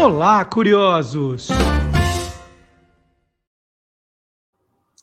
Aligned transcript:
Olá, 0.00 0.44
curiosos! 0.44 1.48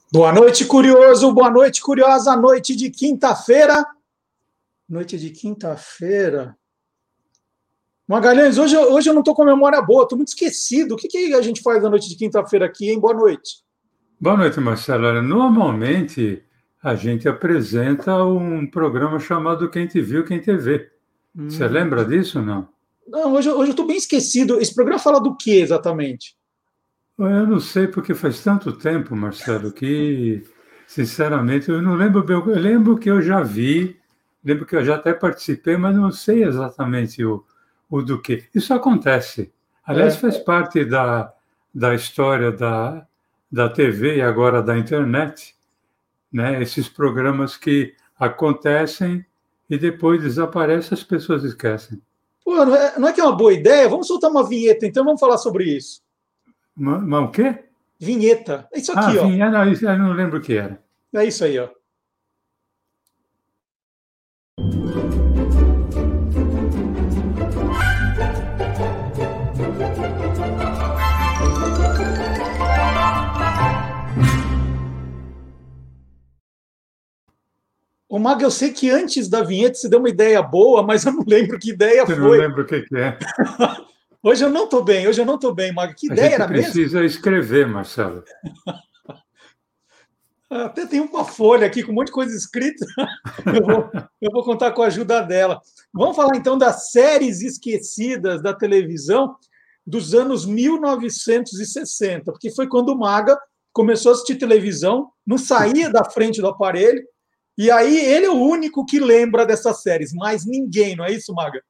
Boa 0.10 0.31
noite, 0.31 0.63
curioso! 0.63 1.33
Boa 1.33 1.52
noite, 1.52 1.81
curiosa! 1.81 2.33
Noite 2.38 2.73
de 2.78 2.89
quinta-feira. 2.89 3.86
Noite 4.88 5.18
de 5.18 5.31
quinta-feira. 5.31 6.55
Magalhães, 8.08 8.58
hoje, 8.58 8.78
hoje 8.78 9.10
eu 9.10 9.13
não 9.13 9.19
estou 9.19 9.35
com 9.35 9.44
memória 9.44 9.81
boa, 9.81 10.03
estou 10.03 10.17
muito 10.17 10.29
esquecido. 10.29 10.94
O 10.94 10.97
que, 10.97 11.09
que 11.09 11.33
a 11.33 11.41
gente 11.41 11.62
faz 11.62 11.83
na 11.83 11.89
noite 11.89 12.07
de 12.07 12.15
quinta-feira 12.15 12.65
aqui, 12.65 12.89
hein? 12.89 12.97
Boa 12.97 13.13
noite. 13.13 13.65
Boa 14.17 14.37
noite, 14.37 14.62
Marcelo. 14.62 15.21
Normalmente 15.21 16.41
a 16.81 16.95
gente 16.95 17.27
apresenta 17.27 18.23
um 18.23 18.66
programa 18.66 19.20
chamado 19.20 19.70
Quem 19.70 19.88
Te 19.88 20.02
Viu, 20.02 20.23
Quem 20.23 20.39
Te 20.39 20.55
Vê. 20.55 20.89
Hum. 21.38 21.49
Você 21.49 21.67
lembra 21.67 22.05
disso 22.05 22.39
ou 22.39 22.45
não? 22.45 22.74
Não, 23.08 23.34
hoje, 23.34 23.49
hoje 23.49 23.70
eu 23.70 23.72
estou 23.72 23.86
bem 23.86 23.98
esquecido. 23.98 24.59
Esse 24.59 24.73
programa 24.73 25.00
fala 25.00 25.20
do 25.20 25.36
que 25.36 25.59
exatamente? 25.59 26.36
Eu 27.18 27.48
não 27.48 27.59
sei, 27.59 27.88
porque 27.88 28.14
faz 28.14 28.44
tanto 28.44 28.73
tempo, 28.73 29.16
Marcelo, 29.16 29.72
que, 29.72 30.44
sinceramente, 30.86 31.70
eu 31.70 31.81
não 31.81 31.95
lembro 31.95 32.23
bem. 32.23 32.36
Eu 32.36 32.59
lembro 32.59 32.98
que 32.98 33.09
eu 33.09 33.22
já 33.22 33.41
vi, 33.41 33.98
lembro 34.44 34.66
que 34.66 34.76
eu 34.76 34.84
já 34.84 34.95
até 34.95 35.14
participei, 35.14 35.78
mas 35.78 35.95
não 35.95 36.12
sei 36.12 36.44
exatamente 36.44 37.23
o, 37.23 37.45
o 37.90 38.02
do 38.02 38.22
que. 38.22 38.44
Isso 38.54 38.73
acontece. 38.73 39.53
Aliás, 39.86 40.16
é. 40.16 40.17
faz 40.17 40.38
parte 40.38 40.84
da, 40.84 41.31
da 41.73 41.95
história 41.95 42.52
da, 42.52 43.06
da 43.52 43.70
TV 43.70 44.17
e 44.17 44.22
agora 44.22 44.62
da 44.62 44.78
internet, 44.78 45.56
né? 46.31 46.62
esses 46.62 46.90
programas 46.90 47.56
que 47.56 47.94
acontecem 48.20 49.26
e 49.70 49.78
depois 49.78 50.22
desaparecem, 50.22 50.98
as 50.98 51.03
pessoas 51.03 51.44
esquecem. 51.44 52.02
Pô, 52.45 52.63
não 52.63 52.76
é, 52.76 52.99
não 52.99 53.08
é 53.08 53.13
que 53.13 53.20
é 53.20 53.23
uma 53.23 53.35
boa 53.35 53.52
ideia? 53.52 53.90
Vamos 53.90 54.05
soltar 54.05 54.30
uma 54.30 54.48
vinheta, 54.48 54.86
então 54.86 55.03
vamos 55.03 55.20
falar 55.20 55.40
sobre 55.40 55.64
isso. 55.64 56.02
Mas 56.75 57.23
o 57.23 57.31
quê? 57.31 57.64
Vinheta. 58.00 58.67
É 58.72 58.78
isso 58.78 58.92
aqui, 58.92 59.17
ah, 59.17 59.23
ó. 59.23 59.28
Vinheta, 59.28 59.52
não, 59.52 59.94
eu 59.94 59.97
não 59.97 60.14
lembro 60.14 60.38
o 60.38 60.42
que 60.42 60.55
era. 60.55 60.80
É 61.11 61.25
isso 61.25 61.44
aí, 61.44 61.58
ó. 61.58 61.67
Ô, 78.16 78.19
Mago, 78.19 78.41
eu 78.44 78.49
sei 78.49 78.71
que 78.71 78.89
antes 78.89 79.27
da 79.27 79.44
vinheta 79.44 79.75
você 79.75 79.89
deu 79.89 79.99
uma 79.99 80.08
ideia 80.08 80.41
boa, 80.41 80.81
mas 80.81 81.05
eu 81.05 81.11
não 81.11 81.25
lembro 81.27 81.59
que 81.59 81.71
ideia 81.71 81.99
eu 81.99 82.05
foi. 82.05 82.16
Eu 82.16 82.21
não 82.21 82.30
lembro 82.30 82.63
o 82.63 82.66
que, 82.66 82.81
que 82.83 82.95
é. 82.95 83.19
hoje 84.23 84.41
eu 84.41 84.49
não 84.49 84.63
estou 84.63 84.85
bem, 84.85 85.05
hoje 85.05 85.19
eu 85.19 85.25
não 85.25 85.35
estou 85.35 85.53
bem, 85.53 85.73
Mago. 85.73 85.94
Que 85.94 86.09
A 86.09 86.13
ideia 86.13 86.36
era 86.36 86.47
mesmo? 86.47 86.71
precisa 86.71 87.03
escrever, 87.03 87.67
Marcelo. 87.67 88.23
Até 90.49 90.86
tem 90.86 91.02
uma 91.02 91.25
folha 91.25 91.67
aqui 91.67 91.83
com 91.83 91.91
um 91.91 91.95
monte 91.95 92.08
de 92.08 92.13
coisa 92.13 92.33
escrita. 92.33 92.86
Eu 93.53 93.66
vou, 93.66 93.91
eu 94.21 94.31
vou 94.31 94.45
contar 94.45 94.71
com 94.71 94.81
a 94.81 94.88
ajuda 94.88 95.19
dela. 95.19 95.59
Vamos 95.93 96.16
falar 96.16 96.38
então 96.38 96.58
das 96.58 96.91
séries 96.91 97.41
esquecidas 97.41 98.41
da 98.41 98.53
televisão 98.53 99.36
dos 99.86 100.16
anos 100.16 100.45
1960, 100.45 102.31
porque 102.31 102.49
foi 102.49 102.66
quando 102.67 102.93
o 102.93 102.97
Maga 102.97 103.38
começou 103.73 104.11
a 104.11 104.13
assistir 104.13 104.36
televisão, 104.36 105.11
não 105.27 105.38
saía 105.38 105.89
da 105.89 106.05
frente 106.05 106.39
do 106.39 106.47
aparelho, 106.47 107.03
e 107.58 107.72
aí 107.72 107.98
ele 107.98 108.25
é 108.25 108.30
o 108.30 108.42
único 108.42 108.86
que 108.86 109.00
lembra 109.00 109.45
dessas 109.45 109.81
séries, 109.81 110.14
mas 110.14 110.45
ninguém, 110.45 110.95
não 110.95 111.06
é 111.06 111.11
isso, 111.11 111.34
Maga? 111.34 111.61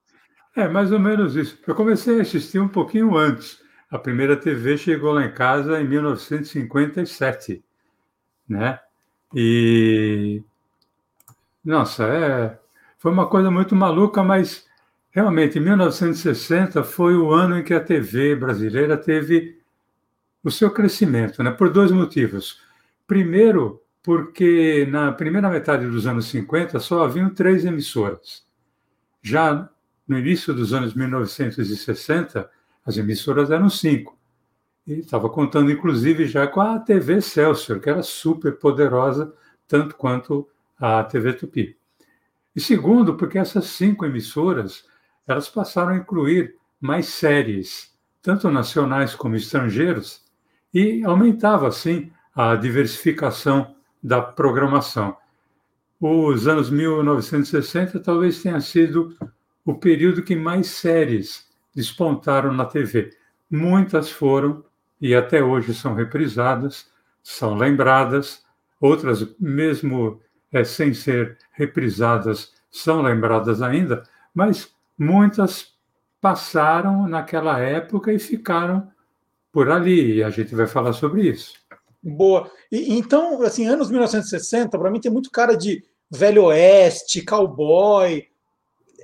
É, 0.56 0.68
mais 0.68 0.92
ou 0.92 1.00
menos 1.00 1.36
isso. 1.36 1.60
Eu 1.68 1.76
comecei 1.76 2.20
a 2.20 2.22
assistir 2.22 2.60
um 2.60 2.68
pouquinho 2.68 3.16
antes. 3.18 3.60
A 3.92 4.00
primeira 4.00 4.38
TV 4.38 4.78
chegou 4.78 5.12
lá 5.14 5.26
em 5.26 5.34
casa 5.34 5.80
em 5.82 5.88
1957, 5.88 7.64
né? 8.48 8.80
E 9.34 10.42
nossa, 11.64 12.06
é, 12.06 12.60
foi 12.98 13.12
uma 13.12 13.28
coisa 13.28 13.50
muito 13.50 13.76
maluca, 13.76 14.24
mas 14.24 14.66
realmente 15.10 15.60
1960 15.60 16.84
foi 16.84 17.16
o 17.18 17.32
ano 17.32 17.58
em 17.58 17.64
que 17.64 17.74
a 17.74 17.84
TV 17.84 18.36
brasileira 18.36 18.96
teve 18.96 19.60
o 20.44 20.52
seu 20.52 20.70
crescimento, 20.70 21.42
né? 21.42 21.50
Por 21.50 21.72
dois 21.72 21.92
motivos. 21.92 22.62
Primeiro, 23.08 23.82
porque 24.06 24.86
na 24.92 25.12
primeira 25.12 25.50
metade 25.50 25.88
dos 25.88 26.06
anos 26.06 26.28
50 26.28 26.80
só 26.80 27.04
haviam 27.04 27.34
três 27.34 27.66
emissoras. 27.66 28.46
Já 29.20 29.68
no 30.08 30.20
início 30.20 30.54
dos 30.54 30.76
anos 30.76 30.94
1960, 30.94 32.48
as 32.86 32.98
emissoras 32.98 33.50
eram 33.50 33.68
cinco. 33.68 34.16
E 34.86 35.00
estava 35.00 35.28
contando, 35.28 35.72
inclusive, 35.72 36.28
já 36.28 36.46
com 36.46 36.62
a 36.62 36.78
TV 36.78 37.20
Celsius, 37.20 37.82
que 37.82 37.90
era 37.90 38.04
super 38.04 38.60
poderosa, 38.60 39.34
tanto 39.68 39.96
quanto 39.96 40.48
a 40.80 41.04
TV 41.04 41.34
Tupi. 41.34 41.76
E 42.56 42.62
segundo, 42.62 43.16
porque 43.16 43.40
essas 43.40 43.66
cinco 43.66 44.06
emissoras 44.06 44.86
elas 45.28 45.50
passaram 45.50 45.94
a 45.94 45.98
incluir 45.98 46.56
mais 46.80 47.08
séries, 47.08 47.92
tanto 48.22 48.52
nacionais 48.52 49.16
como 49.16 49.36
estrangeiros, 49.36 50.22
e 50.72 51.04
aumentava, 51.04 51.68
assim, 51.68 52.12
a 52.36 52.56
diversificação 52.56 53.75
da 54.06 54.22
programação. 54.22 55.18
Os 56.00 56.48
anos 56.48 56.70
1960 56.70 58.00
talvez 58.00 58.40
tenha 58.40 58.62
sido 58.62 59.18
o 59.66 59.74
período 59.74 60.22
que 60.22 60.36
mais 60.36 60.68
séries 60.68 61.48
despontaram 61.74 62.54
na 62.54 62.66
TV. 62.66 63.10
Muitas 63.50 64.12
foram 64.12 64.64
e 65.02 65.16
até 65.16 65.44
hoje 65.44 65.74
são 65.74 65.96
reprisadas, 65.96 66.88
são 67.24 67.56
lembradas, 67.56 68.46
outras, 68.80 69.28
mesmo 69.40 70.22
é, 70.52 70.64
sem 70.64 70.94
ser 70.94 71.40
reprisadas, 71.52 72.54
são 72.70 73.02
lembradas 73.02 73.64
ainda, 73.64 74.04
mas 74.36 74.72
muitas 74.96 75.74
passaram 76.22 77.08
naquela 77.08 77.58
época 77.60 78.14
e 78.14 78.20
ficaram 78.20 78.88
por 79.52 79.72
ali, 79.72 80.18
e 80.18 80.24
a 80.24 80.30
gente 80.30 80.54
vai 80.54 80.68
falar 80.68 80.94
sobre 80.94 81.28
isso. 81.28 81.56
Boa. 82.06 82.52
E, 82.72 82.96
então, 82.96 83.42
assim, 83.42 83.66
anos 83.66 83.90
1960, 83.90 84.78
para 84.78 84.92
mim 84.92 85.00
tem 85.00 85.12
muito 85.12 85.32
cara 85.32 85.58
de 85.58 85.84
velho 86.10 86.44
oeste, 86.46 87.26
cowboy. 87.26 88.24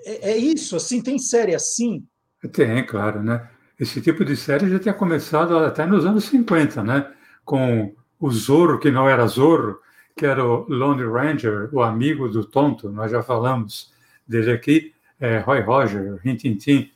É, 0.06 0.32
é, 0.32 0.38
isso, 0.38 0.76
assim, 0.76 1.02
tem 1.02 1.18
série 1.18 1.56
assim? 1.56 2.06
Tem, 2.54 2.86
claro, 2.86 3.24
né? 3.24 3.50
Esse 3.80 4.00
tipo 4.00 4.24
de 4.24 4.38
série 4.38 4.70
já 4.70 4.78
tinha 4.78 4.94
começado 4.94 5.58
até 5.58 5.84
nos 5.88 6.06
anos 6.06 6.26
50, 6.26 6.84
né? 6.84 7.12
Com 7.44 7.96
o 8.20 8.30
Zorro, 8.30 8.78
que 8.78 8.92
não 8.92 9.10
era 9.10 9.26
Zorro, 9.26 9.80
que 10.16 10.26
era 10.26 10.46
o 10.46 10.68
Lone 10.70 11.04
Ranger, 11.04 11.70
o 11.74 11.82
amigo 11.82 12.30
do 12.30 12.46
tonto, 12.46 12.90
nós 12.90 13.10
já 13.10 13.24
falamos 13.24 13.92
dele 14.28 14.52
aqui, 14.52 14.94
é, 15.20 15.40
Roy 15.40 15.62
Roger, 15.62 16.20
Rintintin. 16.24 16.92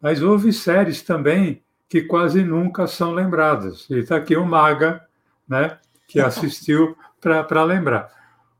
Mas 0.00 0.22
houve 0.22 0.52
séries 0.52 1.02
também 1.02 1.60
que 1.88 2.02
quase 2.02 2.44
nunca 2.44 2.86
são 2.86 3.12
lembradas. 3.12 3.88
E 3.90 3.98
está 3.98 4.16
aqui 4.16 4.36
o 4.36 4.46
Maga, 4.46 5.04
né, 5.50 5.78
que 6.06 6.20
assistiu 6.20 6.96
para 7.20 7.64
lembrar. 7.64 8.10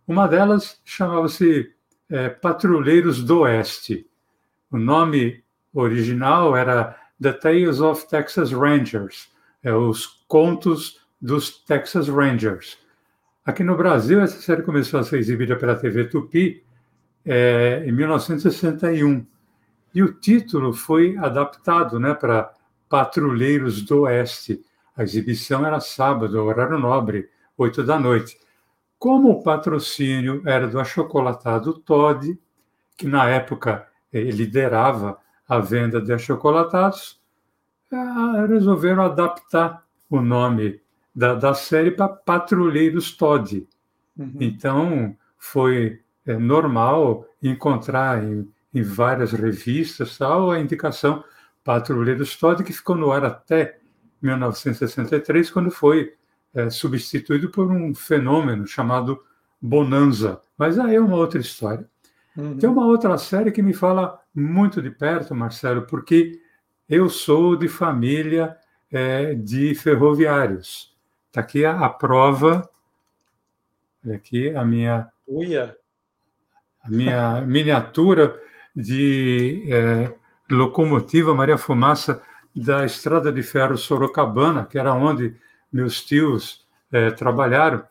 Uma 0.07 0.27
delas 0.27 0.81
chamava-se 0.85 1.73
é, 2.11 2.29
Patrulheiros 2.29 3.23
do 3.23 3.41
Oeste. 3.41 4.07
O 4.71 4.77
nome 4.77 5.43
original 5.73 6.57
era 6.57 6.97
The 7.23 7.33
Tales 7.33 7.81
of 7.81 8.09
Texas 8.09 8.51
Rangers, 8.51 9.31
é, 9.63 9.73
os 9.73 10.25
contos 10.27 11.01
dos 11.21 11.63
Texas 11.65 12.09
Rangers. 12.09 12.79
Aqui 13.45 13.63
no 13.63 13.77
Brasil, 13.77 14.21
essa 14.21 14.41
série 14.41 14.63
começou 14.63 14.99
a 14.99 15.05
ser 15.05 15.19
exibida 15.19 15.57
pela 15.57 15.77
TV 15.77 16.05
Tupi 16.07 16.65
é, 17.25 17.85
em 17.87 17.93
1961. 17.93 19.25
E 19.95 20.03
o 20.03 20.13
título 20.13 20.73
foi 20.73 21.17
adaptado 21.19 22.01
né, 22.01 22.15
para 22.15 22.53
Patrulheiros 22.89 23.83
do 23.83 24.03
Oeste. 24.03 24.61
A 25.01 25.03
exibição 25.03 25.65
era 25.65 25.81
sábado, 25.81 26.39
horário 26.45 26.79
nobre, 26.79 27.31
oito 27.57 27.83
da 27.83 27.99
noite. 27.99 28.39
Como 28.99 29.31
o 29.31 29.43
patrocínio 29.43 30.43
era 30.45 30.69
do 30.69 30.79
achocolatado 30.79 31.73
Todd, 31.79 32.39
que 32.99 33.09
na 33.09 33.27
época 33.27 33.89
eh, 34.13 34.21
liderava 34.25 35.17
a 35.49 35.59
venda 35.59 36.03
de 36.03 36.13
achocolatados, 36.13 37.19
eh, 37.91 38.47
resolveram 38.47 39.03
adaptar 39.03 39.83
o 40.11 40.21
nome 40.21 40.83
da, 41.15 41.35
da 41.35 41.55
série 41.55 41.93
para 41.93 42.09
Patrulheiros 42.09 43.17
Todd. 43.17 43.67
Uhum. 44.19 44.37
Então, 44.39 45.17
foi 45.39 46.03
é, 46.27 46.37
normal 46.37 47.27
encontrar 47.43 48.23
em, 48.23 48.47
em, 48.75 48.83
várias 48.83 49.33
revistas 49.33 50.19
tal, 50.19 50.51
a 50.51 50.61
indicação 50.61 51.25
Patrulheiros 51.65 52.37
Todd, 52.37 52.63
que 52.63 52.75
ficou 52.75 52.97
no 52.97 53.11
ar 53.11 53.25
até 53.25 53.80
1963, 54.23 55.51
quando 55.51 55.71
foi 55.71 56.15
é, 56.55 56.69
substituído 56.71 57.51
por 57.51 57.71
um 57.71 57.95
fenômeno 57.95 58.67
chamado 58.67 59.23
Bonanza. 59.61 60.41
Mas 60.57 60.79
aí 60.79 60.97
é 60.97 61.01
uma 61.01 61.17
outra 61.17 61.41
história. 61.41 61.89
Uhum. 62.37 62.59
Tem 62.59 62.69
uma 62.69 62.87
outra 62.87 63.17
série 63.19 63.51
que 63.51 63.63
me 63.63 63.73
fala 63.73 64.21
muito 64.35 64.81
de 64.81 64.91
perto, 64.91 65.35
Marcelo, 65.35 65.83
porque 65.83 66.41
eu 66.89 67.09
sou 67.09 67.57
de 67.57 67.69
família 67.69 68.57
é, 68.91 69.35
de 69.35 69.75
ferroviários. 69.75 70.95
Está 71.29 71.41
aqui 71.41 71.65
a, 71.65 71.79
a 71.79 71.89
prova, 71.89 72.69
olha 74.05 74.17
aqui 74.17 74.55
a 74.55 74.65
minha, 74.65 75.09
Uia. 75.27 75.77
a 76.83 76.91
minha 76.91 77.41
miniatura 77.43 78.41
de 78.75 79.65
é, 79.69 80.13
locomotiva 80.51 81.35
Maria 81.35 81.59
Fumaça 81.59 82.23
da 82.55 82.85
Estrada 82.85 83.33
de 83.33 83.43
Ferro 83.43 83.77
Sorocabana, 83.77 84.65
que 84.65 84.79
era 84.79 84.93
onde 84.93 85.37
meus 85.73 86.05
tios 86.05 86.67
é, 86.91 87.11
trabalharam, 87.11 87.85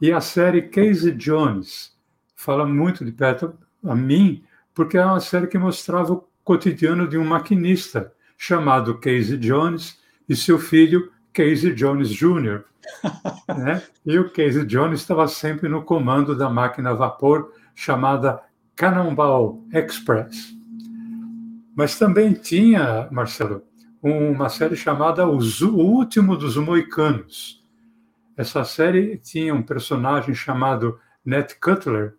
e 0.00 0.10
a 0.10 0.20
série 0.20 0.62
Casey 0.62 1.12
Jones 1.12 1.96
fala 2.34 2.66
muito 2.66 3.04
de 3.04 3.12
perto 3.12 3.54
a 3.84 3.94
mim, 3.94 4.42
porque 4.74 4.98
é 4.98 5.04
uma 5.04 5.20
série 5.20 5.46
que 5.46 5.58
mostrava 5.58 6.12
o 6.12 6.28
cotidiano 6.42 7.06
de 7.06 7.16
um 7.16 7.24
maquinista 7.24 8.12
chamado 8.36 8.98
Casey 8.98 9.38
Jones 9.38 10.00
e 10.28 10.34
seu 10.34 10.58
filho 10.58 11.12
Casey 11.32 11.72
Jones 11.72 12.10
Jr. 12.10 12.64
né? 13.56 13.82
E 14.04 14.18
o 14.18 14.28
Casey 14.30 14.66
Jones 14.66 15.00
estava 15.00 15.28
sempre 15.28 15.68
no 15.68 15.84
comando 15.84 16.36
da 16.36 16.50
máquina 16.50 16.90
a 16.90 16.94
vapor 16.94 17.52
chamada 17.74 18.42
Cannonball 18.74 19.64
Express. 19.72 20.52
Mas 21.76 21.98
também 21.98 22.32
tinha, 22.34 23.08
Marcelo, 23.10 23.62
uma 24.02 24.48
série 24.48 24.74
chamada 24.74 25.28
O 25.28 25.38
Último 25.76 26.36
dos 26.36 26.56
Moicanos. 26.56 27.64
Essa 28.36 28.64
série 28.64 29.16
tinha 29.16 29.54
um 29.54 29.62
personagem 29.62 30.34
chamado 30.34 30.98
Ned 31.24 31.54
Cutler, 31.60 32.14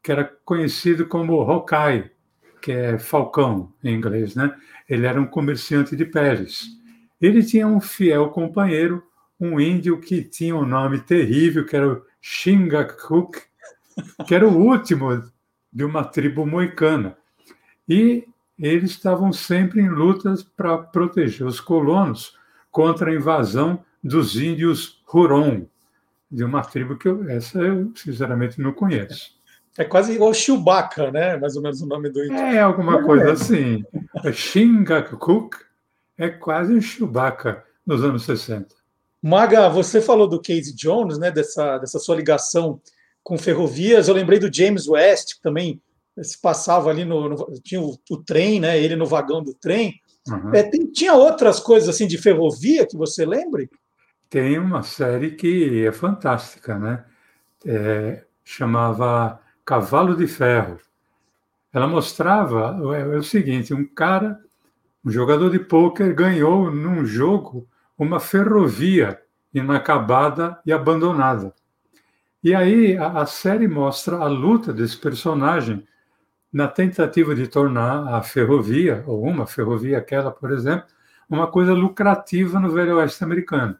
que 0.00 0.12
era 0.12 0.24
conhecido 0.44 1.06
como 1.06 1.40
Hawkeye, 1.40 2.12
que 2.62 2.70
é 2.70 2.96
falcão 2.96 3.72
em 3.82 3.94
inglês, 3.94 4.36
né? 4.36 4.54
Ele 4.88 5.04
era 5.04 5.20
um 5.20 5.26
comerciante 5.26 5.96
de 5.96 6.04
peles. 6.04 6.66
Ele 7.20 7.42
tinha 7.42 7.66
um 7.66 7.80
fiel 7.80 8.28
companheiro, 8.30 9.02
um 9.40 9.58
índio 9.58 10.00
que 10.00 10.22
tinha 10.22 10.54
um 10.54 10.64
nome 10.64 11.00
terrível, 11.00 11.66
que 11.66 11.74
era 11.74 11.92
o 11.92 12.02
Shingakuk, 12.20 13.40
que 14.28 14.34
era 14.34 14.46
o 14.46 14.56
último 14.56 15.24
de 15.72 15.84
uma 15.84 16.04
tribo 16.04 16.46
moicana. 16.46 17.16
E 17.88 18.28
eles 18.58 18.92
estavam 18.92 19.32
sempre 19.32 19.80
em 19.80 19.88
lutas 19.88 20.42
para 20.42 20.78
proteger 20.78 21.46
os 21.46 21.60
colonos 21.60 22.36
contra 22.70 23.10
a 23.10 23.14
invasão 23.14 23.84
dos 24.02 24.36
índios 24.36 25.02
Huron, 25.12 25.66
de 26.30 26.44
uma 26.44 26.62
tribo 26.62 26.96
que 26.96 27.08
eu, 27.08 27.28
essa 27.28 27.58
eu 27.58 27.92
sinceramente 27.94 28.60
não 28.60 28.72
conheço. 28.72 29.36
É 29.78 29.84
quase 29.84 30.14
igual 30.14 30.32
Chewbacca, 30.32 31.10
né? 31.10 31.36
Mais 31.36 31.54
ou 31.54 31.62
menos 31.62 31.82
o 31.82 31.86
nome 31.86 32.08
do 32.08 32.24
índio. 32.24 32.36
É 32.36 32.60
alguma 32.60 33.02
coisa 33.02 33.32
assim. 33.32 33.84
Shingakuk 34.32 35.56
é 36.16 36.28
quase 36.30 36.72
um 36.72 36.80
Chewbacca 36.80 37.62
nos 37.84 38.02
anos 38.02 38.24
60. 38.24 38.74
Maga, 39.22 39.68
você 39.68 40.00
falou 40.00 40.26
do 40.26 40.40
Casey 40.40 40.74
Jones, 40.74 41.18
né? 41.18 41.30
Dessa, 41.30 41.78
dessa 41.78 41.98
sua 41.98 42.16
ligação 42.16 42.80
com 43.22 43.36
ferrovias. 43.36 44.08
Eu 44.08 44.14
lembrei 44.14 44.38
do 44.38 44.52
James 44.52 44.88
West, 44.88 45.34
que 45.34 45.42
também 45.42 45.80
se 46.22 46.40
passava 46.40 46.90
ali 46.90 47.04
no, 47.04 47.28
no 47.28 47.60
tinha 47.62 47.80
o, 47.80 47.98
o, 48.10 48.16
trem, 48.16 48.60
né? 48.60 48.78
Ele 48.78 48.96
no 48.96 49.06
vagão 49.06 49.42
do 49.42 49.54
trem. 49.54 50.00
Uhum. 50.28 50.54
É, 50.54 50.62
tem, 50.62 50.86
tinha 50.86 51.14
outras 51.14 51.60
coisas 51.60 51.88
assim 51.88 52.06
de 52.06 52.18
ferrovia 52.18 52.86
que 52.86 52.96
você 52.96 53.24
lembre? 53.24 53.70
Tem 54.28 54.58
uma 54.58 54.82
série 54.82 55.32
que 55.32 55.86
é 55.86 55.92
fantástica, 55.92 56.78
né? 56.78 57.04
É, 57.64 58.24
chamava 58.44 59.40
Cavalo 59.64 60.16
de 60.16 60.26
Ferro. 60.26 60.78
Ela 61.72 61.86
mostrava 61.86 62.78
é, 62.96 63.00
é 63.00 63.18
o 63.18 63.22
seguinte: 63.22 63.74
um 63.74 63.84
cara, 63.84 64.40
um 65.04 65.10
jogador 65.10 65.50
de 65.50 65.58
pôquer, 65.58 66.14
ganhou 66.14 66.70
num 66.70 67.04
jogo 67.04 67.68
uma 67.98 68.20
ferrovia 68.20 69.20
inacabada 69.52 70.58
e 70.66 70.72
abandonada. 70.72 71.54
E 72.42 72.54
aí 72.54 72.96
a, 72.96 73.22
a 73.22 73.26
série 73.26 73.68
mostra 73.68 74.16
a 74.16 74.26
luta 74.26 74.72
desse 74.72 74.96
personagem 74.96 75.86
na 76.56 76.66
tentativa 76.66 77.34
de 77.34 77.46
tornar 77.46 78.14
a 78.14 78.22
ferrovia, 78.22 79.04
ou 79.06 79.22
uma 79.22 79.46
ferrovia, 79.46 79.98
aquela, 79.98 80.30
por 80.30 80.50
exemplo, 80.50 80.86
uma 81.28 81.46
coisa 81.46 81.74
lucrativa 81.74 82.58
no 82.58 82.70
Velho 82.70 82.96
Oeste 82.96 83.22
americano. 83.22 83.76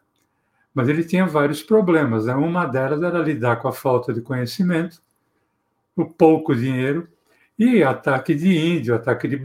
Mas 0.75 0.87
ele 0.87 1.03
tinha 1.03 1.25
vários 1.25 1.63
problemas. 1.63 2.27
Né? 2.27 2.35
Uma 2.35 2.67
delas 2.67 3.01
era 3.01 3.17
lidar 3.17 3.55
com 3.55 3.67
a 3.67 3.71
falta 3.71 4.13
de 4.13 4.21
conhecimento, 4.21 5.01
o 5.95 6.05
pouco 6.05 6.55
dinheiro 6.55 7.07
e 7.57 7.81
ataque 7.81 8.35
de 8.35 8.55
índio, 8.55 8.93
ataque 8.93 9.27
de 9.27 9.37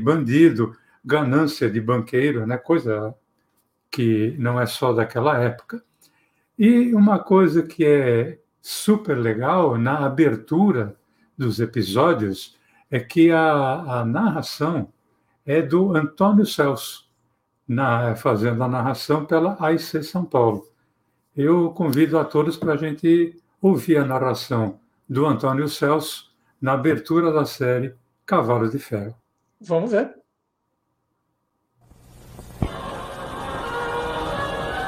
bandido, 0.00 0.76
ganância 1.04 1.70
de 1.70 1.80
banqueiro, 1.80 2.44
né? 2.44 2.56
coisa 2.56 3.14
que 3.88 4.34
não 4.36 4.60
é 4.60 4.66
só 4.66 4.92
daquela 4.92 5.38
época. 5.38 5.80
E 6.58 6.92
uma 6.92 7.20
coisa 7.20 7.62
que 7.62 7.84
é 7.84 8.40
super 8.60 9.16
legal 9.16 9.78
na 9.78 10.04
abertura 10.04 10.96
dos 11.38 11.60
episódios 11.60 12.58
é 12.94 13.00
que 13.00 13.32
a, 13.32 14.02
a 14.02 14.04
narração 14.04 14.88
é 15.44 15.60
do 15.60 15.96
Antônio 15.96 16.46
Celso, 16.46 17.10
na, 17.66 18.14
fazendo 18.14 18.62
a 18.62 18.68
narração 18.68 19.24
pela 19.24 19.56
AIC 19.58 20.04
São 20.04 20.24
Paulo. 20.24 20.64
Eu 21.36 21.70
convido 21.70 22.16
a 22.16 22.24
todos 22.24 22.56
para 22.56 22.74
a 22.74 22.76
gente 22.76 23.36
ouvir 23.60 23.96
a 23.96 24.04
narração 24.04 24.78
do 25.08 25.26
Antônio 25.26 25.68
Celso 25.68 26.32
na 26.62 26.74
abertura 26.74 27.32
da 27.32 27.44
série 27.44 27.96
Cavalo 28.24 28.70
de 28.70 28.78
Ferro. 28.78 29.16
Vamos 29.60 29.90
ver. 29.90 30.14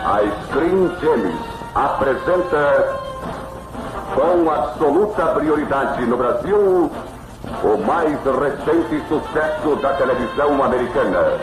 A 0.05 0.20
Screen 0.44 0.88
Gems 1.00 1.41
apresenta 1.75 3.06
com 4.14 4.49
absoluta 4.49 5.35
prioridade 5.35 6.06
no 6.06 6.17
Brasil 6.17 6.88
o 7.62 7.79
mais 7.87 8.19
recente 8.25 9.03
sucesso 9.08 9.76
da 9.76 9.93
televisão 9.94 10.62
americana, 10.62 11.38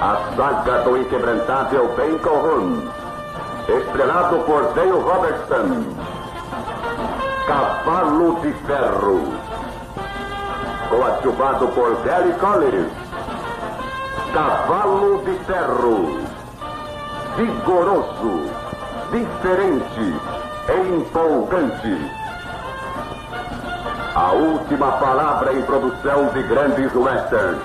a 0.00 0.16
saga 0.36 0.82
do 0.82 0.96
inquebrantável 0.96 1.94
Ben 1.96 2.18
Calhoun, 2.18 2.88
estrelado 3.68 4.38
por 4.40 4.72
Dale 4.74 4.90
Robertson 4.90 6.20
Cavalo 7.50 8.40
de 8.42 8.52
Ferro. 8.64 9.22
Coadjuvado 10.88 11.66
por 11.74 12.00
Gary 12.04 12.32
Collins. 12.34 12.92
Cavalo 14.32 15.20
de 15.24 15.34
Ferro. 15.46 16.20
Vigoroso, 17.36 18.50
diferente, 19.10 20.14
empolgante. 20.68 22.29
A 24.14 24.32
última 24.32 24.98
palavra 24.98 25.52
em 25.52 25.62
produção 25.62 26.32
de 26.32 26.42
grandes 26.42 26.92
westerns. 26.94 27.62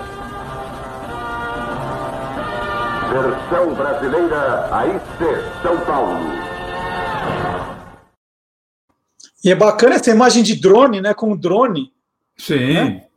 Versão 3.12 3.74
brasileira 3.74 4.76
AIC 4.76 5.02
São 5.64 5.80
Paulo. 5.86 6.20
E 9.44 9.52
é 9.52 9.56
bacana 9.56 9.96
essa 9.96 10.12
imagem 10.12 10.44
de 10.44 10.60
drone, 10.60 11.02
né? 11.02 11.16
Com 11.16 11.32
o 11.32 11.38
drone. 11.38 11.92
Sim. 12.38 12.74
Né? 12.74 13.08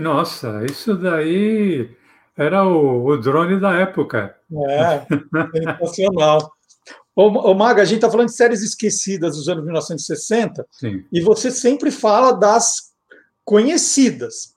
Nossa, 0.00 0.64
isso 0.64 0.96
daí 0.96 1.90
era 2.36 2.64
o, 2.64 3.04
o, 3.06 3.16
drone 3.18 3.60
da 3.60 3.72
época. 3.74 4.34
É, 4.50 5.06
sensacional. 5.78 6.52
Ô, 7.14 7.54
Maga, 7.54 7.82
a 7.82 7.84
gente 7.84 7.96
está 7.96 8.10
falando 8.10 8.28
de 8.28 8.34
séries 8.34 8.62
esquecidas 8.62 9.36
dos 9.36 9.48
anos 9.48 9.64
1960, 9.64 10.66
Sim. 10.70 11.04
e 11.12 11.20
você 11.20 11.50
sempre 11.50 11.90
fala 11.90 12.32
das 12.32 12.92
conhecidas. 13.44 14.54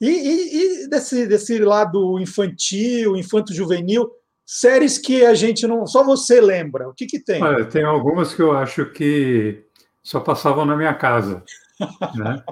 E, 0.00 0.08
e, 0.08 0.84
e 0.84 0.88
desse, 0.88 1.26
desse 1.26 1.58
lado 1.58 2.18
infantil, 2.18 3.16
infanto-juvenil, 3.16 4.10
séries 4.46 4.96
que 4.96 5.26
a 5.26 5.34
gente 5.34 5.66
não. 5.66 5.86
Só 5.86 6.02
você 6.02 6.40
lembra. 6.40 6.88
O 6.88 6.94
que, 6.94 7.06
que 7.06 7.18
tem? 7.18 7.42
Olha, 7.42 7.66
tem 7.66 7.84
algumas 7.84 8.32
que 8.32 8.40
eu 8.40 8.52
acho 8.56 8.86
que 8.86 9.64
só 10.02 10.20
passavam 10.20 10.64
na 10.64 10.76
minha 10.76 10.94
casa. 10.94 11.42
Né? 12.16 12.42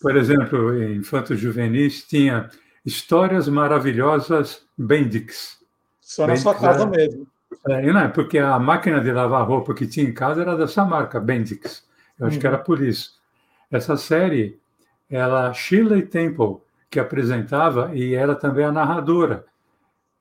Por 0.00 0.16
exemplo, 0.16 0.82
em 0.82 0.96
Infantos 0.96 1.38
Juvenis 1.38 2.02
tinha 2.02 2.50
Histórias 2.84 3.48
Maravilhosas 3.48 4.62
Bendix. 4.76 5.58
Só 6.00 6.26
na 6.26 6.34
sua 6.34 6.56
casa 6.56 6.82
era, 6.82 6.90
mesmo. 6.90 7.24
É, 7.68 7.92
não, 7.92 8.10
porque 8.10 8.38
a 8.38 8.58
máquina 8.58 9.00
de 9.00 9.12
lavar 9.12 9.46
roupa 9.46 9.74
que 9.74 9.86
tinha 9.86 10.08
em 10.08 10.12
casa 10.12 10.42
era 10.42 10.56
dessa 10.56 10.84
marca, 10.84 11.20
Bendix. 11.20 11.86
Eu 12.18 12.26
acho 12.26 12.36
uhum. 12.36 12.40
que 12.40 12.46
era 12.46 12.58
por 12.58 12.82
isso. 12.82 13.18
Essa 13.70 13.96
série, 13.96 14.58
ela, 15.10 15.52
Shirley 15.52 16.02
Temple, 16.02 16.58
que 16.90 16.98
apresentava 16.98 17.94
e 17.94 18.14
era 18.14 18.34
também 18.34 18.64
a 18.64 18.72
narradora. 18.72 19.44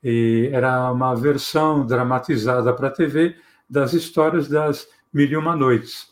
E 0.03 0.49
era 0.51 0.91
uma 0.91 1.15
versão 1.15 1.85
dramatizada 1.85 2.73
para 2.73 2.87
a 2.87 2.91
TV 2.91 3.35
das 3.69 3.93
histórias 3.93 4.47
das 4.47 4.87
Mil 5.13 5.27
e 5.27 5.37
Uma 5.37 5.55
Noites. 5.55 6.11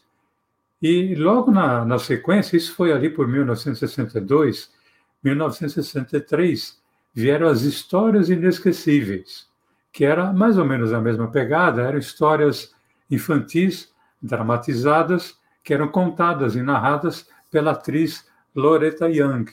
E 0.82 1.16
logo 1.16 1.52
na, 1.52 1.86
na 1.86 2.00
sequência, 2.00 2.58
isso 2.58 2.74
foi 2.76 2.92
ali 2.92 3.10
por 3.10 3.28
1962, 3.28 4.72
1963, 5.24 6.80
vieram 7.14 7.48
as 7.48 7.62
histórias 7.62 8.30
inesquecíveis, 8.30 9.48
que 9.96 10.04
era 10.04 10.34
mais 10.34 10.58
ou 10.58 10.66
menos 10.66 10.92
a 10.92 11.00
mesma 11.00 11.32
pegada, 11.32 11.82
eram 11.82 11.98
histórias 11.98 12.76
infantis 13.10 13.96
dramatizadas 14.22 15.40
que 15.64 15.74
eram 15.74 15.88
contadas 15.88 16.54
e 16.54 16.62
narradas 16.62 17.30
pela 17.50 17.72
atriz 17.72 18.30
Loretta 18.54 19.08
Young. 19.08 19.46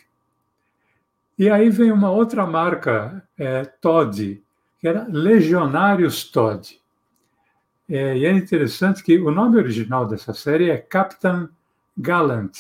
E 1.38 1.48
aí 1.48 1.70
vem 1.70 1.92
uma 1.92 2.10
outra 2.10 2.44
marca, 2.44 3.22
é, 3.38 3.64
Todd, 3.64 4.42
que 4.80 4.88
era 4.88 5.06
Legionários 5.08 6.24
Todd. 6.24 6.76
É, 7.88 8.18
e 8.18 8.26
é 8.26 8.32
interessante 8.32 9.04
que 9.04 9.20
o 9.20 9.30
nome 9.30 9.58
original 9.58 10.08
dessa 10.08 10.34
série 10.34 10.70
é 10.70 10.76
Captain 10.76 11.48
Gallant, 11.96 12.50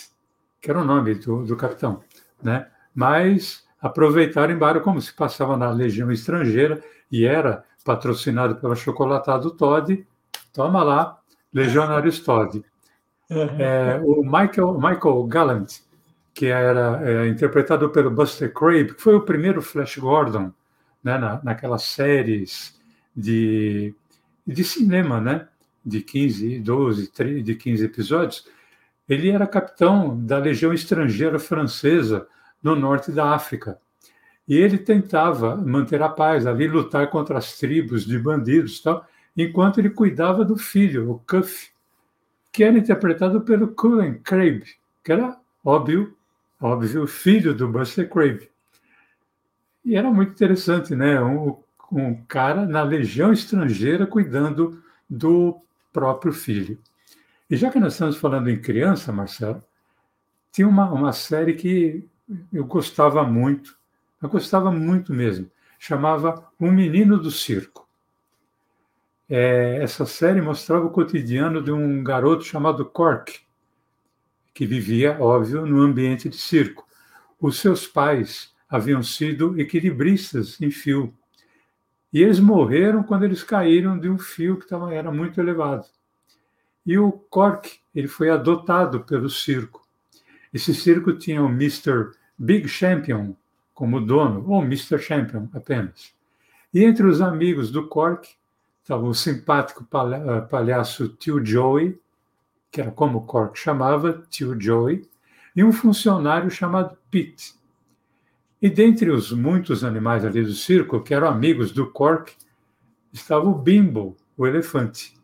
que 0.60 0.70
era 0.70 0.80
o 0.80 0.84
nome 0.84 1.16
do, 1.16 1.44
do 1.44 1.56
capitão, 1.56 2.00
né? 2.40 2.68
Mas 2.94 3.66
aproveitaram 3.80 4.54
embora 4.54 4.78
como 4.78 5.02
se 5.02 5.12
passava 5.12 5.56
na 5.56 5.72
Legião 5.72 6.12
Estrangeira 6.12 6.80
e 7.10 7.26
era 7.26 7.64
patrocinado 7.84 8.56
pela 8.56 8.74
Chocolatado 8.74 9.50
Todd. 9.50 10.06
Toma 10.52 10.82
lá, 10.82 11.18
Legionários 11.52 12.20
Todd. 12.20 12.64
É, 13.30 14.00
o 14.04 14.22
Michael, 14.22 14.74
Michael 14.74 15.24
Gallant, 15.24 15.80
que 16.34 16.46
era 16.46 17.00
é, 17.02 17.28
interpretado 17.28 17.88
pelo 17.90 18.10
Buster 18.10 18.52
Crabbe, 18.52 18.94
que 18.94 19.02
foi 19.02 19.14
o 19.14 19.22
primeiro 19.22 19.62
Flash 19.62 19.98
Gordon 19.98 20.52
né, 21.02 21.18
na, 21.18 21.40
naquelas 21.42 21.82
séries 21.84 22.78
de, 23.16 23.94
de 24.46 24.64
cinema, 24.64 25.20
né, 25.20 25.48
de 25.84 26.00
15, 26.00 26.60
12, 26.60 27.08
13, 27.08 27.42
de 27.42 27.54
15 27.54 27.84
episódios, 27.84 28.48
ele 29.08 29.30
era 29.30 29.46
capitão 29.46 30.18
da 30.24 30.38
Legião 30.38 30.72
Estrangeira 30.72 31.38
Francesa 31.38 32.26
no 32.62 32.76
norte 32.76 33.10
da 33.10 33.34
África. 33.34 33.78
E 34.48 34.56
ele 34.56 34.78
tentava 34.78 35.56
manter 35.56 36.02
a 36.02 36.08
paz 36.08 36.46
ali, 36.46 36.66
lutar 36.66 37.08
contra 37.10 37.38
as 37.38 37.58
tribos 37.58 38.04
de 38.04 38.18
bandidos 38.18 38.80
tal, 38.80 39.06
enquanto 39.36 39.78
ele 39.78 39.90
cuidava 39.90 40.44
do 40.44 40.56
filho, 40.56 41.10
o 41.10 41.18
Cuff, 41.20 41.70
que 42.50 42.64
era 42.64 42.76
interpretado 42.76 43.40
pelo 43.40 43.68
Cullen 43.68 44.14
Crabbe, 44.14 44.66
que 45.02 45.12
era 45.12 45.36
óbvio, 45.64 46.14
óbvio, 46.60 47.06
filho 47.06 47.54
do 47.54 47.68
Buster 47.68 48.08
Crabbe. 48.08 48.50
E 49.84 49.96
era 49.96 50.10
muito 50.10 50.32
interessante, 50.32 50.94
né? 50.94 51.20
Um, 51.20 51.56
um 51.90 52.14
cara 52.24 52.66
na 52.66 52.82
legião 52.82 53.32
estrangeira 53.32 54.06
cuidando 54.06 54.82
do 55.08 55.60
próprio 55.92 56.32
filho. 56.32 56.78
E 57.50 57.56
já 57.56 57.70
que 57.70 57.80
nós 57.80 57.94
estamos 57.94 58.16
falando 58.16 58.48
em 58.48 58.60
criança, 58.60 59.12
Marcelo, 59.12 59.62
tinha 60.50 60.68
uma, 60.68 60.90
uma 60.90 61.12
série 61.12 61.54
que 61.54 62.08
eu 62.52 62.64
gostava 62.64 63.24
muito, 63.24 63.76
eu 64.22 64.28
gostava 64.28 64.70
muito 64.70 65.12
mesmo, 65.12 65.50
chamava 65.78 66.48
O 66.58 66.70
Menino 66.70 67.18
do 67.18 67.30
Circo. 67.30 67.88
É, 69.28 69.78
essa 69.82 70.06
série 70.06 70.40
mostrava 70.40 70.86
o 70.86 70.90
cotidiano 70.90 71.62
de 71.62 71.72
um 71.72 72.04
garoto 72.04 72.44
chamado 72.44 72.84
Cork, 72.84 73.40
que 74.54 74.64
vivia, 74.66 75.16
óbvio, 75.18 75.66
no 75.66 75.80
ambiente 75.80 76.28
de 76.28 76.36
circo. 76.36 76.86
Os 77.40 77.58
seus 77.58 77.86
pais 77.86 78.54
haviam 78.68 79.02
sido 79.02 79.58
equilibristas 79.58 80.60
em 80.60 80.70
fio. 80.70 81.12
E 82.12 82.22
eles 82.22 82.38
morreram 82.38 83.02
quando 83.02 83.24
eles 83.24 83.42
caíram 83.42 83.98
de 83.98 84.08
um 84.08 84.18
fio 84.18 84.58
que 84.58 84.68
tava, 84.68 84.92
era 84.94 85.10
muito 85.10 85.40
elevado. 85.40 85.86
E 86.84 86.98
o 86.98 87.10
Cork 87.10 87.80
ele 87.94 88.08
foi 88.08 88.28
adotado 88.28 89.00
pelo 89.00 89.30
circo. 89.30 89.82
Esse 90.52 90.74
circo 90.74 91.14
tinha 91.14 91.42
o 91.42 91.48
Mr. 91.48 92.10
Big 92.38 92.68
Champion 92.68 93.34
como 93.74 94.00
dono, 94.00 94.44
ou 94.48 94.62
Mr. 94.62 94.98
Champion 94.98 95.48
apenas. 95.52 96.14
E 96.72 96.84
entre 96.84 97.06
os 97.06 97.20
amigos 97.20 97.70
do 97.70 97.86
Cork 97.88 98.28
estava 98.82 99.04
o 99.04 99.14
simpático 99.14 99.86
eh, 99.92 100.40
palhaço 100.42 101.08
Tio 101.08 101.44
Joey, 101.44 101.98
que 102.70 102.80
era 102.80 102.90
como 102.90 103.18
o 103.18 103.26
Cork 103.26 103.58
chamava, 103.58 104.24
Tio 104.28 104.58
Joey, 104.60 105.08
e 105.54 105.62
um 105.62 105.72
funcionário 105.72 106.50
chamado 106.50 106.96
Pete. 107.10 107.54
E 108.60 108.70
dentre 108.70 109.10
os 109.10 109.32
muitos 109.32 109.84
animais 109.84 110.24
ali 110.24 110.42
do 110.42 110.52
circo, 110.52 111.02
que 111.02 111.12
eram 111.12 111.28
amigos 111.28 111.72
do 111.72 111.90
Cork, 111.90 112.32
estava 113.12 113.48
o 113.48 113.54
Bimbo, 113.54 114.16
o 114.36 114.46
elefante. 114.46 115.14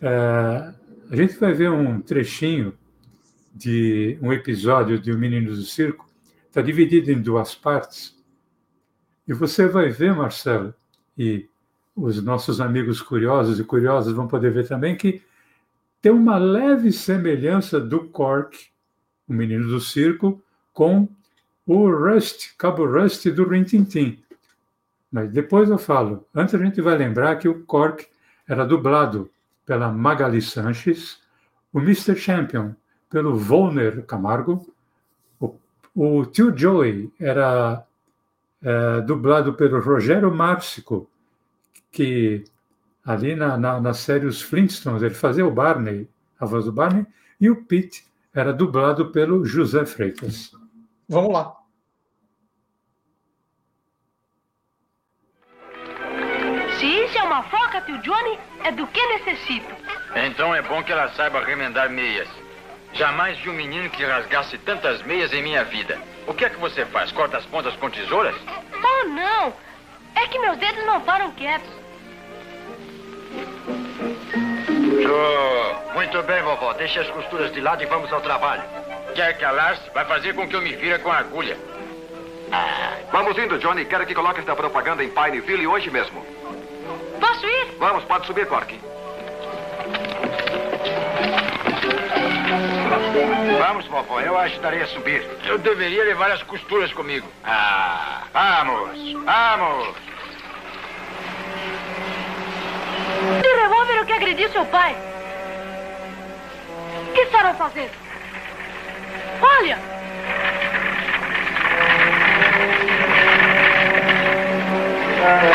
É, 0.00 0.74
a 1.10 1.16
gente 1.16 1.38
vai 1.38 1.52
ver 1.52 1.70
um 1.70 2.00
trechinho 2.00 2.76
de 3.54 4.18
um 4.20 4.32
episódio 4.32 4.98
de 4.98 5.12
O 5.12 5.18
Menino 5.18 5.54
do 5.54 5.62
Circo, 5.62 6.06
está 6.54 6.62
dividido 6.62 7.10
em 7.10 7.20
duas 7.20 7.52
partes. 7.52 8.16
E 9.26 9.32
você 9.32 9.66
vai 9.66 9.88
ver, 9.88 10.14
Marcelo, 10.14 10.72
e 11.18 11.48
os 11.96 12.22
nossos 12.22 12.60
amigos 12.60 13.02
curiosos 13.02 13.58
e 13.58 13.64
curiosas 13.64 14.12
vão 14.12 14.28
poder 14.28 14.52
ver 14.52 14.68
também, 14.68 14.94
que 14.94 15.20
tem 16.00 16.12
uma 16.12 16.38
leve 16.38 16.92
semelhança 16.92 17.80
do 17.80 18.04
Cork, 18.04 18.68
o 19.26 19.32
menino 19.32 19.66
do 19.66 19.80
circo, 19.80 20.40
com 20.72 21.08
o 21.66 21.90
Rust, 21.90 22.54
Cabo 22.56 22.86
Rust 22.86 23.26
do 23.30 23.48
Rin 23.48 23.64
Tin 23.64 23.82
Tin. 23.82 24.22
Mas 25.10 25.32
depois 25.32 25.68
eu 25.68 25.78
falo. 25.78 26.24
Antes 26.32 26.54
a 26.54 26.58
gente 26.58 26.80
vai 26.80 26.96
lembrar 26.96 27.34
que 27.36 27.48
o 27.48 27.64
Cork 27.64 28.06
era 28.46 28.64
dublado 28.64 29.28
pela 29.66 29.90
Magali 29.90 30.40
Sanches, 30.40 31.18
o 31.72 31.80
Mr. 31.80 32.14
Champion 32.14 32.74
pelo 33.10 33.36
Volner 33.36 34.04
Camargo, 34.06 34.72
o, 35.94 36.26
tio 36.26 36.56
Joey 36.56 37.12
era 37.20 37.84
é, 38.62 39.00
dublado 39.02 39.54
pelo 39.54 39.80
Rogério 39.80 40.34
Márcico, 40.34 41.08
que 41.92 42.44
ali 43.04 43.36
na, 43.36 43.56
na, 43.56 43.80
na 43.80 43.94
série 43.94 44.26
Os 44.26 44.42
Flintstones 44.42 45.02
ele 45.02 45.14
fazia 45.14 45.46
o 45.46 45.50
Barney, 45.50 46.08
a 46.40 46.46
voz 46.46 46.64
do 46.64 46.72
Barney, 46.72 47.06
e 47.40 47.48
o 47.48 47.64
Pete 47.64 48.04
era 48.34 48.52
dublado 48.52 49.12
pelo 49.12 49.44
José 49.44 49.86
Freitas. 49.86 50.52
Vamos 51.08 51.32
lá. 51.32 51.56
Se 56.78 56.86
isso 56.86 57.18
é 57.18 57.22
uma 57.22 57.42
foca, 57.44 57.80
tio 57.82 57.98
Johnny, 57.98 58.38
é 58.64 58.72
do 58.72 58.86
que 58.88 59.06
necessito. 59.06 59.72
Então 60.16 60.54
é 60.54 60.62
bom 60.62 60.82
que 60.82 60.90
ela 60.90 61.08
saiba 61.14 61.44
remendar 61.44 61.90
meias. 61.90 62.43
Jamais 62.94 63.36
vi 63.38 63.50
um 63.50 63.54
menino 63.54 63.90
que 63.90 64.04
rasgasse 64.04 64.56
tantas 64.58 65.02
meias 65.02 65.32
em 65.32 65.42
minha 65.42 65.64
vida. 65.64 65.98
O 66.26 66.34
que 66.34 66.44
é 66.44 66.48
que 66.48 66.60
você 66.60 66.86
faz? 66.86 67.10
Corta 67.10 67.38
as 67.38 67.46
pontas 67.46 67.74
com 67.76 67.90
tesouras? 67.90 68.36
Oh, 68.72 69.08
não! 69.08 69.52
É 70.14 70.28
que 70.28 70.38
meus 70.38 70.56
dedos 70.58 70.84
não 70.86 71.00
param 71.00 71.32
quietos. 71.32 71.68
Oh, 75.06 75.94
muito 75.94 76.22
bem, 76.22 76.42
vovó. 76.42 76.72
Deixe 76.74 77.00
as 77.00 77.10
costuras 77.10 77.52
de 77.52 77.60
lado 77.60 77.82
e 77.82 77.86
vamos 77.86 78.12
ao 78.12 78.20
trabalho. 78.20 78.62
Quer 79.14 79.36
calar-se? 79.38 79.90
Vai 79.90 80.04
fazer 80.04 80.34
com 80.34 80.48
que 80.48 80.54
eu 80.54 80.62
me 80.62 80.74
vira 80.76 80.98
com 81.00 81.10
a 81.10 81.18
agulha. 81.18 81.58
Ah. 82.52 82.96
Vamos 83.10 83.36
indo, 83.36 83.58
Johnny. 83.58 83.84
Quero 83.84 84.06
que 84.06 84.14
coloque 84.14 84.38
esta 84.38 84.54
propaganda 84.54 85.02
em 85.02 85.10
Pineville 85.10 85.66
hoje 85.66 85.90
mesmo. 85.90 86.24
Posso 87.20 87.46
ir? 87.46 87.76
Vamos, 87.78 88.04
pode 88.04 88.26
subir, 88.26 88.46
Corky. 88.46 88.80
Vamos, 93.74 93.88
vovó. 93.88 94.20
Eu 94.20 94.38
ajudarei 94.38 94.82
a 94.82 94.86
subir. 94.86 95.28
Eu 95.44 95.58
deveria 95.58 96.04
levar 96.04 96.30
as 96.30 96.40
costuras 96.44 96.92
comigo. 96.92 97.28
Ah, 97.42 98.22
vamos, 98.32 99.12
vamos. 99.24 99.96
De 103.42 103.48
revólver 103.48 103.96
eu 103.98 104.06
que 104.06 104.12
agredi 104.12 104.48
seu 104.50 104.64
pai. 104.66 104.96
O 107.08 107.12
que 107.14 107.22
estarão 107.22 107.52
fazendo? 107.56 107.90
Olha! 109.42 109.78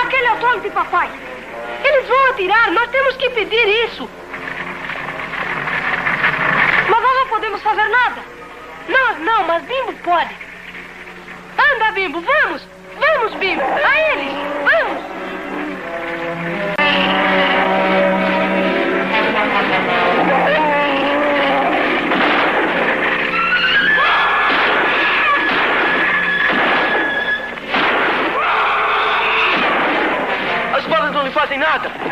Aquele 0.04 0.26
é 0.26 0.34
o 0.34 0.40
dono 0.40 0.60
de 0.60 0.70
papai. 0.72 1.10
Eles 1.86 2.06
vão 2.06 2.26
atirar, 2.32 2.70
nós 2.72 2.90
temos 2.90 3.16
que 3.16 3.28
impedir 3.28 3.86
isso. 3.86 4.10
Mas 6.90 7.02
nós 7.02 7.16
não 7.16 7.28
podemos 7.60 7.64
fazer 7.64 7.90
nada. 7.90 8.22
Nós 8.88 9.20
não, 9.20 9.44
mas 9.46 9.64
Bimbo 9.64 9.94
pode. 10.04 10.36
Anda, 11.58 11.92
Bimbo, 11.92 12.22
vamos! 12.22 12.66
Vamos, 13.00 13.34
Bimbo! 13.36 13.62
A 13.62 14.12
eles! 14.12 14.34
Vamos! 14.64 15.10
As 30.76 30.86
balas 30.86 31.14
não 31.14 31.24
lhe 31.24 31.32
fazem 31.32 31.58
nada. 31.58 32.09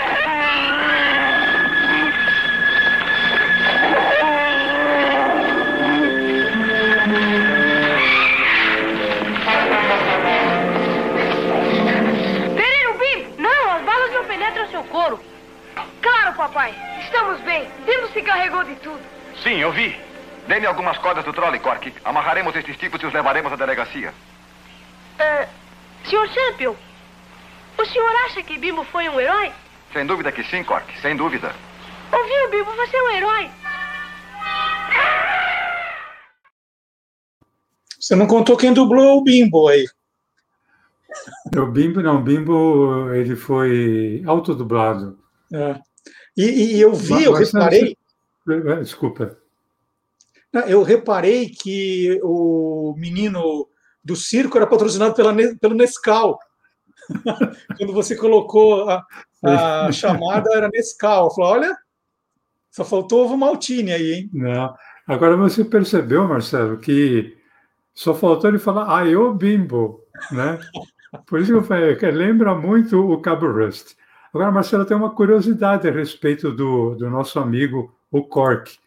papai. 16.38 16.74
Estamos 17.03 17.41
bem. 17.41 17.67
Demo 17.86 18.08
se 18.13 18.22
carregou 18.22 18.63
de 18.63 18.75
tudo. 18.75 19.01
Sim, 19.44 19.58
eu 19.58 19.72
vi. 19.72 20.00
Dê-me 20.48 20.65
algumas 20.65 20.98
cordas 21.00 21.25
do 21.25 21.34
trole, 21.34 21.60
Cork. 21.60 21.94
Amarraremos 22.06 22.56
estes 22.56 22.77
tipos 22.77 23.01
e 23.01 23.06
os 23.06 23.13
levaremos 23.13 23.51
à 23.51 23.56
delegacia. 23.56 24.13
Uh, 25.20 25.48
senhor 26.08 26.29
Champion, 26.29 26.75
o 27.77 27.86
senhor 27.86 28.10
acha 28.25 28.41
que 28.44 28.58
Bimbo 28.58 28.86
foi 28.86 29.10
um 29.10 29.20
herói? 29.20 29.51
Sem 29.91 30.06
dúvida 30.06 30.32
que 30.32 30.44
sim, 30.44 30.63
Cork. 30.63 30.86
Sem 31.01 31.17
dúvida. 31.17 31.53
Ouviu, 32.13 32.50
Bimbo? 32.51 32.72
Você 32.75 32.96
é 32.96 33.03
um 33.03 33.10
herói. 33.10 33.50
Você 38.00 38.15
não 38.15 38.27
contou 38.27 38.56
quem 38.56 38.72
dublou 38.72 39.17
o 39.17 39.24
Bimbo 39.24 39.67
aí. 39.67 39.86
O 41.58 41.65
Bimbo, 41.65 42.01
não. 42.01 42.17
O 42.17 42.22
Bimbo, 42.22 43.13
ele 43.13 43.36
foi 43.36 44.24
autodublado. 44.25 45.20
É. 45.51 45.75
E, 46.38 46.75
e 46.75 46.82
eu 46.82 46.94
vi, 46.94 47.13
Mas- 47.13 47.24
eu 47.25 47.32
mas- 47.34 47.51
reparei, 47.51 47.98
Eh, 48.50 48.75
Desculpa. 48.79 49.38
eu 50.67 50.84
reparei 50.84 51.50
que 51.50 52.17
o 52.24 52.96
menino 52.98 53.67
do 54.03 54.15
circo 54.15 54.56
era 54.58 54.65
patrocinado 54.65 55.13
pela, 55.13 55.36
pelo 55.60 55.75
Nescau. 55.75 56.39
Quando 57.77 57.91
você 57.94 58.15
colocou 58.15 58.88
a, 58.89 59.03
a 59.88 59.91
chamada, 59.91 60.50
era 60.53 60.70
Nescau. 60.70 61.25
Eu 61.25 61.32
falei, 61.32 61.51
olha, 61.67 61.77
só 62.72 62.86
faltou 62.86 63.25
ovo 63.25 63.36
maltine 63.38 63.91
aí, 63.91 64.13
hein? 64.13 64.29
Não. 64.34 64.74
Agora 65.06 65.36
você 65.36 65.63
percebeu, 65.65 66.27
Marcelo, 66.27 66.77
que 66.77 67.36
só 67.94 68.13
faltou 68.13 68.50
ele 68.50 68.60
falar, 68.60 68.98
ah, 68.98 69.06
eu 69.06 69.34
bimbo, 69.34 70.03
né? 70.32 70.60
Por 71.25 71.39
isso 71.41 71.51
que 71.51 71.58
eu 71.58 71.63
falei, 71.63 71.96
que 71.96 72.10
lembra 72.12 72.53
muito 72.56 73.00
o 73.00 73.22
Cabo 73.22 73.48
Rust. 73.51 73.96
Agora, 74.34 74.52
Marcelo, 74.52 74.86
tem 74.86 74.96
uma 74.96 75.12
curiosidade 75.12 75.88
a 75.88 75.92
respeito 75.92 76.52
do, 76.52 76.96
do 76.96 77.10
nosso 77.10 77.40
amigo, 77.40 77.94
o 78.12 78.24
Cork. 78.24 78.78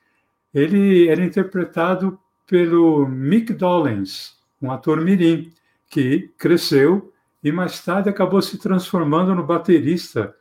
Ele 0.53 1.09
era 1.09 1.25
interpretado 1.25 2.19
pelo 2.47 3.07
Mick 3.07 3.53
Dolenz, 3.53 4.37
um 4.61 4.71
ator 4.71 5.01
mirim, 5.01 5.53
que 5.89 6.31
cresceu 6.39 7.13
e 7.43 7.51
mais 7.51 7.83
tarde 7.85 8.09
acabou 8.09 8.43
se 8.43 8.59
transformando 8.59 9.35
no 9.35 9.45
baterista 9.45 10.35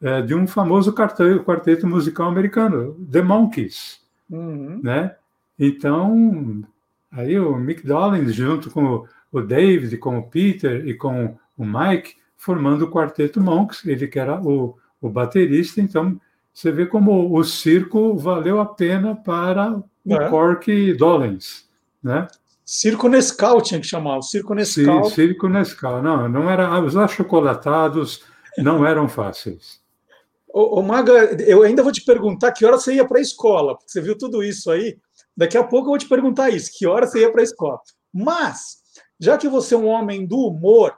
eh, 0.00 0.22
de 0.22 0.34
um 0.34 0.46
famoso 0.46 0.92
quarteto, 0.92 1.42
quarteto 1.44 1.86
musical 1.86 2.28
americano, 2.28 2.94
The 3.10 3.22
Monkees 3.22 4.02
Uhum. 4.32 4.80
né? 4.82 5.14
Então, 5.58 6.64
aí 7.10 7.38
o 7.38 7.54
Mick 7.56 7.86
Dolenz, 7.86 8.34
junto 8.34 8.70
com 8.70 9.06
o 9.30 9.40
David, 9.42 9.96
com 9.98 10.18
o 10.18 10.22
Peter 10.22 10.86
e 10.88 10.94
com 10.94 11.36
o 11.56 11.64
Mike, 11.64 12.16
formando 12.42 12.86
o 12.86 12.90
quarteto 12.90 13.40
Monks, 13.40 13.86
ele 13.86 14.08
que 14.08 14.18
era 14.18 14.40
o, 14.42 14.76
o 15.00 15.08
baterista, 15.08 15.80
então 15.80 16.20
você 16.52 16.72
vê 16.72 16.86
como 16.86 17.32
o 17.38 17.44
circo 17.44 18.16
valeu 18.16 18.60
a 18.60 18.66
pena 18.66 19.14
para 19.14 19.78
o 20.04 20.14
É. 20.14 20.28
Cork 20.28 20.92
Dolenz, 20.94 21.68
né? 22.02 22.26
Circo 22.64 23.08
Nescau 23.08 23.60
tinha 23.62 23.80
que 23.80 23.86
chamar, 23.86 24.18
o 24.18 24.22
Circo 24.22 24.54
Nescau. 24.54 25.04
Ci- 25.04 25.14
Circo 25.14 25.48
Nescau, 25.48 26.02
não, 26.02 26.28
não 26.28 26.50
era, 26.50 26.80
os 26.80 26.96
achocolatados 26.96 28.24
não 28.58 28.84
eram 28.84 29.08
fáceis. 29.08 29.80
Ô, 30.52 30.80
ô, 30.80 30.82
Maga, 30.82 31.12
eu 31.46 31.62
ainda 31.62 31.82
vou 31.82 31.92
te 31.92 32.04
perguntar 32.04 32.50
que 32.50 32.64
hora 32.66 32.76
você 32.76 32.94
ia 32.94 33.06
para 33.06 33.18
a 33.18 33.22
escola, 33.22 33.76
porque 33.76 33.90
você 33.90 34.00
viu 34.00 34.18
tudo 34.18 34.42
isso 34.42 34.68
aí. 34.70 34.98
Daqui 35.36 35.56
a 35.56 35.62
pouco 35.62 35.86
eu 35.86 35.90
vou 35.90 35.98
te 35.98 36.08
perguntar 36.08 36.50
isso, 36.50 36.70
que 36.76 36.86
hora 36.88 37.06
você 37.06 37.20
ia 37.20 37.30
para 37.30 37.40
a 37.40 37.44
escola. 37.44 37.78
Mas, 38.12 38.78
já 39.18 39.38
que 39.38 39.48
você 39.48 39.74
é 39.74 39.78
um 39.78 39.86
homem 39.86 40.26
do 40.26 40.36
humor, 40.38 40.94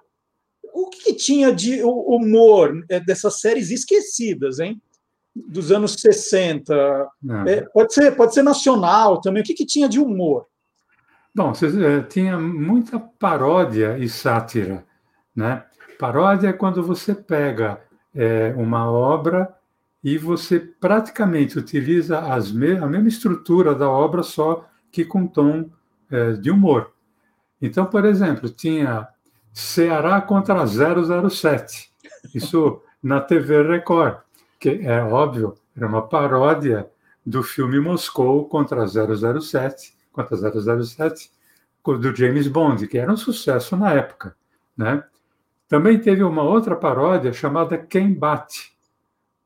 o 0.74 0.90
que, 0.90 1.04
que 1.04 1.14
tinha 1.14 1.52
de 1.52 1.82
hu- 1.82 2.16
humor 2.16 2.84
eh, 2.88 3.00
dessas 3.00 3.40
séries 3.40 3.70
esquecidas, 3.70 4.58
hein? 4.58 4.80
Dos 5.34 5.70
anos 5.72 5.94
60. 5.94 7.08
Não. 7.22 7.46
É, 7.46 7.62
pode, 7.62 7.94
ser, 7.94 8.14
pode 8.16 8.34
ser 8.34 8.42
nacional 8.42 9.20
também. 9.20 9.42
O 9.42 9.46
que, 9.46 9.54
que 9.54 9.66
tinha 9.66 9.88
de 9.88 9.98
humor? 10.00 10.46
Bom, 11.34 11.52
eh, 11.52 12.02
tinha 12.02 12.38
muita 12.38 12.98
paródia 12.98 13.98
e 13.98 14.08
sátira, 14.08 14.84
né? 15.34 15.64
Paródia 15.98 16.48
é 16.48 16.52
quando 16.52 16.82
você 16.82 17.14
pega 17.14 17.80
eh, 18.14 18.54
uma 18.56 18.90
obra 18.90 19.52
e 20.02 20.18
você 20.18 20.60
praticamente 20.60 21.58
utiliza 21.58 22.18
as 22.20 22.52
me- 22.52 22.76
a 22.78 22.86
mesma 22.86 23.08
estrutura 23.08 23.74
da 23.74 23.88
obra, 23.90 24.22
só 24.22 24.64
que 24.92 25.04
com 25.04 25.26
tom 25.26 25.70
eh, 26.10 26.32
de 26.32 26.50
humor. 26.50 26.92
Então, 27.60 27.86
por 27.86 28.04
exemplo, 28.04 28.48
tinha 28.48 29.08
Ceará 29.54 30.20
contra 30.20 30.66
007. 30.66 31.90
Isso 32.34 32.82
na 33.02 33.20
TV 33.20 33.62
Record, 33.62 34.18
que 34.58 34.80
é 34.82 35.00
óbvio, 35.02 35.54
era 35.76 35.86
uma 35.86 36.02
paródia 36.06 36.90
do 37.24 37.42
filme 37.42 37.78
Moscou 37.78 38.48
contra 38.48 38.84
007, 38.86 39.94
contra 40.12 40.36
007, 40.36 41.30
co- 41.82 41.96
do 41.96 42.14
James 42.14 42.48
Bond, 42.48 42.86
que 42.88 42.98
era 42.98 43.12
um 43.12 43.16
sucesso 43.16 43.76
na 43.76 43.92
época, 43.92 44.34
né? 44.76 45.04
Também 45.68 45.98
teve 45.98 46.22
uma 46.22 46.42
outra 46.42 46.74
paródia 46.76 47.32
chamada 47.32 47.78
Quem 47.78 48.12
Bate, 48.12 48.74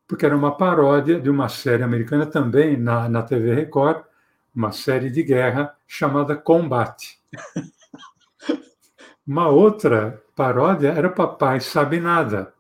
porque 0.06 0.24
era 0.26 0.36
uma 0.36 0.56
paródia 0.56 1.20
de 1.20 1.28
uma 1.30 1.48
série 1.48 1.82
americana 1.82 2.26
também 2.26 2.76
na, 2.76 3.08
na 3.08 3.22
TV 3.22 3.54
Record, 3.54 4.02
uma 4.54 4.72
série 4.72 5.10
de 5.10 5.22
guerra 5.22 5.76
chamada 5.86 6.34
Combate. 6.34 7.18
Uma 9.28 9.48
outra 9.48 10.22
paródia 10.34 10.88
era 10.88 11.10
Papai 11.10 11.60
Sabe 11.60 12.00
Nada. 12.00 12.54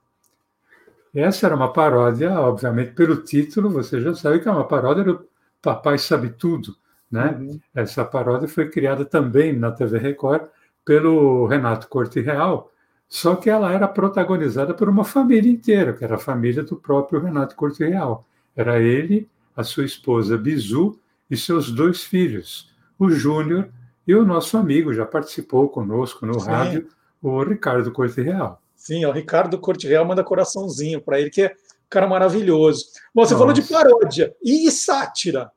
Essa 1.14 1.46
era 1.46 1.56
uma 1.56 1.72
paródia, 1.72 2.38
obviamente, 2.38 2.92
pelo 2.92 3.22
título, 3.22 3.70
você 3.70 4.02
já 4.02 4.14
sabe 4.14 4.40
que 4.40 4.48
é 4.48 4.52
uma 4.52 4.68
paródia 4.68 5.02
do 5.02 5.26
Papai 5.62 5.96
Sabe 5.96 6.28
Tudo, 6.28 6.76
né? 7.10 7.34
Uhum. 7.40 7.58
Essa 7.74 8.04
paródia 8.04 8.46
foi 8.46 8.68
criada 8.68 9.02
também 9.06 9.58
na 9.58 9.72
TV 9.72 9.96
Record 9.96 10.42
pelo 10.84 11.46
Renato 11.46 11.88
Corte 11.88 12.20
Real, 12.20 12.70
só 13.08 13.34
que 13.34 13.48
ela 13.48 13.72
era 13.72 13.88
protagonizada 13.88 14.74
por 14.74 14.90
uma 14.90 15.04
família 15.04 15.50
inteira, 15.50 15.94
que 15.94 16.04
era 16.04 16.16
a 16.16 16.18
família 16.18 16.62
do 16.62 16.76
próprio 16.76 17.18
Renato 17.18 17.56
Corte 17.56 17.82
Real. 17.82 18.26
Era 18.54 18.78
ele, 18.78 19.26
a 19.56 19.64
sua 19.64 19.86
esposa 19.86 20.36
Bizu 20.36 21.00
e 21.30 21.36
seus 21.36 21.70
dois 21.70 22.04
filhos, 22.04 22.70
o 22.98 23.08
Júnior 23.08 23.70
e 24.08 24.14
o 24.14 24.24
nosso 24.24 24.56
amigo, 24.56 24.94
já 24.94 25.04
participou 25.04 25.68
conosco 25.68 26.24
no 26.24 26.40
Sim. 26.40 26.48
rádio, 26.48 26.88
o 27.22 27.42
Ricardo 27.42 27.92
Corte 27.92 28.22
Real. 28.22 28.58
Sim, 28.74 29.04
o 29.04 29.12
Ricardo 29.12 29.58
Corte 29.58 29.86
Real 29.86 30.06
manda 30.06 30.24
coraçãozinho 30.24 30.98
para 30.98 31.20
ele, 31.20 31.28
que 31.28 31.42
é 31.42 31.48
um 31.48 31.90
cara 31.90 32.06
maravilhoso. 32.06 32.86
Bom, 33.14 33.26
você 33.26 33.36
falou 33.36 33.52
de 33.52 33.60
Nossa. 33.60 33.74
paródia 33.74 34.34
e 34.42 34.70
sátira. 34.70 35.44
O 35.44 35.50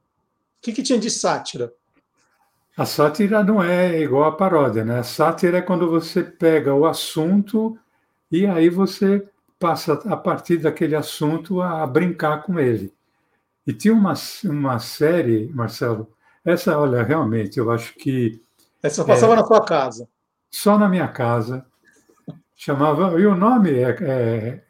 que, 0.61 0.73
que 0.73 0.83
tinha 0.83 0.99
de 0.99 1.09
sátira? 1.09 1.71
A 2.75 2.85
sátira 2.85 3.41
não 3.41 3.63
é 3.63 4.01
igual 4.01 4.25
à 4.25 4.31
paródia, 4.33 4.83
né? 4.83 4.99
A 4.99 5.03
sátira 5.03 5.59
é 5.59 5.61
quando 5.61 5.89
você 5.89 6.21
pega 6.21 6.73
o 6.73 6.85
assunto 6.85 7.77
e 8.29 8.45
aí 8.45 8.69
você 8.69 9.25
passa, 9.57 9.93
a 9.93 10.17
partir 10.17 10.57
daquele 10.57 10.95
assunto, 10.95 11.61
a, 11.61 11.83
a 11.83 11.87
brincar 11.87 12.43
com 12.43 12.59
ele. 12.59 12.93
E 13.65 13.71
tinha 13.71 13.93
uma, 13.93 14.13
uma 14.43 14.77
série, 14.79 15.49
Marcelo, 15.53 16.11
essa, 16.43 16.77
olha, 16.79 17.03
realmente, 17.03 17.57
eu 17.59 17.69
acho 17.71 17.93
que 17.95 18.41
Essa 18.81 19.05
passava 19.05 19.33
É. 19.33 19.35
na 19.37 19.45
sua 19.45 19.63
casa. 19.63 20.07
só 20.49 20.77
na 20.77 20.89
minha 20.89 21.07
casa 21.07 21.65
chamava, 22.55 23.19
e 23.19 23.25
o 23.25 23.35
nome 23.35 23.71
é, 23.71 23.97
é, 24.01 24.63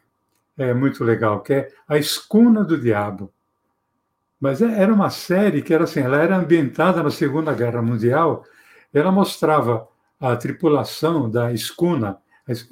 é 0.70 0.74
muito 0.74 1.02
legal, 1.04 1.40
que 1.42 1.52
é 1.54 1.68
A 1.88 1.96
Escuna 1.98 2.64
do 2.64 2.78
Diabo. 2.80 3.32
Mas 4.40 4.60
é- 4.62 4.80
era 4.82 4.92
uma 4.92 5.10
série 5.10 5.62
que 5.62 5.72
era 5.72 5.84
assim, 5.84 6.00
ela 6.00 6.16
era 6.18 6.36
ambientada 6.36 7.02
na 7.02 7.10
Segunda 7.10 7.52
Guerra 7.54 7.80
Mundial, 7.82 8.44
ela 8.92 9.10
mostrava 9.12 9.88
a 10.20 10.36
tripulação 10.36 11.30
da 11.30 11.52
escuna, 11.52 12.18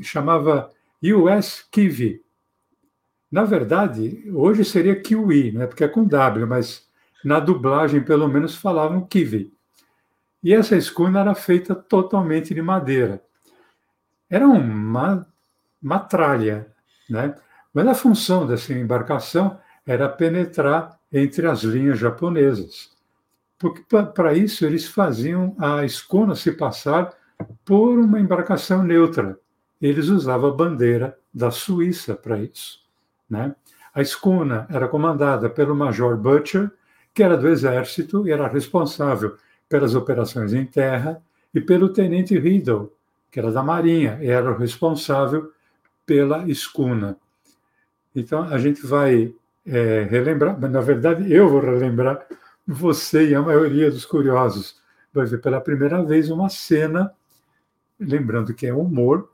chamava 0.03 0.71
US 1.03 1.65
Kiwi. 1.71 2.23
Na 3.31 3.45
verdade, 3.45 4.29
hoje 4.35 4.65
seria 4.65 5.01
Kiwi, 5.01 5.53
né? 5.53 5.67
porque 5.67 5.85
é 5.85 5.89
com 5.89 6.05
W, 6.05 6.47
mas 6.47 6.89
na 7.25 7.41
dublagem, 7.41 8.03
pelo 8.03 8.29
menos, 8.29 8.55
falavam 8.55 9.07
Kiwi. 9.07 9.53
E 10.43 10.55
essa 10.55 10.77
escuna 10.77 11.21
era 11.21 11.35
feita 11.35 11.75
totalmente 11.75 12.55
de 12.55 12.63
madeira. 12.63 13.23
Era 14.29 14.47
uma, 14.47 15.27
uma 15.83 15.99
tralha, 15.99 16.73
né? 17.09 17.35
mas 17.75 17.87
a 17.87 17.95
função 17.95 18.47
dessa 18.47 18.73
embarcação 18.73 19.59
era 19.85 20.09
penetrar 20.09 20.99
entre 21.13 21.47
as 21.47 21.63
linhas 21.63 21.99
japonesas. 21.99 22.91
Porque 23.59 23.83
para 24.15 24.33
isso 24.33 24.65
eles 24.65 24.87
faziam 24.87 25.55
a 25.59 25.85
escuna 25.85 26.35
se 26.35 26.53
passar 26.53 27.13
por 27.65 27.99
uma 27.99 28.19
embarcação 28.19 28.83
neutra. 28.83 29.39
Eles 29.81 30.09
usavam 30.09 30.51
a 30.51 30.55
bandeira 30.55 31.19
da 31.33 31.51
Suíça 31.51 32.15
para 32.15 32.39
isso. 32.39 32.81
Né? 33.29 33.55
A 33.95 34.01
escuna 34.01 34.67
era 34.71 34.89
comandada 34.89 35.51
pelo 35.51 35.75
Major 35.75 36.17
Butcher, 36.17 36.71
que 37.15 37.23
era 37.23 37.37
do 37.37 37.49
exército 37.49 38.27
e 38.27 38.33
era 38.33 38.49
responsável 38.49 39.37
pelas 39.69 39.95
operações 39.95 40.53
em 40.53 40.65
terra, 40.65 41.23
e 41.55 41.61
pelo 41.61 41.89
Tenente 41.89 42.39
Riddle, 42.39 42.93
que 43.31 43.39
era 43.39 43.51
da 43.51 43.63
Marinha, 43.63 44.19
e 44.21 44.29
era 44.29 44.51
o 44.51 44.57
responsável 44.57 45.53
pela 46.07 46.49
escuna. 46.49 47.17
Então, 48.15 48.43
a 48.43 48.59
gente 48.59 48.85
vai 48.85 49.33
é, 49.67 50.07
relembrar, 50.11 50.59
mas 50.61 50.71
na 50.71 50.81
verdade 50.81 51.33
eu 51.33 51.49
vou 51.49 51.61
relembrar 51.61 52.27
você 52.67 53.29
e 53.29 53.35
a 53.35 53.43
maioria 53.43 53.91
dos 53.91 54.05
curiosos 54.05 54.81
vai 55.13 55.27
ver 55.27 55.41
pela 55.41 55.61
primeira 55.61 56.03
vez 56.05 56.31
uma 56.31 56.49
cena, 56.49 57.13
lembrando 57.99 58.55
que 58.55 58.67
é 58.67 58.75
humor, 58.75 59.29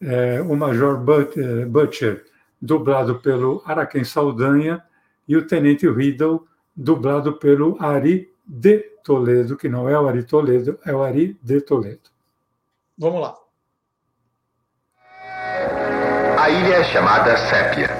é, 0.00 0.40
o 0.42 0.54
Major 0.54 1.02
é, 1.36 1.64
Butcher, 1.64 2.24
dublado 2.60 3.16
pelo 3.20 3.62
Araquém 3.64 4.04
Saldanha, 4.04 4.82
e 5.28 5.36
o 5.36 5.46
Tenente 5.46 5.88
Riddle, 5.88 6.46
dublado 6.76 7.34
pelo 7.34 7.76
Ari 7.80 8.28
de 8.46 8.78
Toledo, 9.02 9.56
que 9.56 9.68
não 9.68 9.88
é 9.88 9.98
o 9.98 10.08
Ari 10.08 10.24
Toledo, 10.24 10.78
é 10.84 10.92
o 10.92 11.02
Ari 11.02 11.38
de 11.42 11.60
Toledo. 11.60 12.10
Vamos 12.98 13.20
lá. 13.20 13.34
A 16.38 16.50
ilha 16.50 16.76
é 16.76 16.84
chamada 16.84 17.36
Sépia. 17.36 17.90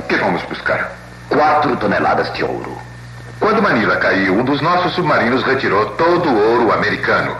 O 0.00 0.02
que 0.08 0.16
vamos 0.16 0.42
buscar? 0.44 0.92
Quatro 1.28 1.76
toneladas 1.76 2.32
de 2.34 2.44
ouro. 2.44 2.76
Quando 3.40 3.62
Manila 3.62 3.96
caiu, 3.96 4.34
um 4.34 4.44
dos 4.44 4.60
nossos 4.60 4.92
submarinos 4.94 5.42
retirou 5.42 5.90
todo 5.96 6.28
o 6.28 6.50
ouro 6.52 6.72
americano. 6.72 7.36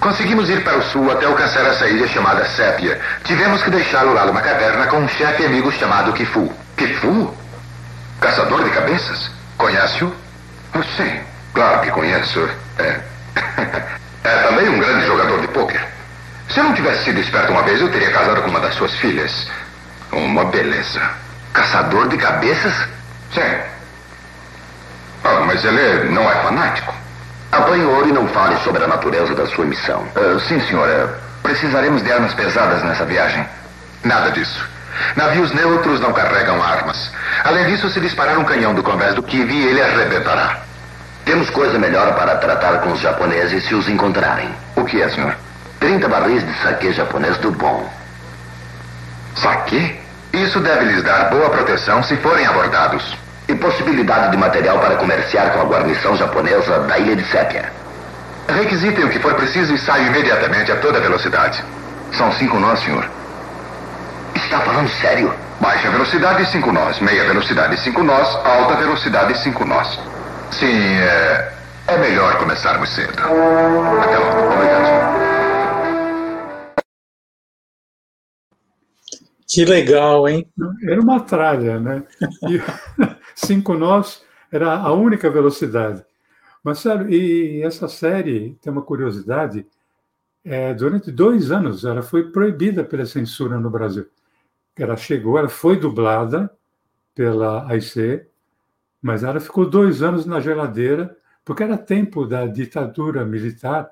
Conseguimos 0.00 0.48
ir 0.48 0.62
para 0.64 0.78
o 0.78 0.82
sul 0.82 1.10
até 1.10 1.26
alcançar 1.26 1.66
essa 1.66 1.88
ilha 1.88 2.06
chamada 2.08 2.44
Sépia. 2.44 3.00
Tivemos 3.24 3.62
que 3.62 3.70
deixá-lo 3.70 4.12
lá 4.12 4.26
numa 4.26 4.40
caverna 4.40 4.86
com 4.86 4.98
um 4.98 5.08
chefe 5.08 5.44
amigo 5.44 5.70
chamado 5.72 6.12
Kifu. 6.12 6.52
Kifu? 6.76 7.34
Caçador 8.20 8.64
de 8.64 8.70
cabeças? 8.70 9.35
Conhece-o? 9.56 10.14
Sim, 10.96 11.20
claro 11.54 11.80
que 11.80 11.90
conheço. 11.90 12.48
É. 12.78 13.00
é 14.24 14.42
também 14.48 14.68
um 14.68 14.78
grande 14.78 15.06
jogador 15.06 15.40
de 15.40 15.48
pôquer. 15.48 15.86
Se 16.48 16.60
eu 16.60 16.64
não 16.64 16.74
tivesse 16.74 17.04
sido 17.04 17.20
esperto 17.20 17.52
uma 17.52 17.62
vez, 17.62 17.80
eu 17.80 17.90
teria 17.90 18.10
casado 18.10 18.42
com 18.42 18.50
uma 18.50 18.60
das 18.60 18.74
suas 18.74 18.92
filhas. 18.94 19.48
Uma 20.12 20.44
beleza. 20.44 21.00
Caçador 21.52 22.08
de 22.08 22.16
cabeças? 22.16 22.74
Sim. 23.34 23.58
Oh, 25.24 25.44
mas 25.46 25.64
ele 25.64 26.10
não 26.10 26.30
é 26.30 26.34
fanático. 26.42 26.94
Apanhe 27.50 27.84
ouro 27.84 28.08
e 28.08 28.12
não 28.12 28.28
fale 28.28 28.56
sobre 28.58 28.84
a 28.84 28.86
natureza 28.86 29.34
da 29.34 29.46
sua 29.46 29.64
missão. 29.64 30.06
Uh, 30.14 30.38
sim, 30.40 30.60
senhora. 30.60 31.18
Precisaremos 31.42 32.02
de 32.02 32.12
armas 32.12 32.34
pesadas 32.34 32.82
nessa 32.82 33.04
viagem. 33.04 33.46
Nada 34.04 34.30
disso. 34.30 34.75
Navios 35.14 35.52
neutros 35.52 36.00
não 36.00 36.12
carregam 36.12 36.62
armas. 36.62 37.10
Além 37.44 37.66
disso, 37.66 37.88
se 37.90 38.00
disparar 38.00 38.38
um 38.38 38.44
canhão 38.44 38.74
do 38.74 38.82
convés 38.82 39.14
do 39.14 39.22
Kiwi, 39.22 39.66
ele 39.66 39.82
arrebentará. 39.82 40.58
Temos 41.24 41.50
coisa 41.50 41.78
melhor 41.78 42.14
para 42.14 42.36
tratar 42.36 42.78
com 42.78 42.92
os 42.92 43.00
japoneses 43.00 43.64
se 43.66 43.74
os 43.74 43.88
encontrarem. 43.88 44.48
O 44.76 44.84
que 44.84 45.02
é, 45.02 45.08
senhor? 45.08 45.36
30 45.80 46.08
barris 46.08 46.46
de 46.46 46.62
saque 46.62 46.92
japonês 46.92 47.36
do 47.38 47.50
bom. 47.50 47.90
Saque? 49.34 50.00
Isso 50.32 50.60
deve 50.60 50.84
lhes 50.84 51.02
dar 51.02 51.30
boa 51.30 51.50
proteção 51.50 52.02
se 52.02 52.16
forem 52.18 52.46
abordados. 52.46 53.16
E 53.48 53.54
possibilidade 53.54 54.30
de 54.30 54.36
material 54.36 54.78
para 54.78 54.96
comerciar 54.96 55.50
com 55.50 55.60
a 55.60 55.64
guarnição 55.64 56.16
japonesa 56.16 56.80
da 56.80 56.98
ilha 56.98 57.16
de 57.16 57.24
Sépia. 57.24 57.72
Requisitem 58.48 59.04
o 59.04 59.08
que 59.08 59.18
for 59.18 59.34
preciso 59.34 59.74
e 59.74 59.78
saiam 59.78 60.06
imediatamente 60.06 60.70
a 60.70 60.76
toda 60.76 61.00
velocidade. 61.00 61.62
São 62.12 62.32
cinco 62.32 62.58
nós, 62.58 62.80
senhor. 62.80 63.08
Está 64.46 64.60
falando 64.60 64.88
sério? 64.88 65.34
Baixa 65.60 65.90
velocidade, 65.90 66.46
cinco 66.52 66.70
nós. 66.70 67.00
Meia 67.00 67.24
velocidade, 67.24 67.80
cinco 67.80 68.04
nós. 68.04 68.32
Alta 68.46 68.76
velocidade, 68.76 69.36
cinco 69.42 69.64
nós. 69.64 69.98
Sim, 70.52 70.72
é, 70.72 71.52
é 71.88 71.98
melhor 71.98 72.38
começarmos 72.38 72.88
cedo. 72.90 73.10
Até 73.10 74.18
logo. 74.18 74.54
Obrigado. 74.54 74.86
Que 79.48 79.64
legal, 79.64 80.28
hein? 80.28 80.46
Era 80.88 81.00
uma 81.00 81.18
tralha, 81.18 81.80
né? 81.80 82.04
E 82.48 82.62
cinco 83.34 83.74
nós 83.74 84.22
era 84.52 84.74
a 84.74 84.92
única 84.92 85.28
velocidade. 85.28 86.04
Mas, 86.62 86.78
sério, 86.78 87.10
e 87.12 87.62
essa 87.64 87.88
série 87.88 88.56
tem 88.62 88.72
uma 88.72 88.82
curiosidade. 88.82 89.66
É, 90.44 90.72
durante 90.72 91.10
dois 91.10 91.50
anos, 91.50 91.84
ela 91.84 92.00
foi 92.00 92.30
proibida 92.30 92.84
pela 92.84 93.04
censura 93.04 93.58
no 93.58 93.68
Brasil. 93.68 94.06
Ela 94.76 94.96
chegou, 94.96 95.38
ela 95.38 95.48
foi 95.48 95.78
dublada 95.78 96.50
pela 97.14 97.66
AIC, 97.70 98.26
mas 99.00 99.22
ela 99.22 99.40
ficou 99.40 99.68
dois 99.68 100.02
anos 100.02 100.26
na 100.26 100.40
geladeira, 100.40 101.16
porque 101.44 101.62
era 101.62 101.78
tempo 101.78 102.26
da 102.26 102.46
ditadura 102.46 103.24
militar 103.24 103.90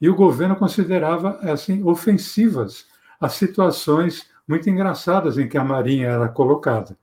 e 0.00 0.08
o 0.08 0.14
governo 0.14 0.56
considerava 0.56 1.38
assim 1.42 1.82
ofensivas 1.82 2.86
as 3.20 3.34
situações 3.34 4.30
muito 4.48 4.68
engraçadas 4.70 5.36
em 5.36 5.48
que 5.48 5.58
a 5.58 5.64
Marinha 5.64 6.08
era 6.08 6.28
colocada. 6.28 6.96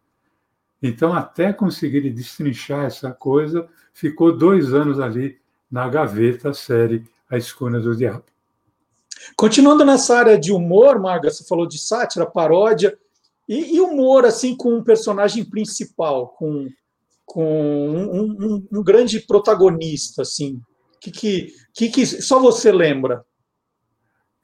Então, 0.81 1.13
até 1.13 1.53
conseguir 1.53 2.09
destrinchar 2.09 2.85
essa 2.85 3.11
coisa, 3.11 3.67
ficou 3.93 4.35
dois 4.35 4.73
anos 4.73 4.99
ali 4.99 5.37
na 5.69 5.87
gaveta 5.87 6.49
a 6.49 6.53
série 6.53 7.05
A 7.29 7.37
Escuna 7.37 7.79
do 7.79 7.95
Diabo. 7.95 8.25
Continuando 9.35 9.83
nessa 9.83 10.17
área 10.17 10.39
de 10.39 10.51
humor, 10.51 10.99
Marga, 10.99 11.29
você 11.29 11.43
falou 11.43 11.67
de 11.67 11.79
sátira, 11.79 12.25
paródia, 12.25 12.97
e, 13.47 13.75
e 13.75 13.81
humor 13.81 14.25
assim 14.25 14.55
com 14.55 14.75
um 14.75 14.83
personagem 14.83 15.43
principal, 15.45 16.29
com, 16.29 16.67
com 17.25 17.89
um, 17.89 18.21
um, 18.21 18.67
um 18.71 18.83
grande 18.83 19.19
protagonista, 19.21 20.21
assim, 20.21 20.61
que, 20.99 21.11
que, 21.11 21.53
que, 21.73 21.89
que 21.89 22.05
só 22.05 22.39
você 22.39 22.71
lembra? 22.71 23.25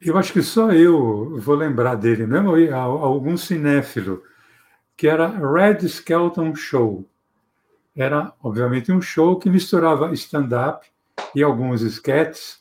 Eu 0.00 0.18
acho 0.18 0.32
que 0.32 0.42
só 0.42 0.72
eu 0.72 1.38
vou 1.40 1.54
lembrar 1.54 1.94
dele 1.94 2.26
mesmo, 2.26 2.52
algum 2.74 3.36
cinéfilo, 3.36 4.22
que 4.96 5.08
era 5.08 5.26
Red 5.28 5.86
Skelton 5.86 6.54
Show. 6.54 7.08
Era, 7.96 8.32
obviamente, 8.42 8.92
um 8.92 9.00
show 9.00 9.38
que 9.38 9.48
misturava 9.48 10.12
stand-up 10.12 10.86
e 11.34 11.42
alguns 11.42 11.80
sketches, 11.82 12.58